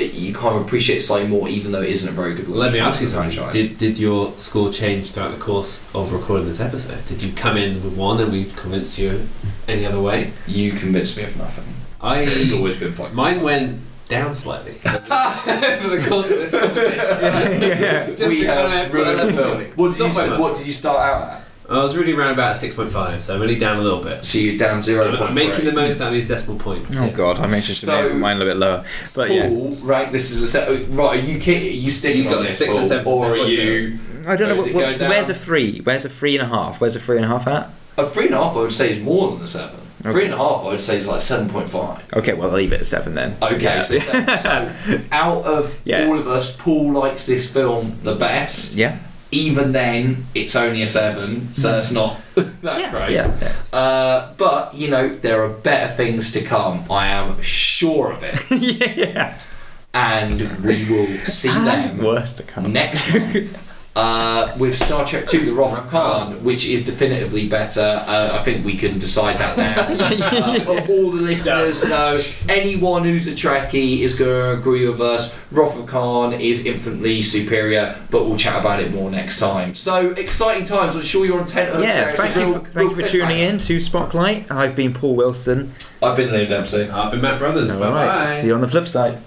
[0.00, 2.60] You kind of appreciate it slightly more, even though it isn't a very good launch
[2.60, 3.50] Let me pad ask you something.
[3.50, 7.04] Did, did your score change throughout the course of recording this episode?
[7.06, 9.26] Did you come in with one and we convinced you
[9.66, 10.30] any other way?
[10.46, 11.64] You convinced me of nothing.
[12.00, 13.12] It's I always been fun.
[13.12, 17.62] mine went down slightly over the course of this conversation.
[17.62, 18.06] Yeah.
[18.06, 19.60] Just we to have of put a ruined the level film.
[19.60, 19.76] it.
[19.76, 20.40] What did, you, Not by s- much.
[20.40, 21.44] what did you start out at?
[21.70, 24.24] I was really around about six point five, so I'm only down a little bit.
[24.24, 26.96] So you're down zero I'm, I'm making the most out of these decimal points.
[26.98, 28.84] Oh god, I made sure to So- make mine a little bit lower.
[29.12, 30.68] But yeah, Paul, rank this is a set.
[30.68, 32.78] oh, Right, are you ki- are you sticking You've on got to this, stick Paul,
[32.80, 35.34] 7%, or are what's you I don't know Or what, it what, going where's a
[35.34, 35.80] three?
[35.80, 36.80] Where's a three and a half?
[36.80, 37.70] Where's a three and a half at?
[37.98, 38.56] a three and a half?
[38.56, 39.78] I would say is more than a seven.
[40.00, 40.12] Okay.
[40.12, 42.04] Three and a half, I would say, is like seven point five.
[42.14, 43.36] Okay, well I'll leave it at seven then.
[43.42, 43.80] Okay, Yeah.
[43.80, 44.72] so, so
[45.12, 46.06] out of Yeah.
[46.06, 48.74] all of us, Paul likes this film the best.
[48.74, 48.98] yeah,
[49.32, 53.10] Even then, it's only a seven, so that's not that yeah, great.
[53.10, 53.76] yeah, yeah.
[53.78, 56.84] Uh, but you know there are better things to come.
[56.90, 58.40] I am sure of it,
[58.96, 59.38] yeah.
[59.92, 62.72] and we will see And them worse to come.
[62.72, 63.67] next month
[63.98, 68.04] uh, with Star Trek Two: The Wrath of Khan, which is definitively better.
[68.06, 69.80] Uh, I think we can decide that now.
[70.68, 75.36] uh, all the listeners know anyone who's a Trekkie is going to agree with us.
[75.50, 79.74] Wrath of Khan is infinitely superior, but we'll chat about it more next time.
[79.74, 80.94] So exciting times!
[80.94, 81.82] I'm sure you're on tent hooks.
[81.82, 82.10] Yeah, there.
[82.10, 83.48] It's a thank you, for, thank you for tuning cliffhanger.
[83.48, 84.50] in to Spotlight.
[84.50, 85.74] I've been Paul Wilson.
[86.00, 86.88] I've been Liam Dempsey.
[86.88, 87.68] I've been Matt Brothers.
[87.68, 88.06] All Bye bye.
[88.06, 89.18] right, see you on the flip side.